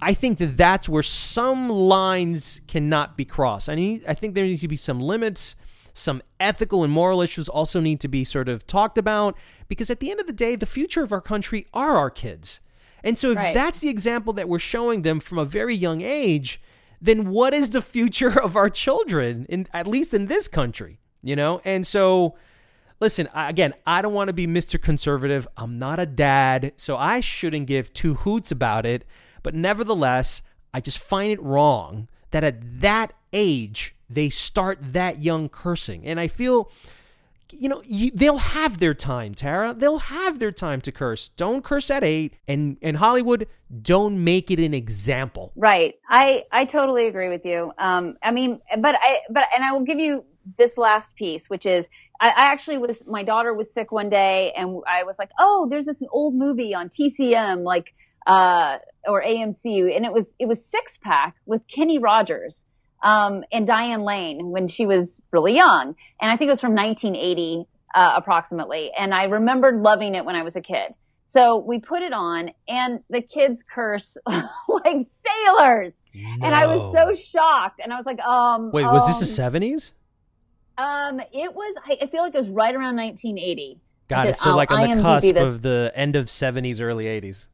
I 0.00 0.14
think 0.14 0.38
that 0.38 0.56
that's 0.56 0.88
where 0.88 1.02
some 1.02 1.68
lines 1.68 2.60
cannot 2.68 3.16
be 3.16 3.24
crossed. 3.24 3.68
I 3.68 3.74
need 3.74 4.04
I 4.06 4.14
think 4.14 4.34
there 4.34 4.44
needs 4.44 4.60
to 4.62 4.68
be 4.68 4.76
some 4.76 5.00
limits. 5.00 5.56
Some 5.94 6.22
ethical 6.38 6.84
and 6.84 6.92
moral 6.92 7.20
issues 7.20 7.48
also 7.48 7.80
need 7.80 7.98
to 8.00 8.08
be 8.08 8.22
sort 8.22 8.48
of 8.48 8.64
talked 8.68 8.98
about 8.98 9.36
because 9.66 9.90
at 9.90 9.98
the 9.98 10.12
end 10.12 10.20
of 10.20 10.28
the 10.28 10.32
day, 10.32 10.54
the 10.54 10.64
future 10.66 11.02
of 11.02 11.10
our 11.12 11.20
country 11.20 11.66
are 11.74 11.96
our 11.96 12.08
kids. 12.10 12.60
And 13.02 13.18
so 13.18 13.32
if 13.32 13.36
Right. 13.36 13.52
that's 13.54 13.80
the 13.80 13.88
example 13.88 14.32
that 14.34 14.48
we're 14.48 14.60
showing 14.60 15.02
them 15.02 15.18
from 15.18 15.38
a 15.38 15.44
very 15.44 15.74
young 15.74 16.00
age, 16.02 16.60
then 17.00 17.30
what 17.30 17.52
is 17.52 17.70
the 17.70 17.82
future 17.82 18.40
of 18.46 18.54
our 18.54 18.70
children 18.70 19.44
in 19.48 19.66
at 19.72 19.88
least 19.88 20.14
in 20.14 20.26
this 20.26 20.46
country, 20.46 21.00
you 21.20 21.34
know? 21.34 21.60
And 21.64 21.84
so 21.84 22.36
listen, 23.00 23.28
again, 23.34 23.74
I 23.86 24.02
don't 24.02 24.12
want 24.12 24.28
to 24.28 24.34
be 24.34 24.46
Mr. 24.46 24.80
Conservative. 24.80 25.46
I'm 25.56 25.78
not 25.78 26.00
a 26.00 26.06
dad, 26.06 26.72
so 26.76 26.96
I 26.96 27.20
shouldn't 27.20 27.66
give 27.66 27.92
two 27.92 28.14
hoots 28.14 28.50
about 28.50 28.86
it. 28.86 29.04
But 29.42 29.54
nevertheless, 29.54 30.42
I 30.74 30.80
just 30.80 30.98
find 30.98 31.32
it 31.32 31.42
wrong 31.42 32.08
that 32.30 32.44
at 32.44 32.80
that 32.80 33.14
age 33.32 33.94
they 34.10 34.28
start 34.28 34.78
that 34.80 35.22
young 35.22 35.48
cursing. 35.48 36.04
And 36.06 36.18
I 36.18 36.28
feel, 36.28 36.70
you 37.50 37.68
know, 37.68 37.82
you, 37.84 38.10
they'll 38.10 38.38
have 38.38 38.78
their 38.78 38.94
time, 38.94 39.34
Tara. 39.34 39.74
They'll 39.74 39.98
have 39.98 40.38
their 40.38 40.52
time 40.52 40.80
to 40.82 40.92
curse. 40.92 41.28
Don't 41.30 41.62
curse 41.62 41.90
at 41.90 42.04
eight. 42.04 42.34
And 42.46 42.78
in 42.80 42.96
Hollywood, 42.96 43.46
don't 43.82 44.22
make 44.24 44.50
it 44.50 44.58
an 44.58 44.74
example. 44.74 45.52
Right. 45.56 45.96
I, 46.08 46.44
I 46.52 46.64
totally 46.64 47.06
agree 47.06 47.28
with 47.28 47.44
you. 47.44 47.72
Um, 47.78 48.16
I 48.22 48.30
mean, 48.30 48.60
but 48.78 48.94
I, 48.94 49.18
but, 49.30 49.44
and 49.54 49.64
I 49.64 49.72
will 49.72 49.84
give 49.84 49.98
you 49.98 50.24
this 50.56 50.78
last 50.78 51.14
piece, 51.14 51.44
which 51.48 51.66
is, 51.66 51.86
I, 52.20 52.28
I 52.28 52.52
actually 52.52 52.78
was, 52.78 52.96
my 53.06 53.22
daughter 53.22 53.54
was 53.54 53.66
sick 53.72 53.92
one 53.92 54.10
day 54.10 54.52
and 54.56 54.82
I 54.88 55.04
was 55.04 55.16
like, 55.18 55.30
oh, 55.38 55.66
there's 55.70 55.86
this 55.86 56.02
old 56.10 56.34
movie 56.34 56.74
on 56.74 56.90
TCM, 56.90 57.62
like, 57.62 57.94
uh, 58.26 58.78
or 59.06 59.22
AMC, 59.22 59.96
and 59.96 60.04
it 60.04 60.12
was, 60.12 60.26
it 60.38 60.46
was 60.46 60.58
Six 60.70 60.98
Pack 60.98 61.36
with 61.46 61.62
Kenny 61.74 61.98
Rogers, 61.98 62.64
um, 63.02 63.44
and 63.52 63.66
Diane 63.66 64.02
Lane 64.02 64.50
when 64.50 64.68
she 64.68 64.86
was 64.86 65.08
really 65.32 65.54
young. 65.54 65.94
And 66.20 66.30
I 66.30 66.36
think 66.36 66.48
it 66.48 66.52
was 66.52 66.60
from 66.60 66.74
1980, 66.74 67.66
uh, 67.94 68.12
approximately. 68.16 68.90
And 68.98 69.14
I 69.14 69.24
remembered 69.24 69.80
loving 69.80 70.14
it 70.14 70.24
when 70.24 70.36
I 70.36 70.42
was 70.42 70.56
a 70.56 70.60
kid. 70.60 70.94
So 71.32 71.58
we 71.58 71.78
put 71.78 72.02
it 72.02 72.12
on 72.12 72.50
and 72.66 73.00
the 73.10 73.20
kids 73.20 73.62
curse 73.72 74.16
like 74.26 75.06
sailors. 75.46 75.94
And 76.14 76.54
I 76.54 76.66
was 76.66 76.92
so 76.92 77.14
shocked. 77.14 77.80
And 77.82 77.92
I 77.92 77.96
was 77.96 78.06
like, 78.06 78.18
um, 78.20 78.70
Wait, 78.72 78.84
was 78.84 79.06
this 79.06 79.16
um, 79.16 79.20
the 79.20 79.26
seventies? 79.26 79.92
Um, 80.78 81.20
it 81.32 81.52
was, 81.52 81.74
I, 81.84 81.98
I 82.02 82.06
feel 82.06 82.22
like 82.22 82.34
it 82.34 82.38
was 82.38 82.48
right 82.48 82.74
around 82.74 82.96
1980. 82.96 83.80
Got 84.08 84.28
it. 84.28 84.36
So 84.38 84.50
I'll 84.50 84.56
like 84.56 84.70
on 84.70 84.80
the 84.80 84.86
IMDb 84.88 85.02
cusp 85.02 85.34
this. 85.34 85.42
of 85.42 85.62
the 85.62 85.92
end 85.94 86.16
of 86.16 86.30
seventies, 86.30 86.80
early 86.80 87.06
eighties. 87.06 87.48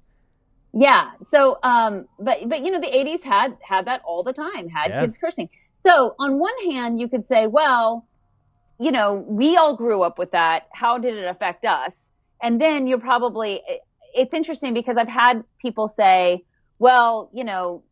Yeah. 0.72 1.12
So, 1.31 1.59
um, 1.62 2.07
but, 2.18 2.49
but 2.49 2.64
you 2.64 2.70
know, 2.70 2.81
the 2.81 2.87
80s 2.89 3.22
had, 3.22 3.57
had 3.62 3.87
that 3.87 4.03
all 4.05 4.22
the 4.22 4.33
time, 4.33 4.68
had 4.68 4.91
Yeah. 4.91 5.01
kids 5.03 5.16
cursing. 5.16 5.49
So 5.87 6.14
on 6.18 6.39
one 6.39 6.53
hand, 6.70 7.01
you 7.01 7.09
could 7.09 7.27
say, 7.27 7.47
well, 7.47 8.07
you 8.81 8.91
know, 8.91 9.25
we 9.29 9.57
all 9.57 9.77
grew 9.77 10.03
up 10.03 10.18
with 10.18 10.33
that. 10.33 10.68
How 10.72 10.99
did 10.99 11.16
it 11.16 11.27
affect 11.27 11.64
us? 11.64 11.93
And 12.43 12.61
then 12.61 12.87
you're 12.89 12.99
probably, 12.99 13.62
it's 14.14 14.35
interesting 14.35 14.75
because 14.75 14.97
I've 14.97 15.09
had 15.09 15.45
people 15.62 15.89
say, 15.89 16.45
well, 16.79 17.31
you 17.33 17.45
know, 17.45 17.83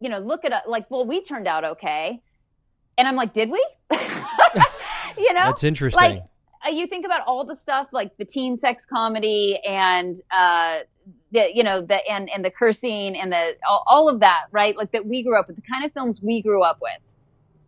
you 0.00 0.08
know, 0.08 0.18
look 0.18 0.44
at 0.44 0.52
it 0.52 0.68
like, 0.68 0.90
well, 0.90 1.06
we 1.06 1.22
turned 1.24 1.46
out 1.46 1.64
okay. 1.64 2.20
And 3.00 3.08
I'm 3.08 3.16
like, 3.16 3.32
did 3.32 3.50
we? 3.50 3.66
you 5.16 5.32
know, 5.32 5.46
That's 5.46 5.64
interesting. 5.64 5.98
like 5.98 6.22
uh, 6.66 6.68
you 6.68 6.86
think 6.86 7.06
about 7.06 7.22
all 7.26 7.46
the 7.46 7.56
stuff 7.56 7.86
like 7.92 8.14
the 8.18 8.26
teen 8.26 8.58
sex 8.58 8.84
comedy 8.84 9.58
and 9.66 10.20
uh 10.30 10.80
the 11.32 11.48
you 11.54 11.62
know 11.62 11.80
the 11.80 11.96
and 12.10 12.28
and 12.28 12.44
the 12.44 12.50
cursing 12.50 13.16
and 13.16 13.32
the 13.32 13.54
all, 13.66 13.82
all 13.86 14.08
of 14.10 14.20
that 14.20 14.42
right 14.50 14.76
like 14.76 14.92
that 14.92 15.06
we 15.06 15.22
grew 15.22 15.40
up 15.40 15.46
with 15.46 15.56
the 15.56 15.62
kind 15.62 15.86
of 15.86 15.92
films 15.94 16.20
we 16.20 16.42
grew 16.42 16.62
up 16.62 16.78
with 16.82 17.00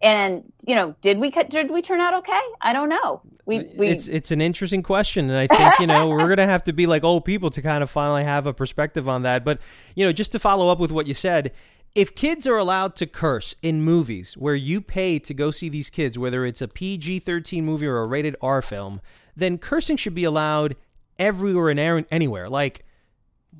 and 0.03 0.45
you 0.67 0.75
know 0.75 0.95
did 1.01 1.19
we 1.19 1.31
cut 1.31 1.49
did 1.49 1.71
we 1.71 1.81
turn 1.81 2.01
out 2.01 2.13
okay 2.13 2.41
i 2.61 2.75
don't 2.75 2.91
know 2.91 3.23
we 3.45 3.73
we 3.77 3.89
it's 3.89 4.07
it's 4.07 4.31
an 4.31 4.41
interesting 4.41 4.83
question, 4.83 5.29
and 5.29 5.37
I 5.37 5.49
think 5.49 5.81
you 5.81 5.87
know 5.89 6.09
we're 6.09 6.29
gonna 6.29 6.47
have 6.47 6.65
to 6.65 6.73
be 6.73 6.87
like 6.87 7.03
old 7.03 7.25
people 7.25 7.51
to 7.51 7.61
kind 7.61 7.83
of 7.83 7.91
finally 7.91 8.23
have 8.23 8.47
a 8.47 8.55
perspective 8.55 9.09
on 9.09 9.23
that. 9.23 9.45
But 9.45 9.59
you 9.97 10.05
know, 10.05 10.13
just 10.13 10.31
to 10.33 10.39
follow 10.39 10.69
up 10.69 10.79
with 10.79 10.93
what 10.93 11.09
you 11.09 11.15
said, 11.15 11.53
if 11.95 12.15
kids 12.15 12.47
are 12.47 12.57
allowed 12.57 12.97
to 12.97 13.07
curse 13.07 13.55
in 13.63 13.83
movies 13.83 14.35
where 14.35 14.55
you 14.55 14.81
pay 14.81 15.19
to 15.19 15.35
go 15.35 15.51
see 15.51 15.69
these 15.69 15.91
kids, 15.91 16.19
whether 16.19 16.47
it's 16.47 16.63
a 16.63 16.69
PG 16.69 17.21
thirteen 17.21 17.65
movie 17.65 17.87
or 17.87 17.99
a 17.99 18.07
rated 18.07 18.37
R 18.41 18.63
film, 18.63 19.01
then 19.37 19.59
cursing 19.59 19.97
should 19.97 20.15
be 20.15 20.25
allowed 20.25 20.77
everywhere 21.19 21.69
and 21.71 21.81
er- 21.81 22.07
anywhere. 22.11 22.49
Like 22.49 22.85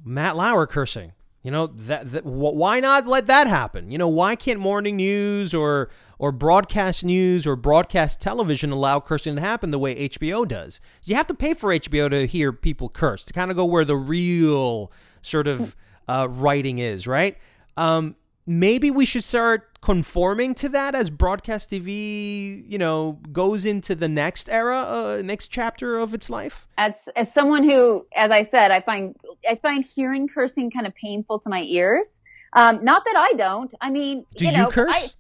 Matt 0.05 0.37
Lauer 0.37 0.67
cursing. 0.67 1.13
You 1.43 1.51
know 1.51 1.67
that, 1.67 2.13
that 2.13 2.25
why 2.25 2.79
not 2.79 3.09
let 3.09 3.27
that 3.27 3.49
happen? 3.49 3.91
You 3.91 3.99
know 3.99 4.09
why 4.09 4.37
can't 4.37 4.61
morning 4.61 4.97
news 4.97 5.53
or 5.53 5.91
or 6.21 6.31
broadcast 6.31 7.05
news 7.05 7.49
or 7.49 7.57
broadcast 7.57 8.21
television 8.21 8.71
allow 8.71 9.01
cursing 9.01 9.35
to 9.35 9.41
happen 9.41 9.73
the 9.73 9.79
way 9.79 10.09
HBO 10.09 10.47
does. 10.47 10.79
You 11.03 11.17
have 11.17 11.27
to 11.27 11.35
pay 11.35 11.53
for 11.55 11.71
HBO 11.71 12.09
to 12.11 12.29
hear 12.29 12.53
people 12.53 12.89
curse 12.89 13.25
to 13.25 13.33
kind 13.33 13.51
of 13.51 13.57
go 13.57 13.65
where 13.65 13.85
the 13.85 13.97
real 13.97 14.93
sort 15.21 15.49
of 15.49 15.75
uh, 16.07 16.29
writing 16.31 16.79
is, 16.79 17.09
right? 17.09 17.37
Um, 17.77 18.15
maybe 18.47 18.91
we 18.91 19.05
should 19.05 19.25
start 19.25 19.81
conforming 19.81 20.55
to 20.55 20.69
that 20.69 20.95
as 20.95 21.11
broadcast 21.11 21.71
TV, 21.71 22.65
you 22.71 22.79
know, 22.79 23.19
goes 23.33 23.65
into 23.65 23.95
the 23.95 24.09
next 24.09 24.49
era, 24.49 24.79
uh, 24.79 25.23
next 25.25 25.49
chapter 25.49 25.99
of 25.99 26.15
its 26.15 26.31
life. 26.31 26.67
As 26.79 26.95
as 27.17 27.33
someone 27.33 27.65
who, 27.65 28.07
as 28.17 28.31
I 28.31 28.49
said, 28.51 28.71
I 28.71 28.81
find 28.81 29.17
I 29.49 29.57
find 29.57 29.85
hearing 29.85 30.29
cursing 30.29 30.71
kind 30.71 30.87
of 30.87 30.95
painful 30.95 31.41
to 31.41 31.49
my 31.49 31.63
ears. 31.63 32.21
Um, 32.55 32.85
not 32.85 33.03
that 33.07 33.17
I 33.17 33.33
don't. 33.37 33.73
I 33.81 33.91
mean, 33.91 34.27
Do 34.37 34.45
you, 34.45 34.51
you 34.51 34.57
know, 34.59 34.69
curse? 34.71 34.95
I, 34.95 35.11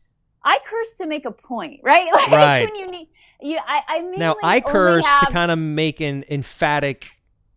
I 0.44 0.58
curse 0.68 0.88
to 1.00 1.06
make 1.06 1.24
a 1.24 1.30
point, 1.30 1.80
right? 1.82 2.06
Like 2.12 2.30
Right. 2.30 2.64
when 2.70 2.76
you 2.76 2.90
need, 2.90 3.08
you, 3.40 3.58
I, 3.66 3.80
I 3.88 3.98
now 4.00 4.36
I 4.42 4.60
curse 4.60 5.06
to 5.20 5.26
kind 5.26 5.50
of 5.50 5.58
make 5.58 6.00
an 6.00 6.24
emphatic, 6.28 7.08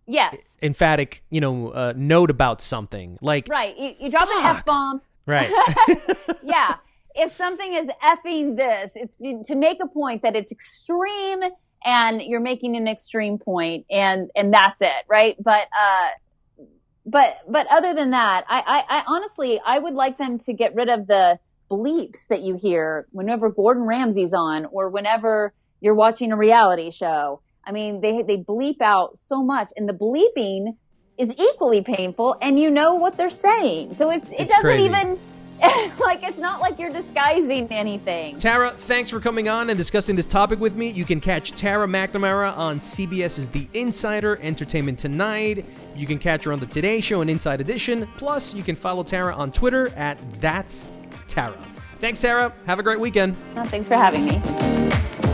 yes, 0.08 0.34
emphatic, 0.62 1.24
you 1.30 1.42
know, 1.42 1.70
uh, 1.70 1.94
note 1.96 2.30
about 2.32 2.62
something. 2.62 3.18
Like, 3.22 3.48
right. 3.50 3.78
You, 3.78 3.96
you 4.00 4.12
drop 4.12 4.30
an 4.30 4.46
f 4.46 4.64
bomb. 4.66 5.02
Right, 5.26 5.52
yeah. 6.44 6.76
If 7.18 7.36
something 7.38 7.74
is 7.74 7.88
effing 8.04 8.58
this, 8.58 8.92
it's 8.96 9.48
to 9.48 9.56
make 9.56 9.78
a 9.82 9.88
point 9.88 10.24
that 10.24 10.36
it's 10.36 10.52
extreme 10.52 11.40
and 11.86 12.22
you're 12.22 12.42
making 12.42 12.76
an 12.76 12.88
extreme 12.88 13.38
point 13.38 13.86
and 13.90 14.30
and 14.36 14.54
that's 14.54 14.82
it, 14.82 15.06
right? 15.08 15.36
But 15.42 15.68
uh 15.80 16.66
but 17.06 17.38
but 17.48 17.68
other 17.68 17.94
than 17.94 18.12
that, 18.12 18.46
I, 18.50 18.60
I, 18.60 18.98
I 18.98 19.04
honestly 19.08 19.62
I 19.66 19.80
would 19.80 19.94
like 19.94 20.18
them 20.18 20.40
to 20.40 20.54
get 20.54 20.76
rid 20.76 20.90
of 20.90 21.08
the 21.08 21.40
bleeps 21.70 22.28
that 22.28 22.42
you 22.42 22.58
hear 22.58 23.08
whenever 23.12 23.50
Gordon 23.50 23.84
Ramsay's 23.84 24.34
on 24.34 24.66
or 24.66 24.90
whenever 24.90 25.54
you're 25.82 25.96
watching 25.96 26.32
a 26.32 26.38
reality 26.38 26.92
show. 26.92 27.42
I 27.64 27.72
mean, 27.72 28.02
they 28.02 28.24
they 28.24 28.38
bleep 28.38 28.82
out 28.82 29.18
so 29.18 29.44
much 29.44 29.72
and 29.76 29.88
the 29.88 29.94
bleeping 29.94 30.76
is 31.18 31.30
equally 31.38 31.82
painful 31.82 32.36
and 32.42 32.60
you 32.60 32.70
know 32.70 32.96
what 32.96 33.16
they're 33.18 33.30
saying. 33.30 33.96
So 33.96 34.10
it's 34.12 34.30
it 34.32 34.42
It's 34.42 34.54
doesn't 34.54 34.62
crazy. 34.62 34.86
even 34.86 35.18
like 36.02 36.22
it's 36.22 36.38
not 36.38 36.60
like 36.60 36.78
you're 36.78 36.92
disguising 36.92 37.68
anything. 37.72 38.38
Tara, 38.40 38.72
thanks 38.72 39.10
for 39.10 39.22
coming 39.22 39.48
on 39.48 39.70
and 39.70 39.78
discussing 39.78 40.16
this 40.16 40.26
topic 40.26 40.60
with 40.60 40.76
me. 40.76 40.90
You 40.90 41.06
can 41.06 41.22
catch 41.22 41.54
Tara 41.54 41.88
McNamara 41.88 42.56
on 42.58 42.80
CBS's 42.82 43.48
The 43.48 43.68
Insider 43.74 44.38
Entertainment 44.42 45.00
Tonight. 45.00 45.64
You 45.96 46.06
can 46.06 46.20
catch 46.20 46.44
her 46.44 46.52
on 46.52 46.60
the 46.60 46.66
Today 46.66 47.00
Show 47.00 47.22
and 47.22 47.30
Inside 47.30 47.62
Edition. 47.62 48.06
Plus, 48.18 48.54
you 48.54 48.64
can 48.64 48.76
follow 48.76 49.04
Tara 49.04 49.34
on 49.34 49.52
Twitter 49.54 49.90
at 49.96 50.18
That's 50.42 50.90
Tara. 51.30 51.58
Thanks, 52.00 52.20
Tara. 52.20 52.52
Have 52.68 52.80
a 52.80 52.84
great 52.84 53.00
weekend. 53.00 53.38
Thanks 53.38 53.88
for 53.88 53.96
having 53.96 54.26
me. 54.26 55.25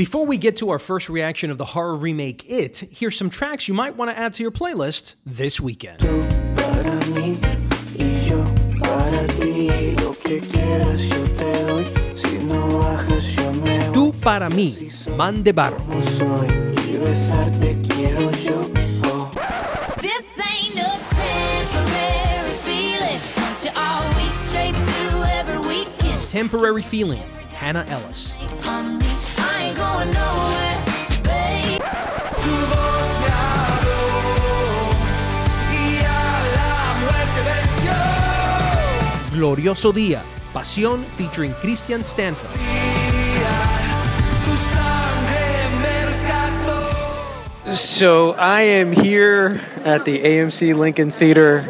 Before 0.00 0.24
we 0.24 0.38
get 0.38 0.56
to 0.56 0.70
our 0.70 0.78
first 0.78 1.10
reaction 1.10 1.50
of 1.50 1.58
the 1.58 1.66
horror 1.66 1.94
remake 1.94 2.48
It, 2.48 2.84
here's 2.90 3.18
some 3.18 3.28
tracks 3.28 3.68
you 3.68 3.74
might 3.74 3.96
want 3.96 4.10
to 4.10 4.16
add 4.16 4.32
to 4.32 4.42
your 4.42 4.50
playlist 4.50 5.16
this 5.26 5.60
weekend. 5.60 5.98
para 6.56 7.00
mí 7.12 7.36
y 7.98 8.26
yo 8.26 8.42
para 8.80 9.26
ti. 9.26 9.94
Lo 9.96 10.14
que 10.14 10.40
quieras 10.40 11.02
yo 11.02 11.26
te 11.36 11.64
doy. 11.66 11.84
Si 12.16 12.38
no 12.38 12.78
bajas 12.78 13.36
yo 13.36 13.52
me 13.52 13.90
voy. 13.90 13.94
Tú 13.94 14.20
para 14.22 14.48
mí, 14.48 14.90
Man 15.18 15.42
de 15.42 15.52
Barro. 15.52 15.78
soy 16.16 16.48
y 16.88 16.96
besarte 16.96 17.76
quiero 17.86 18.30
yo. 18.30 18.70
This 20.00 20.24
ain't 20.50 20.76
no 20.76 20.96
temporary 21.12 22.56
feeling. 22.64 23.20
Want 23.36 23.64
you 23.64 23.70
all 23.76 24.02
week 24.16 24.34
straight 24.34 24.74
through 24.74 25.24
every 25.24 25.58
weekend. 25.58 26.26
Temporary 26.30 26.82
Feeling, 26.82 27.22
Hannah 27.52 27.84
Ellis. 27.90 28.32
Glorioso 39.40 39.92
Día, 39.92 40.22
Pasión 40.52 41.04
featuring 41.16 41.52
Christian 41.54 42.04
Stanford. 42.04 42.50
Tu 44.44 44.56
sangre 44.56 45.70
me 45.80 46.04
rescató. 46.06 47.76
So 47.76 48.34
I 48.38 48.62
am 48.62 48.92
here 48.92 49.60
at 49.84 50.04
the 50.04 50.18
AMC 50.18 50.76
Lincoln 50.76 51.10
Theater 51.10 51.64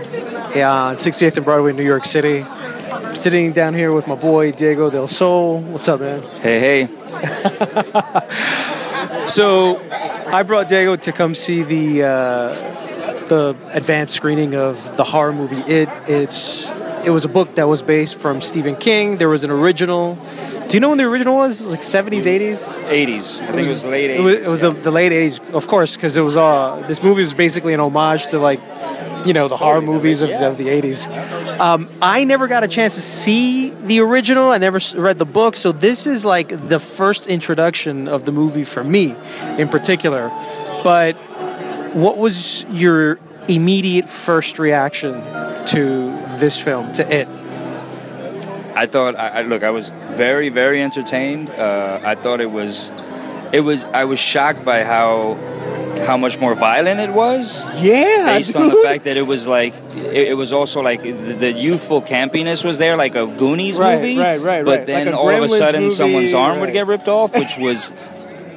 uh, 0.56 0.90
on 0.90 0.96
68th 0.96 1.36
and 1.36 1.44
Broadway, 1.44 1.72
New 1.72 1.84
York 1.84 2.04
City. 2.04 2.42
I'm 2.42 3.14
sitting 3.14 3.52
down 3.52 3.74
here 3.74 3.92
with 3.92 4.06
my 4.06 4.16
boy 4.16 4.52
Diego 4.52 4.90
Del 4.90 5.08
Sol. 5.08 5.60
What's 5.60 5.88
up, 5.88 6.00
man? 6.00 6.22
Hey, 6.42 6.60
hey. 6.86 6.99
So 9.26 9.80
I 10.26 10.42
brought 10.42 10.68
Diego 10.68 10.96
to 10.96 11.12
come 11.12 11.34
see 11.34 11.62
the 11.62 12.02
uh, 12.02 13.28
the 13.28 13.56
advanced 13.72 14.16
screening 14.16 14.56
of 14.56 14.96
the 14.96 15.04
horror 15.04 15.32
movie 15.32 15.60
It. 15.72 15.88
It's 16.08 16.72
it 17.04 17.10
was 17.10 17.24
a 17.24 17.28
book 17.28 17.54
that 17.54 17.68
was 17.68 17.80
based 17.80 18.18
from 18.18 18.40
Stephen 18.40 18.76
King. 18.76 19.18
There 19.18 19.28
was 19.28 19.44
an 19.44 19.50
original. 19.50 20.18
Do 20.68 20.76
you 20.76 20.80
know 20.80 20.88
when 20.90 20.98
the 20.98 21.04
original 21.04 21.36
was? 21.36 21.64
Like 21.66 21.80
70s, 21.80 22.22
80s? 22.22 22.68
80s. 22.88 23.42
I 23.42 23.52
think 23.52 23.66
it 23.66 23.70
was 23.70 23.84
late 23.84 24.10
80s. 24.10 24.18
It 24.18 24.20
was, 24.20 24.34
it 24.34 24.48
was 24.48 24.60
the, 24.60 24.70
the 24.70 24.90
late 24.90 25.12
80s, 25.12 25.54
of 25.54 25.66
course, 25.66 25.96
because 25.96 26.16
it 26.16 26.20
was 26.20 26.36
uh, 26.36 26.84
this 26.88 27.02
movie 27.02 27.22
was 27.22 27.34
basically 27.34 27.72
an 27.72 27.80
homage 27.80 28.26
to 28.28 28.38
like, 28.38 28.60
you 29.26 29.32
know, 29.32 29.48
the 29.48 29.56
horror 29.56 29.80
movies 29.80 30.22
of, 30.22 30.30
of 30.30 30.56
the 30.56 30.68
80s. 30.68 31.08
Um, 31.58 31.88
I 32.00 32.24
never 32.24 32.48
got 32.48 32.64
a 32.64 32.68
chance 32.68 32.94
to 32.94 33.00
see 33.00 33.70
the 33.70 34.00
original. 34.00 34.50
I 34.50 34.58
never 34.58 34.78
read 34.96 35.18
the 35.18 35.26
book, 35.26 35.56
so 35.56 35.72
this 35.72 36.06
is 36.06 36.24
like 36.24 36.68
the 36.68 36.80
first 36.80 37.26
introduction 37.26 38.08
of 38.08 38.24
the 38.24 38.32
movie 38.32 38.64
for 38.64 38.84
me, 38.84 39.14
in 39.58 39.68
particular. 39.68 40.28
But 40.82 41.14
what 41.94 42.18
was 42.18 42.64
your 42.70 43.18
immediate 43.48 44.08
first 44.08 44.58
reaction 44.58 45.14
to 45.66 46.10
this 46.38 46.60
film, 46.60 46.92
to 46.94 47.14
it? 47.14 47.28
I 48.74 48.86
thought, 48.86 49.16
I, 49.16 49.28
I, 49.28 49.42
look, 49.42 49.62
I 49.62 49.70
was 49.70 49.90
very, 49.90 50.48
very 50.48 50.80
entertained. 50.82 51.50
Uh, 51.50 52.00
I 52.02 52.14
thought 52.14 52.40
it 52.40 52.50
was, 52.50 52.90
it 53.52 53.60
was, 53.60 53.84
I 53.84 54.04
was 54.04 54.18
shocked 54.18 54.64
by 54.64 54.84
how, 54.84 55.34
how 56.06 56.16
much 56.16 56.38
more 56.38 56.54
violent 56.54 57.00
it 57.00 57.10
was. 57.10 57.64
Yeah, 57.80 58.36
Based 58.36 58.54
on 58.56 58.68
the 58.68 58.76
fact 58.82 59.04
that 59.04 59.16
it 59.16 59.22
was 59.26 59.46
like, 59.46 59.74
it, 59.96 60.28
it 60.28 60.36
was 60.36 60.52
also 60.52 60.80
like 60.80 61.02
the, 61.02 61.12
the 61.12 61.52
youthful 61.52 62.02
campiness 62.02 62.64
was 62.64 62.78
there, 62.78 62.96
like 62.96 63.14
a 63.14 63.26
Goonies 63.26 63.78
Right, 63.78 63.96
movie. 63.96 64.18
right, 64.18 64.40
right, 64.40 64.64
But 64.64 64.78
right. 64.78 64.86
then 64.86 65.06
Like 65.06 65.14
all 65.14 65.28
of 65.30 65.42
a 65.42 65.48
sudden, 65.48 65.82
movie, 65.84 65.94
someone's 65.94 66.34
arm 66.34 66.60
would 66.60 66.72
get 66.72 66.86
ripped 66.86 67.08
off, 67.08 67.34
which 67.34 67.56
was 67.58 67.90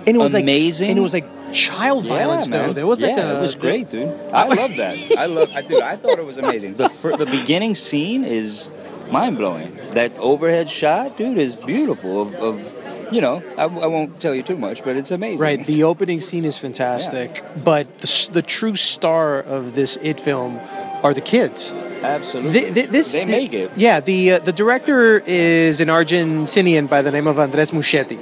And 0.06 0.16
it 0.16 0.20
was 0.20 0.34
amazing. 0.34 0.88
like, 0.88 0.89
and 0.91 1.00
it 1.00 1.02
was 1.02 1.14
like 1.14 1.26
child 1.54 2.06
violence, 2.06 2.48
yeah, 2.50 2.68
though. 2.68 2.74
There 2.74 2.88
was 2.88 3.02
like 3.02 3.16
yeah, 3.18 3.32
a, 3.34 3.38
it 3.38 3.41
was 3.41 3.56
great, 3.56 3.89
dude. 3.89 4.10
I 4.32 4.46
love 4.48 4.76
that. 4.78 4.98
I 5.18 5.26
love. 5.28 5.52
I 5.54 5.62
do. 5.62 5.80
I 5.82 5.96
thought 5.98 6.18
it 6.18 6.26
was 6.26 6.38
amazing. 6.39 6.76
The 6.76 6.89
fir- 6.89 7.16
the 7.16 7.28
beginning 7.28 7.76
scene 7.76 8.24
is 8.24 8.72
mind 9.12 9.38
blowing. 9.38 9.78
That 9.91 10.12
overhead 10.18 10.70
shot, 10.72 11.16
dude, 11.18 11.38
is 11.38 11.56
beautiful. 11.56 12.24
Of, 12.24 12.34
of 12.36 12.82
you 13.14 13.22
know, 13.22 13.43
I, 13.57 13.64
I 13.64 13.88
won't 13.88 14.20
tell 14.20 14.34
you 14.36 14.43
too 14.43 14.57
much, 14.57 14.84
but 14.84 14.95
it's 14.95 15.11
amazing. 15.11 15.39
Right, 15.39 15.66
the 15.66 15.84
opening 15.84 16.20
scene 16.22 16.45
is 16.45 16.57
fantastic, 16.57 17.43
but 17.64 17.86
the, 17.99 18.30
the 18.34 18.41
true 18.41 18.76
star 18.76 19.39
of 19.39 19.76
this 19.76 19.97
it 20.01 20.20
film 20.20 20.59
are 21.03 21.14
the 21.14 21.22
kids. 21.22 21.74
absolutely. 22.01 22.53
Th- 22.53 22.74
th- 22.74 22.89
this 22.89 23.11
they 23.14 23.26
the- 23.26 23.32
make 23.32 23.53
it. 23.53 23.72
Yeah, 23.76 23.99
the 23.99 24.34
uh, 24.34 24.39
the 24.39 24.53
director 24.53 25.20
is 25.26 25.82
an 25.82 25.89
Argentinian 25.89 26.89
by 26.89 27.01
the 27.01 27.11
name 27.11 27.28
of 27.28 27.38
Andres 27.39 27.72
Muschietti. 27.72 28.18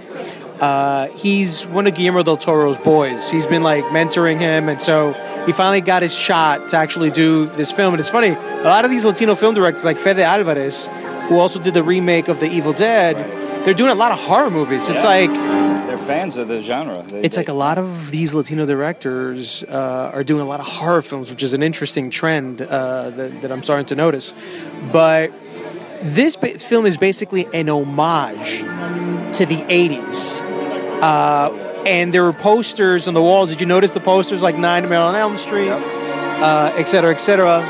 Uh, 0.60 1.08
he's 1.18 1.66
one 1.66 1.88
of 1.88 1.96
Guillermo 1.96 2.22
del 2.22 2.38
Toro's 2.38 2.78
boys. 2.78 3.32
He's 3.32 3.48
been 3.48 3.64
like 3.64 3.84
mentoring 3.86 4.40
him, 4.40 4.70
and 4.70 4.80
so 4.80 5.14
he 5.48 5.54
finally 5.54 5.82
got 5.82 6.04
his 6.04 6.14
shot 6.14 6.70
to 6.70 6.78
actually 6.78 7.10
do 7.10 7.48
this 7.58 7.72
film. 7.72 7.96
And 7.96 8.00
it's 8.00 8.12
funny, 8.12 8.30
a 8.30 8.64
lot 8.76 8.86
of 8.86 8.92
these 8.92 9.04
Latino 9.04 9.34
film 9.34 9.56
directors, 9.56 9.84
like 9.84 9.98
Fede 9.98 10.20
Alvarez, 10.20 10.88
who 11.32 11.40
also 11.40 11.60
did 11.62 11.74
the 11.74 11.82
remake 11.82 12.28
of 12.28 12.42
The 12.42 12.48
Evil 12.52 12.74
Dead, 12.74 13.16
they're 13.64 13.74
doing 13.74 13.90
a 13.92 13.96
lot 13.96 14.12
of 14.12 14.20
horror 14.20 14.50
movies. 14.50 14.90
It's 14.90 15.06
like 15.06 15.32
They're 15.32 15.98
fans 15.98 16.36
of 16.36 16.50
the 16.50 16.60
genre. 16.60 17.04
They- 17.08 17.22
it's 17.22 17.38
they- 17.38 17.40
like 17.44 17.48
a 17.48 17.54
lot 17.54 17.78
of 17.78 18.12
these 18.12 18.34
Latino 18.34 18.66
directors 18.66 19.64
uh, 19.64 20.12
are 20.14 20.26
doing 20.26 20.42
a 20.42 20.46
lot 20.46 20.60
of 20.60 20.66
horror 20.68 21.02
films, 21.02 21.30
which 21.30 21.42
is 21.42 21.54
an 21.54 21.64
interesting 21.64 22.10
trend 22.10 22.62
uh, 22.62 23.12
that, 23.12 23.42
that 23.44 23.50
I'm 23.52 23.64
starting 23.64 23.86
to 23.88 23.96
notice. 23.96 24.34
But 24.92 25.32
this 26.02 26.36
ba- 26.36 26.60
film 26.60 26.86
is 26.86 26.98
basically 26.98 27.48
an 27.54 27.70
homage 27.70 28.60
to 29.38 29.46
the 29.46 29.62
80s. 29.70 30.42
Uh, 31.02 31.54
and 31.86 32.14
there 32.14 32.24
were 32.24 32.34
posters 32.34 33.08
on 33.08 33.14
the 33.14 33.22
walls. 33.22 33.52
Did 33.52 33.62
you 33.62 33.68
notice 33.68 33.94
the 33.94 34.02
posters 34.02 34.42
like 34.44 34.58
Nightmare 34.58 35.00
on 35.00 35.16
Elm 35.16 35.38
Street, 35.38 35.70
uh, 35.70 36.74
et 36.76 36.90
cetera, 36.90 37.12
et 37.12 37.22
cetera? 37.22 37.62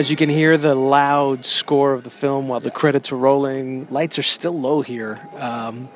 As 0.00 0.10
you 0.10 0.16
can 0.16 0.30
hear 0.30 0.56
the 0.56 0.74
loud 0.74 1.44
score 1.44 1.92
of 1.92 2.04
the 2.04 2.10
film 2.10 2.48
while 2.48 2.60
the 2.60 2.70
credits 2.70 3.12
are 3.12 3.16
rolling, 3.16 3.86
lights 3.90 4.18
are 4.18 4.22
still 4.22 4.58
low 4.58 4.80
here. 4.80 5.20
Um, 5.36 5.90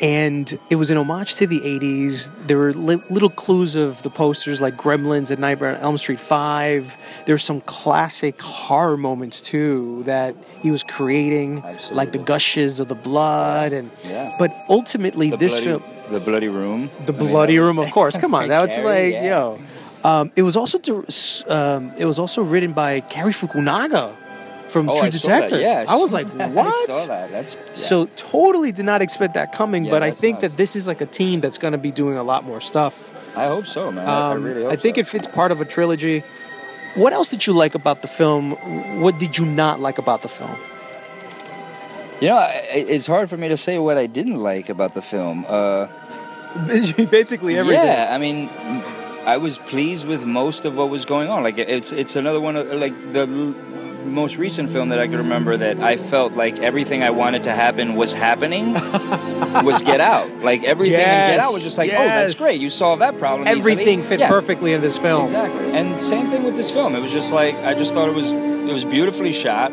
and 0.00 0.58
it 0.68 0.74
was 0.74 0.90
an 0.90 0.96
homage 0.96 1.36
to 1.36 1.46
the 1.46 1.60
80s. 1.60 2.32
There 2.48 2.58
were 2.58 2.72
li- 2.72 3.00
little 3.08 3.30
clues 3.30 3.76
of 3.76 4.02
the 4.02 4.10
posters 4.10 4.60
like 4.60 4.76
Gremlins 4.76 5.30
and 5.30 5.38
Nightmare 5.38 5.76
on 5.76 5.80
Elm 5.80 5.96
Street 5.96 6.18
5. 6.18 6.96
There 7.26 7.34
were 7.36 7.38
some 7.38 7.60
classic 7.60 8.40
horror 8.42 8.96
moments 8.96 9.40
too 9.40 10.02
that 10.06 10.34
he 10.60 10.72
was 10.72 10.82
creating, 10.82 11.62
like 11.92 12.10
the 12.10 12.18
gushes 12.18 12.80
of 12.80 12.88
the 12.88 12.96
blood. 12.96 13.72
and 13.72 13.92
Yeah. 14.02 14.34
But 14.40 14.66
ultimately, 14.68 15.30
The 15.30 15.36
this 15.36 15.52
bloody, 15.60 15.66
film. 15.66 15.82
the 16.10 16.18
bloody 16.18 16.48
room. 16.48 16.90
The 17.06 17.14
I 17.14 17.16
mean, 17.16 17.28
bloody 17.30 17.58
was- 17.60 17.66
room, 17.76 17.78
of 17.78 17.92
course. 17.92 18.18
Come 18.18 18.34
on, 18.34 18.48
that 18.48 18.66
was 18.66 18.76
like 18.92 19.12
yeah. 19.12 19.24
yo. 19.24 19.58
Um, 20.04 20.32
it 20.36 20.42
was 20.42 20.56
also 20.56 20.78
dir- 20.78 21.04
um, 21.48 21.92
it 21.98 22.04
was 22.06 22.18
also 22.18 22.42
written 22.42 22.72
by 22.72 23.00
Cary 23.00 23.32
Fukunaga 23.32 24.14
from 24.68 24.88
Oh, 24.88 24.96
True 24.96 25.06
I. 25.06 25.10
Detective. 25.10 25.60
Yeah, 25.60 25.84
I 25.88 25.96
was 25.96 26.12
like, 26.12 26.26
that. 26.38 26.50
what? 26.54 26.66
I 26.90 26.92
saw 26.94 27.06
that. 27.08 27.30
That's 27.30 27.54
yeah. 27.56 27.72
So 27.74 28.06
totally 28.16 28.72
did 28.72 28.86
not 28.86 29.02
expect 29.02 29.34
that 29.34 29.52
coming, 29.52 29.84
Yeah, 29.84 29.90
but 29.90 30.02
I 30.02 30.10
think 30.10 30.36
nuts. 30.40 30.52
that 30.52 30.56
this 30.56 30.74
is 30.76 30.86
like 30.86 31.00
a 31.00 31.06
team 31.06 31.40
that's 31.40 31.58
going 31.58 31.72
to 31.72 31.78
be 31.78 31.90
doing 31.90 32.16
a 32.16 32.22
lot 32.22 32.44
more 32.44 32.60
stuff. 32.60 33.12
I 33.36 33.46
hope 33.46 33.66
so, 33.66 33.92
man. 33.92 34.08
I- 34.08 34.30
I 34.30 34.32
Um, 34.32 34.42
really 34.42 34.62
hope 34.62 34.72
I 34.72 34.76
think 34.76 34.96
so. 34.96 35.00
it 35.00 35.06
fits 35.08 35.26
part 35.28 35.52
of 35.52 35.60
a 35.60 35.64
trilogy. 35.64 36.22
What 36.94 37.12
else 37.12 37.30
did 37.30 37.46
you 37.46 37.52
like 37.52 37.74
about 37.74 38.00
the 38.02 38.08
film? 38.08 38.52
What 39.02 39.18
did 39.18 39.36
you 39.38 39.44
not 39.46 39.80
like 39.80 39.98
about 39.98 40.22
the 40.22 40.28
film? 40.28 40.56
You 42.20 42.28
know, 42.28 42.36
I- 42.38 42.62
I- 42.74 42.86
it's 42.88 43.06
hard 43.06 43.28
for 43.30 43.36
me 43.36 43.48
to 43.48 43.56
say 43.56 43.78
what 43.78 43.96
I 43.98 44.06
didn't 44.06 44.42
like 44.42 44.68
about 44.70 44.94
the 44.94 45.02
film. 45.02 45.44
Uh, 45.48 45.86
Basically 46.66 47.56
everything. 47.56 47.84
Yeah, 47.86 48.08
I 48.12 48.18
mean, 48.18 48.48
I 49.34 49.36
was 49.36 49.58
pleased 49.58 50.06
with 50.06 50.24
most 50.24 50.64
of 50.64 50.72
what 50.76 50.88
was 50.90 51.04
going 51.04 51.28
on. 51.30 51.42
Like 51.42 51.58
it's 51.58 51.92
it's 51.92 52.16
another 52.16 52.40
one 52.40 52.56
of 52.56 52.66
like 52.84 52.94
the 53.12 53.20
l- 53.20 53.54
most 54.06 54.38
recent 54.38 54.70
film 54.70 54.88
that 54.88 54.98
I 54.98 55.06
could 55.08 55.18
remember 55.18 55.56
that 55.56 55.78
I 55.80 55.96
felt 55.96 56.32
like 56.32 56.58
everything 56.58 57.02
I 57.02 57.10
wanted 57.10 57.44
to 57.44 57.52
happen 57.52 57.94
was 57.96 58.12
happening 58.14 58.72
was 59.68 59.82
Get 59.82 60.00
Out. 60.00 60.28
Like 60.48 60.64
everything 60.64 60.98
in 61.00 61.30
Get 61.32 61.38
Out 61.38 61.52
was 61.52 61.62
just 61.62 61.78
like, 61.78 61.90
oh, 61.92 62.04
that's 62.18 62.34
great. 62.34 62.60
You 62.60 62.70
solved 62.70 63.02
that 63.02 63.18
problem. 63.18 63.46
easily." 63.46 63.60
Everything 63.60 64.02
fit 64.02 64.18
Yeah. 64.20 64.28
perfectly 64.28 64.72
in 64.72 64.80
this 64.80 64.96
film. 64.98 65.26
Exactly. 65.26 65.72
And 65.78 65.98
same 66.00 66.30
thing 66.30 66.42
with 66.44 66.56
this 66.56 66.70
film. 66.70 66.96
It 66.96 67.00
was 67.00 67.12
just 67.12 67.32
like 67.32 67.54
I 67.56 67.74
just 67.74 67.92
thought 67.94 68.08
it 68.08 68.14
was 68.14 68.30
it 68.32 68.72
was 68.72 68.84
beautifully 68.84 69.32
shot. 69.32 69.70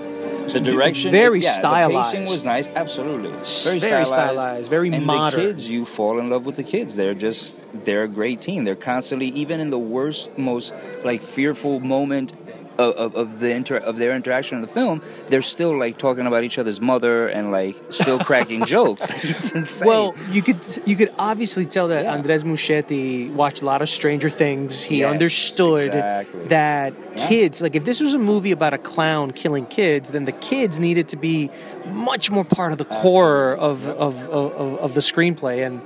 The 0.53 0.59
direction, 0.59 1.11
very 1.11 1.41
yeah, 1.41 1.53
stylized. 1.53 2.11
The 2.11 2.17
pacing 2.17 2.21
was 2.29 2.45
nice, 2.45 2.67
absolutely. 2.69 3.29
Very, 3.29 3.79
Very 3.79 4.05
stylized, 4.05 4.09
stylized, 4.09 4.69
very 4.69 4.91
and 4.93 5.05
modern. 5.05 5.39
the 5.39 5.47
kids, 5.47 5.69
you 5.69 5.85
fall 5.85 6.19
in 6.19 6.29
love 6.29 6.45
with 6.45 6.55
the 6.55 6.63
kids. 6.63 6.95
They're 6.95 7.13
just 7.13 7.57
they're 7.83 8.03
a 8.03 8.07
great 8.07 8.41
team. 8.41 8.63
They're 8.63 8.75
constantly, 8.75 9.27
even 9.27 9.59
in 9.59 9.69
the 9.69 9.77
worst, 9.79 10.37
most 10.37 10.73
like 11.03 11.21
fearful 11.21 11.79
moment 11.79 12.33
of, 12.77 12.95
of, 12.95 13.15
of 13.15 13.39
the 13.39 13.51
inter 13.51 13.77
of 13.77 13.97
their 13.97 14.15
interaction 14.15 14.55
in 14.57 14.61
the 14.61 14.67
film, 14.67 15.01
they're 15.29 15.41
still 15.41 15.77
like 15.77 15.97
talking 15.97 16.25
about 16.27 16.43
each 16.43 16.57
other's 16.57 16.79
mother 16.81 17.27
and 17.27 17.51
like 17.51 17.75
still 17.89 18.19
cracking 18.19 18.65
jokes. 18.75 19.05
it's 19.23 19.51
insane. 19.53 19.87
Well, 19.87 20.15
you 20.31 20.41
could 20.41 20.57
you 20.85 20.95
could 20.95 21.11
obviously 21.17 21.65
tell 21.65 21.87
that 21.89 22.05
Andres 22.05 22.43
Muschietti 22.43 23.31
watched 23.31 23.61
a 23.61 23.65
lot 23.65 23.81
of 23.81 23.89
Stranger 23.89 24.29
Things. 24.29 24.83
He 24.83 24.99
Yes, 24.99 25.11
understood 25.11 25.87
exactly. 25.89 26.45
that 26.47 26.93
kids, 27.15 27.61
like 27.61 27.75
if 27.75 27.83
this 27.85 27.99
was 27.99 28.13
a 28.13 28.19
movie 28.19 28.51
about 28.51 28.73
a 28.73 28.77
clown 28.77 29.31
killing 29.31 29.65
kids, 29.65 30.09
then 30.11 30.25
the 30.25 30.31
kids 30.31 30.79
needed 30.79 31.07
to 31.09 31.17
be 31.17 31.49
much 31.87 32.31
more 32.31 32.43
part 32.45 32.71
of 32.71 32.77
the 32.77 32.85
core 32.85 33.55
of 33.55 33.87
of, 33.87 34.27
of, 34.29 34.53
of, 34.53 34.77
of 34.79 34.93
the 34.93 35.01
screenplay, 35.01 35.65
and 35.65 35.81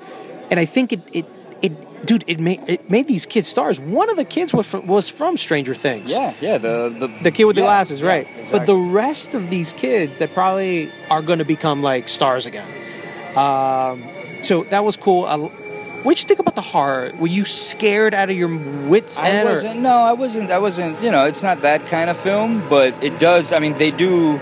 and 0.50 0.60
I 0.60 0.66
think 0.66 0.94
it 0.94 1.02
it. 1.14 1.26
Dude, 2.06 2.24
it 2.28 2.40
made 2.40 2.62
it 2.68 2.90
made 2.90 3.08
these 3.08 3.26
kids 3.26 3.48
stars. 3.48 3.80
One 3.80 4.10
of 4.10 4.18
the 4.18 4.26
kids 4.26 4.54
was 4.54 4.68
from, 4.68 4.88
was 4.88 5.08
from 5.10 5.38
Stranger 5.38 5.76
Things. 5.76 6.12
yeah, 6.12 6.34
yeah. 6.42 6.58
The 6.58 6.90
the, 6.98 7.08
The 7.24 7.32
kid 7.32 7.46
with 7.46 7.56
the 7.56 7.62
yeah, 7.62 7.68
glasses, 7.68 8.02
yeah, 8.02 8.08
right? 8.08 8.28
But 8.52 8.66
the 8.66 8.76
rest 8.76 9.36
of 9.36 9.50
these 9.50 9.74
kids 9.74 10.18
that 10.18 10.34
probably 10.34 10.92
are 11.10 11.22
going 11.22 11.40
to 11.40 11.46
become 11.46 11.84
like 11.84 12.10
stars 12.10 12.46
again. 12.46 12.68
Um, 13.38 14.04
so 14.42 14.64
that 14.66 14.84
was 14.84 14.98
cool. 14.98 15.26
I, 15.26 15.38
what 16.04 16.16
did 16.18 16.24
you 16.24 16.28
think 16.28 16.40
about 16.40 16.56
the 16.56 16.62
horror? 16.64 17.12
Were 17.20 17.28
you 17.28 17.46
scared 17.46 18.16
out 18.16 18.32
of 18.32 18.36
your 18.36 18.50
wits 18.88 19.20
I 19.20 19.44
wasn't. 19.44 19.82
No, 19.82 20.02
I 20.02 20.14
wasn't. 20.14 20.50
I 20.52 20.58
wasn't. 20.58 21.04
You 21.04 21.12
know, 21.12 21.26
it's 21.26 21.44
not 21.44 21.62
that 21.62 21.86
kind 21.86 22.10
of 22.10 22.18
film, 22.18 22.68
but 22.68 23.04
it 23.04 23.20
does. 23.20 23.54
I 23.54 23.60
mean, 23.60 23.78
they 23.78 23.92
do. 23.92 24.40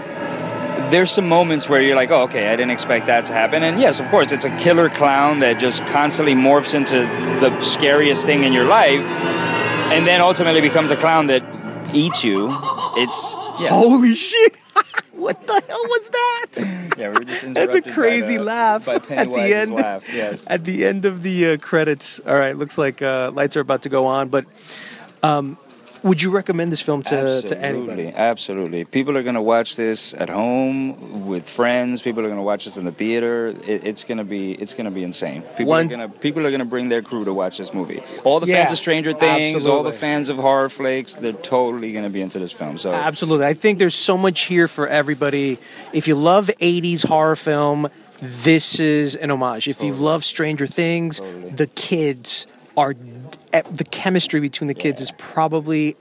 There's 0.90 1.12
some 1.12 1.28
moments 1.28 1.70
where 1.70 1.82
you're 1.82 1.96
like, 1.96 2.10
oh, 2.12 2.24
okay, 2.24 2.48
I 2.48 2.56
didn't 2.56 2.72
expect 2.72 3.06
that 3.08 3.26
to 3.28 3.34
happen. 3.34 3.64
And 3.64 3.80
yes, 3.80 4.00
of 4.00 4.10
course, 4.10 4.32
it's 4.32 4.46
a 4.46 4.56
killer 4.58 4.90
clown 4.90 5.40
that 5.40 5.60
just 5.60 5.86
constantly 5.88 6.34
morphs 6.34 6.74
into 6.74 6.98
the 7.40 7.60
scariest 7.62 8.26
thing 8.26 8.44
in 8.44 8.54
your 8.54 8.66
life, 8.66 9.04
and 9.92 10.08
then 10.08 10.20
ultimately 10.22 10.62
becomes 10.62 10.92
a 10.92 10.96
clown 10.96 11.28
that 11.28 11.44
eats 11.94 12.24
you. 12.24 12.50
It's 12.96 13.34
yeah. 13.60 13.70
Holy 13.70 14.16
shit! 14.16 14.56
what 15.12 15.46
the 15.46 15.62
hell 15.68 15.84
was 15.86 16.10
that? 16.10 16.96
Yeah, 16.98 17.10
we 17.10 17.20
were 17.20 17.24
just 17.26 17.54
That's 17.54 17.76
a 17.76 17.82
by 17.82 17.92
crazy 17.92 18.38
the- 18.38 18.44
laugh 18.44 18.86
by 18.86 18.96
at 19.10 19.32
the 19.32 19.56
end. 19.56 19.72
laugh, 19.72 20.12
yes. 20.14 20.44
At 20.48 20.64
the 20.64 20.86
end 20.86 21.06
of 21.06 21.24
the 21.24 21.52
uh, 21.54 21.58
credits. 21.58 22.20
All 22.22 22.36
right, 22.36 22.56
looks 22.58 22.78
like 22.78 23.02
uh, 23.02 23.32
lights 23.34 23.56
are 23.58 23.62
about 23.62 23.84
to 23.84 23.90
go 23.90 24.06
on. 24.08 24.30
But 24.30 24.46
um, 25.24 25.58
would 26.04 26.22
you 26.22 26.32
recommend 26.32 26.72
this 26.72 26.82
film 26.82 27.02
to, 27.04 27.41
to 27.41 27.58
anybody? 27.58 28.08
Absolutely, 28.08 28.14
absolutely. 28.16 28.86
People 28.86 29.18
are 29.18 29.24
going 29.24 29.36
to 29.36 29.41
watch 29.41 29.76
this 29.76 30.14
at 30.14 30.30
home 30.30 31.28
with 31.28 31.47
friends. 31.47 32.02
People 32.02 32.24
are 32.24 32.28
going 32.28 32.38
to 32.38 32.43
watch 32.43 32.66
this 32.66 32.78
in 32.78 32.86
the 32.86 32.91
theater. 32.91 33.47
It, 33.47 33.86
it's 33.86 34.04
going 34.04 34.18
to 34.18 34.24
be 34.24 34.54
it's 34.54 34.74
going 34.74 34.86
to 34.86 34.91
be 34.91 35.04
insane. 35.04 35.41
People 35.58 35.68
One- 35.68 35.86
are 35.86 35.89
going 35.97 36.12
to 36.12 36.20
people 36.20 36.45
are 36.45 36.50
going 36.50 36.60
to 36.60 36.66
bring 36.66 36.89
their 36.89 37.02
crew 37.02 37.26
to 37.26 37.34
watch 37.34 37.58
this 37.58 37.74
movie. 37.74 38.02
All 38.24 38.39
the 38.39 38.47
Yeah, 38.47 38.58
fans 38.58 38.72
of 38.72 38.78
Stranger 38.78 39.14
Things, 39.14 39.66
all 39.68 39.84
the 39.84 39.91
fans 39.91 40.30
of 40.30 40.38
horror 40.38 40.70
flakes, 40.70 41.16
they're 41.16 41.34
totally 41.34 41.91
going 41.91 42.06
to 42.06 42.10
be 42.10 42.22
into 42.22 42.39
this 42.39 42.52
film. 42.52 42.78
So 42.78 42.91
Absolutely. 42.91 43.45
I 43.45 43.54
think 43.54 43.80
there's 43.80 43.95
so 43.95 44.18
much 44.18 44.41
here 44.41 44.68
for 44.68 44.88
everybody. 44.88 45.60
If 45.93 46.08
you 46.08 46.16
love 46.16 46.47
80s 46.60 47.06
horror 47.06 47.36
film, 47.36 47.89
this 48.22 48.80
is 48.80 49.16
an 49.16 49.32
homage. 49.32 49.68
If 49.68 49.82
you 49.82 49.93
love 49.93 50.24
Stranger 50.26 50.68
Things, 50.68 51.20
the 51.20 51.68
kids 51.76 52.47
are 52.80 52.96
eh, 53.54 53.62
the 53.70 53.84
chemistry 53.84 54.40
between 54.40 54.70
the 54.70 54.74
kids 54.74 55.02
is 55.02 55.12
probably 55.18 55.98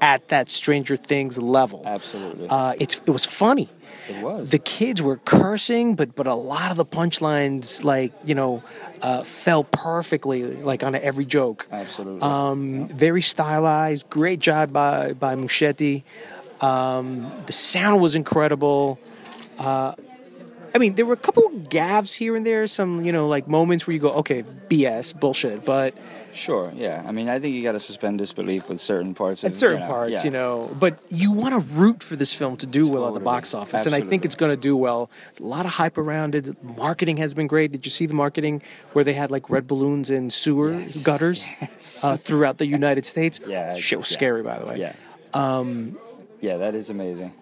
at 0.00 0.28
that 0.28 0.48
Stranger 0.48 0.96
Things 0.96 1.38
level. 1.38 1.82
Absolutely. 1.84 2.48
Uh, 2.48 2.74
it's 2.78 3.00
it 3.06 3.10
was 3.10 3.26
funny. 3.26 3.68
It 4.08 4.22
was. 4.22 4.50
The 4.50 4.58
kids 4.58 5.02
were 5.02 5.18
cursing, 5.18 5.96
but 5.96 6.14
but 6.14 6.26
a 6.26 6.34
lot 6.34 6.70
of 6.70 6.76
the 6.76 6.86
punchlines, 6.86 7.84
like 7.84 8.12
you 8.24 8.34
know, 8.34 8.62
uh, 9.02 9.24
fell 9.24 9.64
perfectly, 9.64 10.44
like 10.44 10.82
on 10.84 10.94
every 10.94 11.24
joke. 11.24 11.68
Absolutely. 11.70 12.22
Um, 12.22 12.88
very 12.88 13.22
stylized. 13.22 14.08
Great 14.08 14.38
job 14.38 14.72
by 14.72 15.12
by 15.12 15.34
Muschietti. 15.34 16.04
Um, 16.60 17.30
the 17.46 17.52
sound 17.52 18.00
was 18.00 18.14
incredible. 18.14 18.98
Uh, 19.58 19.94
I 20.74 20.78
mean, 20.78 20.94
there 20.94 21.06
were 21.06 21.14
a 21.14 21.18
couple 21.18 21.42
gaffes 21.50 22.14
here 22.14 22.36
and 22.36 22.46
there, 22.46 22.66
some 22.68 23.04
you 23.04 23.12
know, 23.12 23.26
like 23.26 23.48
moments 23.48 23.86
where 23.86 23.94
you 23.94 24.00
go, 24.00 24.10
okay, 24.12 24.44
BS, 24.68 25.18
bullshit. 25.18 25.64
But 25.64 25.94
sure, 26.32 26.72
yeah. 26.74 27.02
I 27.06 27.12
mean, 27.12 27.28
I 27.28 27.38
think 27.38 27.54
you 27.54 27.62
got 27.62 27.72
to 27.72 27.80
suspend 27.80 28.18
disbelief 28.18 28.68
with 28.68 28.80
certain 28.80 29.14
parts. 29.14 29.44
at 29.44 29.56
certain 29.56 29.80
you 29.82 29.86
know, 29.86 29.92
parts, 29.92 30.12
yeah. 30.12 30.24
you 30.24 30.30
know. 30.30 30.70
But 30.78 30.98
you 31.08 31.32
want 31.32 31.52
to 31.54 31.60
root 31.74 32.02
for 32.02 32.16
this 32.16 32.32
film 32.32 32.56
to 32.58 32.66
do 32.66 32.88
well 32.88 33.06
at 33.08 33.14
the 33.14 33.20
box 33.20 33.54
office, 33.54 33.86
and 33.86 33.94
I 33.94 34.00
think 34.00 34.24
it's 34.24 34.34
going 34.36 34.50
to 34.52 34.56
do 34.60 34.76
well. 34.76 35.10
A 35.38 35.42
lot 35.42 35.66
of 35.66 35.72
hype 35.72 35.98
around 35.98 36.34
it. 36.34 36.62
Marketing 36.62 37.16
has 37.18 37.34
been 37.34 37.46
great. 37.46 37.72
Did 37.72 37.84
you 37.86 37.90
see 37.90 38.06
the 38.06 38.14
marketing 38.14 38.62
where 38.92 39.04
they 39.04 39.14
had 39.14 39.30
like 39.30 39.50
red 39.50 39.66
balloons 39.66 40.10
in 40.10 40.30
sewer 40.30 40.82
gutters 41.02 41.46
uh, 42.02 42.16
throughout 42.16 42.58
the 42.58 42.66
United 42.78 43.06
States? 43.06 43.40
Yeah, 43.46 43.74
shit 43.74 43.98
was 43.98 44.10
yeah. 44.10 44.16
scary, 44.16 44.42
by 44.42 44.58
the 44.58 44.66
way. 44.66 44.78
Yeah. 44.78 44.94
Um, 45.34 45.98
Yeah, 46.40 46.56
that 46.58 46.74
is 46.74 46.90
amazing. 46.90 47.32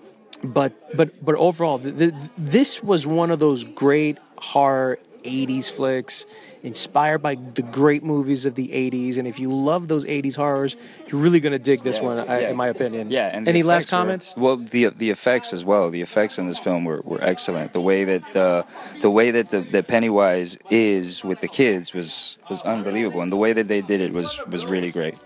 but 0.42 0.72
but 0.96 1.24
but 1.24 1.34
overall, 1.36 1.78
th- 1.78 1.96
th- 1.98 2.14
this 2.36 2.82
was 2.82 3.06
one 3.06 3.30
of 3.30 3.38
those 3.38 3.64
great 3.64 4.18
horror 4.38 4.98
'80s 5.24 5.70
flicks, 5.70 6.26
inspired 6.62 7.18
by 7.22 7.34
the 7.54 7.62
great 7.62 8.02
movies 8.02 8.46
of 8.46 8.54
the 8.54 8.68
'80s. 8.68 9.18
And 9.18 9.26
if 9.26 9.38
you 9.38 9.50
love 9.50 9.88
those 9.88 10.04
'80s 10.04 10.36
horrors, 10.36 10.76
you're 11.06 11.20
really 11.20 11.40
gonna 11.40 11.58
dig 11.58 11.82
this 11.82 12.00
one, 12.00 12.18
I, 12.18 12.48
in 12.50 12.56
my 12.56 12.68
opinion. 12.68 13.10
Yeah. 13.10 13.30
And 13.32 13.46
Any 13.48 13.62
last 13.62 13.84
effects 13.84 13.92
were- 13.92 13.98
comments? 13.98 14.34
well, 14.36 14.56
the 14.56 14.86
the 14.88 15.10
effects 15.10 15.52
as 15.52 15.64
well. 15.64 15.90
The 15.90 16.02
effects 16.02 16.38
in 16.38 16.46
this 16.46 16.58
film 16.58 16.84
were, 16.84 17.00
were 17.04 17.22
excellent. 17.22 17.72
The 17.72 17.80
way 17.80 18.04
that 18.04 18.22
the 18.32 18.64
the 19.00 19.10
way 19.10 19.30
that 19.30 19.50
the, 19.50 19.60
the 19.60 19.82
Pennywise 19.82 20.58
is 20.70 21.24
with 21.24 21.40
the 21.40 21.48
kids 21.48 21.92
was 21.94 22.36
was 22.50 22.62
unbelievable, 22.62 23.20
and 23.22 23.30
the 23.32 23.36
way 23.36 23.52
that 23.52 23.68
they 23.68 23.80
did 23.82 24.00
it 24.00 24.12
was 24.12 24.40
was 24.48 24.64
really 24.66 24.90
great. 24.90 25.16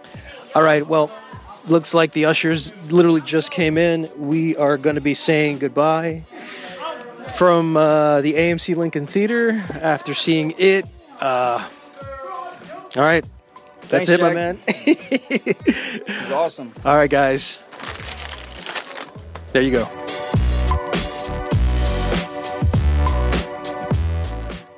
All 0.54 0.62
right. 0.62 0.86
Well, 0.86 1.10
looks 1.66 1.94
like 1.94 2.12
the 2.12 2.24
ushers 2.26 2.72
literally 2.90 3.20
just 3.20 3.50
came 3.50 3.78
in. 3.78 4.08
We 4.18 4.56
are 4.56 4.76
going 4.76 4.96
to 4.96 5.00
be 5.00 5.14
saying 5.14 5.58
goodbye 5.60 6.22
from 7.30 7.76
uh, 7.76 8.20
the 8.20 8.34
AMC 8.34 8.76
Lincoln 8.76 9.06
Theater 9.06 9.62
after 9.80 10.14
seeing 10.14 10.54
it. 10.58 10.84
Uh, 11.20 11.68
all 12.96 13.02
right. 13.02 13.24
That's 13.88 14.08
Thanks, 14.08 14.08
it, 14.08 14.20
my 14.20 14.32
man. 14.32 14.58
It 14.68 16.08
was 16.08 16.30
awesome. 16.30 16.72
All 16.84 16.96
right, 16.96 17.10
guys. 17.10 17.60
There 19.52 19.62
you 19.62 19.70
go. 19.70 19.88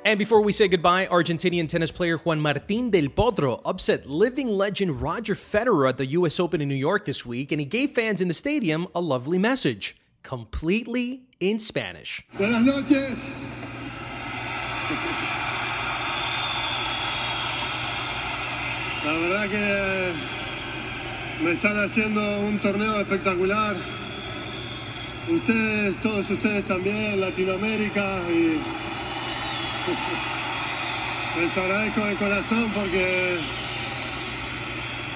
And 0.05 0.19
before 0.19 0.41
we 0.41 0.51
say 0.51 0.67
goodbye, 0.67 1.07
Argentinian 1.07 1.67
tennis 1.67 1.91
player 1.91 2.17
Juan 2.17 2.39
Martín 2.39 2.91
del 2.91 3.07
Potro 3.07 3.59
upset 3.65 4.07
living 4.07 4.49
legend 4.49 5.01
Roger 5.01 5.33
Federer 5.33 5.89
at 5.89 5.97
the 5.97 6.05
US 6.07 6.39
Open 6.39 6.61
in 6.61 6.69
New 6.69 6.75
York 6.75 7.05
this 7.05 7.25
week, 7.25 7.51
and 7.51 7.59
he 7.59 7.65
gave 7.65 7.91
fans 7.91 8.21
in 8.21 8.27
the 8.27 8.33
stadium 8.33 8.87
a 8.93 9.01
lovely 9.01 9.39
message, 9.39 9.97
completely 10.21 11.24
in 11.39 11.59
Spanish. 11.59 12.25
Buenas 12.37 12.61
noches. 12.61 13.35
La 19.05 19.13
verdad 19.13 19.49
que 19.49 20.11
me 21.43 21.51
están 21.51 21.77
haciendo 21.83 22.39
un 22.41 22.59
torneo 22.59 22.99
espectacular. 23.01 23.75
Ustedes, 25.29 25.99
todos 26.01 26.29
ustedes 26.29 26.65
también, 26.65 27.19
Latinoamérica 27.19 28.21
y 28.29 28.59
les 31.41 31.57
agradezco 31.57 32.05
de 32.05 32.15
corazón 32.15 32.71
porque 32.73 33.37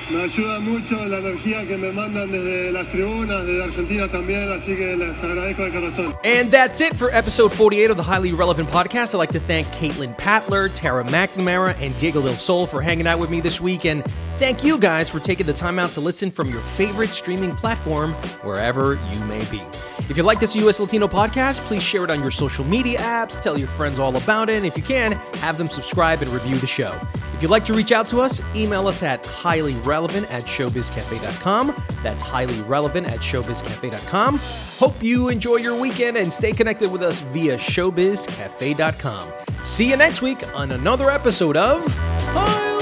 me 0.10 0.24
ayuda 0.24 0.60
mucho 0.60 1.06
la 1.06 1.20
energía 1.20 1.66
que 1.68 1.78
me 1.78 1.92
mandan 1.92 2.32
desde 2.32 2.72
las 2.72 2.88
tribunas, 2.90 3.46
desde 3.46 3.64
Argentina 3.64 4.08
también, 4.08 4.50
así 4.52 4.76
que 4.76 4.96
les 4.96 5.24
agradezco 5.24 5.64
de 5.64 5.72
corazón. 5.72 6.16
And 6.24 6.50
that's 6.52 6.82
it 6.82 6.96
for 6.96 7.12
episode 7.12 7.54
48 7.54 7.92
of 7.92 7.98
the 7.98 8.04
Highly 8.04 8.34
Relevant 8.34 8.70
Podcast. 8.70 9.14
I'd 9.14 9.20
like 9.20 9.32
to 9.32 9.40
thank 9.40 9.68
Caitlin 9.68 10.16
Patler, 10.18 10.74
Tara 10.74 11.04
McNamara, 11.04 11.76
and 11.82 11.96
Diego 11.98 12.22
Del 12.22 12.36
Sol 12.36 12.66
for 12.66 12.82
hanging 12.82 13.08
out 13.08 13.20
with 13.20 13.30
me 13.30 13.40
this 13.40 13.62
week. 13.62 13.86
And 13.86 14.04
thank 14.40 14.64
you 14.64 14.78
guys 14.78 15.10
for 15.10 15.20
taking 15.20 15.46
the 15.46 15.54
time 15.54 15.78
out 15.78 15.90
to 15.92 16.00
listen 16.00 16.32
from 16.32 16.50
your 16.50 16.62
favorite 16.62 17.10
streaming 17.10 17.54
platform, 17.58 18.14
wherever 18.42 18.98
you 19.12 19.20
may 19.26 19.44
be. 19.52 19.62
If 20.10 20.16
you 20.16 20.24
like 20.24 20.40
this 20.40 20.56
US 20.56 20.80
Latino 20.80 21.10
podcast, 21.10 21.60
please 21.66 21.84
share 21.84 22.06
it 22.06 22.10
on 22.10 22.22
your 22.22 22.32
social 22.32 22.64
media 22.64 23.00
apps, 23.00 23.40
tell 23.42 23.58
your 23.58 23.68
friends 23.68 24.00
all 24.00 24.16
about 24.16 24.50
it, 24.50 24.56
and 24.56 24.66
if 24.66 24.78
you 24.78 24.84
can, 24.84 25.12
have 25.42 25.58
them 25.58 25.68
subscribe 25.68 26.22
and 26.22 26.32
review 26.32 26.56
the 26.56 26.66
show. 26.66 26.98
If 27.34 27.42
you'd 27.42 27.52
like 27.52 27.66
to 27.66 27.74
reach 27.74 27.92
out 27.92 28.06
to 28.08 28.22
us, 28.22 28.42
email 28.56 28.88
us 28.88 29.04
at 29.04 29.26
highly.relevant 29.26 30.32
at 30.32 30.44
showbizcafe.com. 30.44 31.84
That's 32.02 32.22
highly 32.22 32.62
relevant 32.62 33.08
at 33.08 33.20
showbizcafe.com. 33.20 34.40
Hope 34.78 35.04
you 35.04 35.28
enjoy 35.28 35.58
your 35.58 35.76
weekend 35.78 36.16
and 36.16 36.32
stay 36.32 36.54
connected 36.54 36.90
with 36.90 37.04
us 37.04 37.20
via 37.20 37.56
showbizcafe.com. 37.56 39.34
See 39.66 39.90
you 39.90 39.98
next 39.98 40.22
week 40.22 40.56
on 40.56 40.72
another 40.72 41.10
episode 41.12 41.58
of 41.58 42.79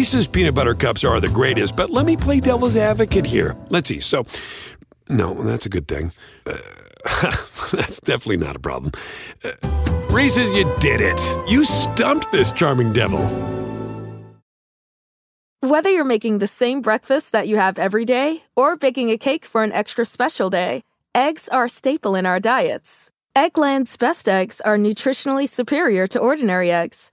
Reese's 0.00 0.26
peanut 0.26 0.54
butter 0.54 0.74
cups 0.74 1.04
are 1.04 1.20
the 1.20 1.28
greatest, 1.28 1.76
but 1.76 1.90
let 1.90 2.06
me 2.06 2.16
play 2.16 2.40
devil's 2.40 2.74
advocate 2.74 3.26
here. 3.26 3.54
Let's 3.68 3.90
see. 3.90 4.00
So, 4.00 4.24
no, 5.10 5.34
that's 5.34 5.66
a 5.66 5.68
good 5.68 5.86
thing. 5.88 6.12
Uh, 6.46 6.56
that's 7.70 8.00
definitely 8.00 8.38
not 8.38 8.56
a 8.56 8.60
problem. 8.60 8.92
Uh, 9.44 9.50
Reese's, 10.08 10.50
you 10.52 10.64
did 10.80 11.02
it. 11.02 11.20
You 11.50 11.66
stumped 11.66 12.32
this 12.32 12.50
charming 12.50 12.94
devil. 12.94 13.20
Whether 15.60 15.90
you're 15.90 16.04
making 16.04 16.38
the 16.38 16.46
same 16.46 16.80
breakfast 16.80 17.32
that 17.32 17.46
you 17.46 17.58
have 17.58 17.78
every 17.78 18.06
day 18.06 18.42
or 18.56 18.76
baking 18.76 19.10
a 19.10 19.18
cake 19.18 19.44
for 19.44 19.62
an 19.62 19.72
extra 19.72 20.06
special 20.06 20.48
day, 20.48 20.82
eggs 21.14 21.46
are 21.50 21.66
a 21.66 21.68
staple 21.68 22.14
in 22.14 22.24
our 22.24 22.40
diets. 22.40 23.10
Eggland's 23.36 23.98
best 23.98 24.30
eggs 24.30 24.62
are 24.62 24.78
nutritionally 24.78 25.46
superior 25.46 26.06
to 26.06 26.18
ordinary 26.18 26.72
eggs, 26.72 27.12